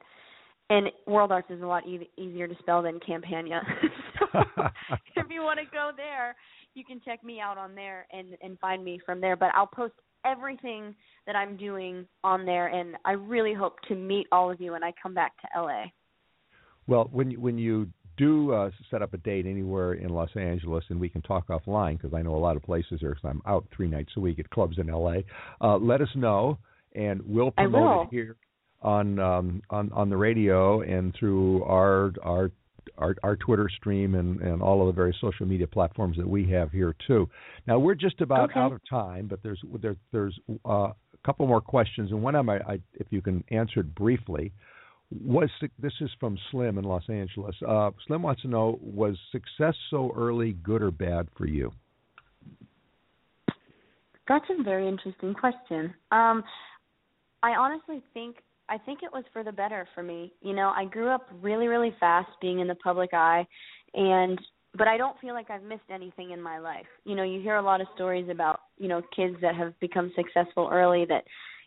and 0.71 0.89
World 1.07 1.33
Arts 1.33 1.51
is 1.51 1.61
a 1.61 1.67
lot 1.67 1.87
e- 1.87 2.09
easier 2.17 2.49
to 2.49 2.55
spell 2.61 2.83
than 2.83 2.99
Campagna. 2.99 3.61
so 4.19 4.41
if 5.17 5.27
you 5.31 5.43
want 5.43 5.61
to 5.61 5.67
go 5.71 5.91
there, 5.97 6.35
you 6.75 6.85
can 6.85 7.01
check 7.05 7.23
me 7.25 7.41
out 7.41 7.59
on 7.59 7.75
there 7.75 8.07
and 8.13 8.37
and 8.43 8.59
find 8.59 8.85
me 8.85 9.01
from 9.05 9.21
there. 9.21 9.37
But 9.37 9.51
I'll 9.55 9.67
post 9.67 9.95
everything 10.25 10.95
that 11.27 11.37
I'm 11.37 11.57
doing 11.57 12.07
on 12.23 12.45
there, 12.45 12.69
and 12.69 12.97
I 13.05 13.13
really 13.13 13.55
hope 13.55 13.81
to 13.89 13.95
meet 13.95 14.27
all 14.33 14.51
of 14.51 14.61
you 14.61 14.73
when 14.73 14.83
I 14.83 14.93
come 15.03 15.15
back 15.15 15.33
to 15.41 15.61
LA. 15.61 15.85
Well, 16.87 17.09
when 17.13 17.31
you, 17.31 17.41
when 17.41 17.59
you 17.59 17.89
do 18.17 18.53
uh, 18.53 18.71
set 18.91 19.03
up 19.03 19.15
a 19.15 19.19
date 19.19 19.47
anywhere 19.47 19.95
in 19.95 20.11
Los 20.11 20.31
Angeles, 20.37 20.85
and 20.89 21.01
we 21.01 21.09
can 21.09 21.23
talk 21.23 21.49
offline 21.49 22.01
because 22.01 22.15
I 22.15 22.23
know 22.23 22.35
a 22.35 22.39
lot 22.39 22.57
of 22.57 22.63
places 22.63 23.01
there. 23.01 23.11
Because 23.11 23.29
I'm 23.31 23.43
out 23.47 23.67
three 23.75 23.89
nights 23.89 24.13
a 24.17 24.21
week 24.21 24.39
at 24.39 24.51
clubs 24.51 24.79
in 24.79 24.89
LA. 24.89 25.19
Uh, 25.61 25.77
let 25.79 26.01
us 26.01 26.09
know, 26.15 26.59
and 26.95 27.23
we'll 27.27 27.51
promote 27.53 28.07
it 28.07 28.09
here 28.11 28.37
on 28.83 29.19
um, 29.19 29.63
on 29.71 29.91
on 29.93 30.11
the 30.11 30.17
radio 30.17 30.83
and 30.83 31.15
through 31.19 31.65
our 31.65 32.13
our 32.23 32.51
our, 32.99 33.15
our 33.23 33.37
Twitter 33.37 33.69
stream 33.77 34.15
and, 34.15 34.41
and 34.41 34.63
all 34.63 34.81
of 34.81 34.87
the 34.87 34.93
various 34.93 35.17
social 35.21 35.47
media 35.47 35.67
platforms 35.67 36.17
that 36.17 36.29
we 36.29 36.49
have 36.51 36.71
here 36.71 36.95
too. 37.07 37.29
Now 37.67 37.79
we're 37.79 37.95
just 37.95 38.21
about 38.21 38.51
Okay. 38.51 38.61
out 38.61 38.73
of 38.73 38.81
time, 38.89 39.27
but 39.27 39.43
there's 39.43 39.61
there, 39.81 39.97
there's 40.13 40.39
uh, 40.67 40.71
a 40.89 40.95
couple 41.25 41.47
more 41.47 41.61
questions, 41.61 42.11
and 42.11 42.23
one 42.23 42.35
of 42.35 42.47
them, 42.47 42.51
I, 42.51 42.73
I, 42.73 42.79
if 42.95 43.07
you 43.11 43.23
can 43.23 43.43
answer 43.51 43.81
it 43.81 43.95
briefly, 43.95 44.53
was 45.25 45.49
this 45.79 45.93
is 46.01 46.11
from 46.19 46.39
Slim 46.51 46.79
in 46.79 46.85
Los 46.85 47.09
Angeles. 47.09 47.55
Uh, 47.67 47.91
Slim 48.07 48.23
wants 48.23 48.43
to 48.43 48.49
know: 48.49 48.79
Was 48.83 49.17
success 49.33 49.75
so 49.91 50.13
early 50.17 50.53
good 50.63 50.83
or 50.83 50.91
bad 50.91 51.29
for 51.37 51.47
you? 51.47 51.73
That's 54.27 54.45
a 54.59 54.63
very 54.63 54.89
interesting 54.89 55.35
question. 55.35 55.95
Um, 56.11 56.43
I 57.43 57.51
honestly 57.51 58.03
think 58.15 58.37
I 58.69 58.79
think 58.79 59.01
it 59.03 59.13
was 59.13 59.25
for 59.33 59.45
the 59.45 59.53
better 59.53 59.87
for 59.95 60.03
me. 60.03 60.33
You 60.41 60.55
know, 60.55 60.73
I 60.75 60.87
grew 60.87 61.09
up 61.09 61.29
really, 61.43 61.67
really 61.67 61.95
fast 62.01 62.31
being 62.41 62.61
in 62.61 62.69
the 62.69 62.75
public 62.77 63.11
eye 63.13 63.47
and 63.95 64.41
but 64.77 64.89
I 64.89 64.97
don't 64.97 65.19
feel 65.21 65.35
like 65.35 65.51
I've 65.51 65.63
missed 65.63 65.89
anything 65.89 66.33
in 66.33 66.43
my 66.43 66.59
life. 66.59 66.87
You 67.05 67.15
know, 67.15 67.23
you 67.23 67.41
hear 67.41 67.57
a 67.57 67.63
lot 67.63 67.81
of 67.81 67.87
stories 67.95 68.29
about, 68.29 68.59
you 68.77 68.89
know, 68.89 69.03
kids 69.15 69.37
that 69.41 69.55
have 69.55 69.79
become 69.79 70.13
successful 70.17 70.69
early 70.73 71.05
that, 71.09 71.23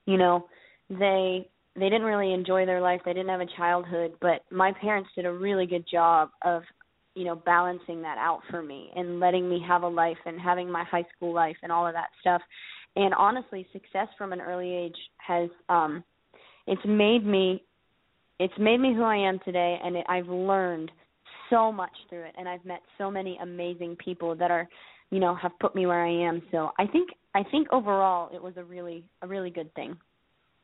you 0.05 0.17
know, 0.17 0.45
they 0.89 1.47
they 1.75 1.89
didn't 1.89 2.03
really 2.03 2.33
enjoy 2.33 2.65
their 2.65 2.81
life, 2.81 3.01
they 3.05 3.13
didn't 3.13 3.29
have 3.29 3.39
a 3.39 3.55
childhood, 3.55 4.13
but 4.19 4.41
my 4.51 4.73
parents 4.81 5.09
did 5.15 5.25
a 5.25 5.31
really 5.31 5.67
good 5.67 5.85
job 5.89 6.29
of 6.43 6.63
you 7.13 7.23
know 7.23 7.35
balancing 7.35 8.01
that 8.01 8.17
out 8.19 8.41
for 8.49 8.61
me 8.61 8.91
and 8.95 9.19
letting 9.19 9.49
me 9.49 9.63
have 9.67 9.83
a 9.83 9.87
life 9.87 10.17
and 10.25 10.39
having 10.39 10.71
my 10.71 10.83
high 10.83 11.05
school 11.15 11.33
life 11.33 11.55
and 11.63 11.71
all 11.71 11.87
of 11.87 11.93
that 11.93 12.09
stuff 12.21 12.41
and 12.95 13.11
honestly 13.15 13.65
success 13.73 14.07
from 14.19 14.33
an 14.33 14.39
early 14.39 14.71
age 14.71 14.95
has 15.17 15.49
um 15.67 16.03
it's 16.67 16.81
made 16.85 17.25
me 17.25 17.63
it's 18.39 18.53
made 18.59 18.79
me 18.79 18.93
who 18.93 19.03
I 19.03 19.15
am 19.15 19.39
today 19.43 19.79
and 19.83 19.95
it, 19.95 20.05
I've 20.07 20.27
learned 20.27 20.91
so 21.49 21.71
much 21.71 21.91
through 22.09 22.23
it 22.23 22.35
and 22.37 22.47
I've 22.47 22.63
met 22.65 22.81
so 22.97 23.09
many 23.09 23.37
amazing 23.41 23.95
people 24.03 24.35
that 24.35 24.51
are 24.51 24.67
you 25.09 25.19
know 25.19 25.33
have 25.35 25.57
put 25.59 25.75
me 25.75 25.85
where 25.85 26.05
I 26.05 26.11
am. 26.27 26.41
So 26.51 26.71
I 26.77 26.85
think 26.85 27.09
I 27.33 27.43
think 27.43 27.67
overall 27.71 28.29
it 28.33 28.41
was 28.41 28.53
a 28.57 28.63
really 28.63 29.03
a 29.21 29.27
really 29.27 29.49
good 29.49 29.73
thing 29.73 29.97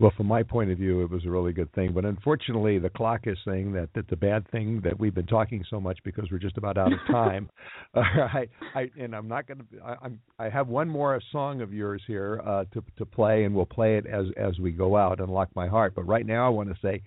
Well, 0.03 0.11
from 0.17 0.27
my 0.27 0.43
point 0.43 0.69
of 0.69 0.77
view, 0.77 1.01
it 1.01 1.09
was 1.09 1.23
a 1.25 1.29
really 1.29 1.53
good 1.53 1.71
thing. 1.71 1.93
But 1.93 2.03
unfortunately, 2.03 2.77
the 2.77 2.89
clock 2.89 3.21
is 3.23 3.37
saying 3.47 3.71
that 3.71 3.87
that's 3.95 4.11
a 4.11 4.17
bad 4.17 4.45
thing 4.51 4.81
that 4.83 4.99
we've 4.99 5.15
been 5.15 5.25
talking 5.25 5.63
so 5.69 5.79
much 5.79 5.97
because 6.03 6.25
we're 6.29 6.39
just 6.39 6.57
about 6.57 6.77
out 6.77 6.91
of 6.91 6.99
time. 7.07 7.49
All 7.93 8.03
right, 8.17 8.49
I, 8.75 8.91
and 8.99 9.15
I'm 9.15 9.29
not 9.29 9.47
going 9.47 9.59
to. 9.59 9.65
I'm. 9.81 10.19
I 10.37 10.49
have 10.49 10.67
one 10.67 10.89
more 10.89 11.21
song 11.31 11.61
of 11.61 11.73
yours 11.73 12.01
here 12.05 12.41
uh, 12.45 12.65
to 12.73 12.83
to 12.97 13.05
play, 13.05 13.45
and 13.45 13.55
we'll 13.55 13.65
play 13.65 13.95
it 13.95 14.05
as 14.05 14.25
as 14.35 14.59
we 14.59 14.73
go 14.73 14.97
out. 14.97 15.21
Unlock 15.21 15.47
my 15.55 15.69
heart. 15.69 15.93
But 15.95 16.05
right 16.05 16.25
now, 16.25 16.47
I 16.47 16.49
want 16.49 16.67
to 16.67 16.75
say 16.81 17.01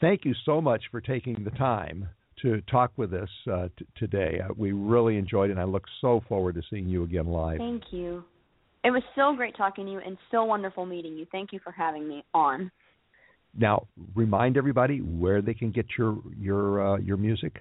thank 0.00 0.24
you 0.24 0.32
so 0.44 0.60
much 0.60 0.84
for 0.92 1.00
taking 1.00 1.42
the 1.42 1.50
time 1.50 2.08
to 2.42 2.60
talk 2.70 2.92
with 2.96 3.12
us 3.12 3.30
uh, 3.50 3.66
t- 3.76 3.86
today. 3.96 4.40
Uh, 4.40 4.52
we 4.56 4.70
really 4.70 5.16
enjoyed 5.16 5.50
it, 5.50 5.54
and 5.54 5.60
I 5.60 5.64
look 5.64 5.86
so 6.00 6.22
forward 6.28 6.54
to 6.54 6.62
seeing 6.70 6.86
you 6.86 7.02
again 7.02 7.26
live. 7.26 7.58
Thank 7.58 7.82
you. 7.90 8.22
It 8.86 8.92
was 8.92 9.02
so 9.16 9.34
great 9.34 9.56
talking 9.56 9.86
to 9.86 9.90
you 9.90 9.98
and 9.98 10.16
so 10.30 10.44
wonderful 10.44 10.86
meeting 10.86 11.16
you. 11.16 11.26
Thank 11.32 11.52
you 11.52 11.58
for 11.64 11.72
having 11.72 12.06
me 12.06 12.24
on. 12.32 12.70
Now, 13.58 13.88
remind 14.14 14.56
everybody 14.56 14.98
where 15.00 15.42
they 15.42 15.54
can 15.54 15.72
get 15.72 15.86
your 15.98 16.18
your 16.38 16.94
uh, 16.94 16.98
your 16.98 17.16
music. 17.16 17.56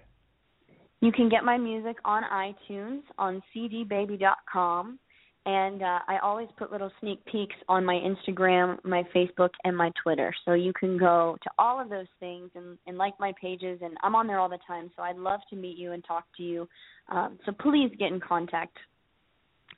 You 1.01 1.11
can 1.11 1.27
get 1.27 1.43
my 1.43 1.57
music 1.57 1.95
on 2.05 2.21
iTunes, 2.31 3.01
on 3.17 3.41
cdbaby.com, 3.55 4.99
and 5.47 5.81
uh, 5.81 5.99
I 6.07 6.19
always 6.21 6.47
put 6.59 6.71
little 6.71 6.91
sneak 6.99 7.25
peeks 7.25 7.55
on 7.67 7.83
my 7.83 7.95
Instagram, 7.95 8.77
my 8.85 9.01
Facebook, 9.15 9.49
and 9.63 9.75
my 9.75 9.91
Twitter. 10.03 10.31
So 10.45 10.53
you 10.53 10.73
can 10.79 10.95
go 10.95 11.37
to 11.41 11.49
all 11.57 11.81
of 11.81 11.89
those 11.89 12.07
things 12.19 12.51
and, 12.53 12.77
and 12.85 12.99
like 12.99 13.19
my 13.19 13.33
pages, 13.41 13.79
and 13.81 13.97
I'm 14.03 14.13
on 14.13 14.27
there 14.27 14.37
all 14.37 14.49
the 14.49 14.59
time. 14.67 14.91
So 14.95 15.01
I'd 15.01 15.17
love 15.17 15.39
to 15.49 15.55
meet 15.55 15.75
you 15.75 15.93
and 15.93 16.05
talk 16.05 16.25
to 16.37 16.43
you. 16.43 16.69
Um, 17.09 17.39
so 17.47 17.51
please 17.51 17.89
get 17.97 18.11
in 18.11 18.19
contact. 18.19 18.77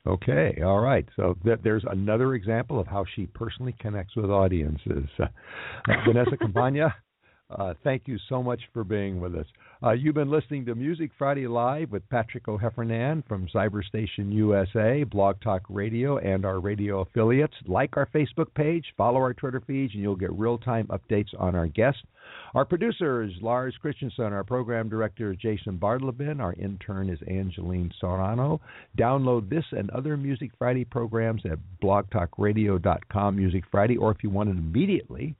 Okay, 0.08 0.62
all 0.64 0.80
right. 0.80 1.06
So 1.16 1.36
th- 1.44 1.58
there's 1.62 1.84
another 1.90 2.34
example 2.34 2.80
of 2.80 2.86
how 2.86 3.04
she 3.14 3.26
personally 3.26 3.74
connects 3.78 4.16
with 4.16 4.30
audiences. 4.30 5.06
Uh, 5.18 5.26
Vanessa 6.06 6.36
Campagna, 6.40 6.94
uh, 7.50 7.74
thank 7.84 8.02
you 8.06 8.18
so 8.26 8.42
much 8.42 8.60
for 8.72 8.84
being 8.84 9.20
with 9.20 9.34
us. 9.34 9.44
Uh, 9.82 9.92
you've 9.92 10.14
been 10.14 10.30
listening 10.30 10.64
to 10.64 10.74
Music 10.74 11.10
Friday 11.18 11.46
Live 11.46 11.90
with 11.90 12.08
Patrick 12.08 12.48
O'Heffernan 12.48 13.22
from 13.28 13.48
Cyberstation 13.54 14.32
USA, 14.32 15.04
Blog 15.04 15.40
Talk 15.42 15.62
Radio, 15.68 16.16
and 16.18 16.46
our 16.46 16.58
radio 16.58 17.00
affiliates. 17.00 17.54
Like 17.66 17.96
our 17.98 18.08
Facebook 18.14 18.52
page, 18.54 18.86
follow 18.96 19.18
our 19.18 19.34
Twitter 19.34 19.62
feeds, 19.66 19.92
and 19.92 20.02
you'll 20.02 20.16
get 20.16 20.32
real 20.32 20.56
time 20.56 20.86
updates 20.88 21.38
on 21.38 21.54
our 21.54 21.66
guests. 21.66 22.00
Our 22.54 22.64
producer 22.64 23.22
is 23.22 23.32
Lars 23.42 23.74
Christensen. 23.80 24.32
Our 24.32 24.44
program 24.44 24.88
director 24.88 25.32
is 25.32 25.38
Jason 25.38 25.78
Bartlebin. 25.78 26.40
Our 26.40 26.54
intern 26.54 27.10
is 27.10 27.18
Angeline 27.28 27.92
Sorano. 28.02 28.60
Download 28.98 29.48
this 29.50 29.64
and 29.72 29.90
other 29.90 30.16
Music 30.16 30.50
Friday 30.58 30.84
programs 30.84 31.42
at 31.44 31.58
blogtalkradio.com 31.82 33.36
Music 33.36 33.64
Friday, 33.70 33.96
or 33.96 34.10
if 34.10 34.22
you 34.22 34.30
want 34.30 34.48
it 34.48 34.56
immediately, 34.56 35.36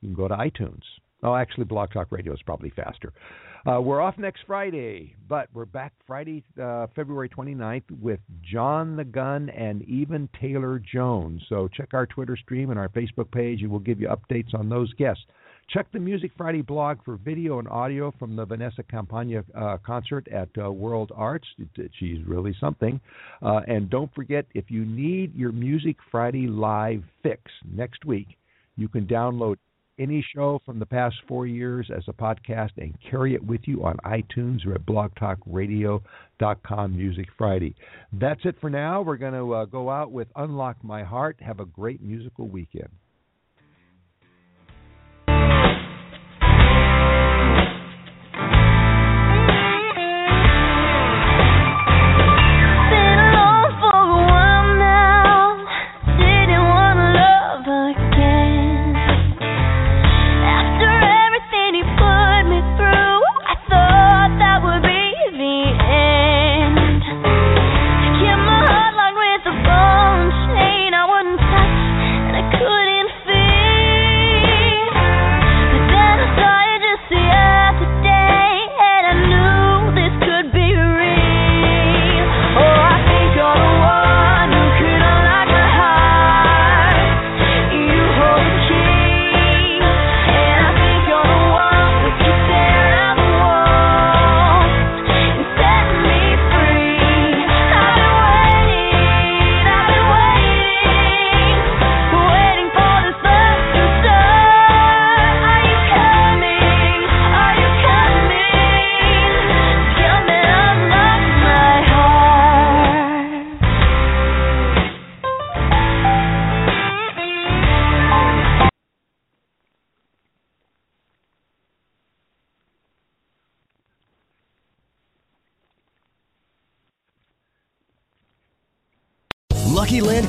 you 0.00 0.08
can 0.08 0.14
go 0.14 0.26
to 0.26 0.34
iTunes. 0.34 0.82
Oh, 1.22 1.36
actually, 1.36 1.64
Blog 1.64 1.92
Talk 1.92 2.08
Radio 2.10 2.32
is 2.32 2.42
probably 2.44 2.70
faster. 2.70 3.12
Uh, 3.64 3.80
we're 3.80 4.00
off 4.00 4.18
next 4.18 4.40
Friday, 4.44 5.14
but 5.28 5.48
we're 5.54 5.64
back 5.64 5.92
Friday, 6.04 6.42
uh, 6.60 6.88
February 6.96 7.28
29th 7.28 7.88
with 8.00 8.18
John 8.42 8.96
the 8.96 9.04
Gun 9.04 9.48
and 9.50 9.82
even 9.82 10.28
Taylor 10.40 10.80
Jones. 10.80 11.42
So 11.48 11.68
check 11.68 11.90
our 11.92 12.06
Twitter 12.06 12.36
stream 12.36 12.70
and 12.70 12.78
our 12.78 12.88
Facebook 12.88 13.30
page, 13.30 13.62
and 13.62 13.70
we'll 13.70 13.78
give 13.78 14.00
you 14.00 14.08
updates 14.08 14.52
on 14.52 14.68
those 14.68 14.92
guests. 14.94 15.22
Check 15.68 15.86
the 15.92 15.98
Music 15.98 16.32
Friday 16.36 16.60
blog 16.60 16.98
for 17.04 17.16
video 17.16 17.58
and 17.58 17.68
audio 17.68 18.12
from 18.18 18.36
the 18.36 18.44
Vanessa 18.44 18.82
Campagna 18.82 19.42
uh, 19.56 19.78
concert 19.84 20.28
at 20.28 20.48
uh, 20.62 20.70
World 20.70 21.10
Arts. 21.14 21.48
She's 21.98 22.24
really 22.26 22.54
something. 22.60 23.00
Uh, 23.40 23.60
and 23.66 23.88
don't 23.88 24.14
forget, 24.14 24.44
if 24.54 24.70
you 24.70 24.84
need 24.84 25.34
your 25.34 25.52
Music 25.52 25.96
Friday 26.10 26.46
live 26.46 27.02
fix 27.22 27.42
next 27.74 28.04
week, 28.04 28.28
you 28.76 28.88
can 28.88 29.06
download 29.06 29.56
any 29.98 30.24
show 30.34 30.60
from 30.64 30.78
the 30.78 30.86
past 30.86 31.16
four 31.28 31.46
years 31.46 31.90
as 31.94 32.02
a 32.08 32.12
podcast 32.12 32.70
and 32.78 32.96
carry 33.08 33.34
it 33.34 33.44
with 33.44 33.60
you 33.64 33.84
on 33.84 33.96
iTunes 34.04 34.66
or 34.66 34.74
at 34.74 34.86
blogtalkradio.com 34.86 36.96
Music 36.96 37.26
Friday. 37.36 37.74
That's 38.12 38.40
it 38.44 38.56
for 38.60 38.70
now. 38.70 39.02
We're 39.02 39.16
going 39.16 39.34
to 39.34 39.54
uh, 39.54 39.64
go 39.66 39.90
out 39.90 40.12
with 40.12 40.28
Unlock 40.36 40.82
My 40.82 41.04
Heart. 41.04 41.38
Have 41.40 41.60
a 41.60 41.66
great 41.66 42.02
musical 42.02 42.48
weekend. 42.48 42.88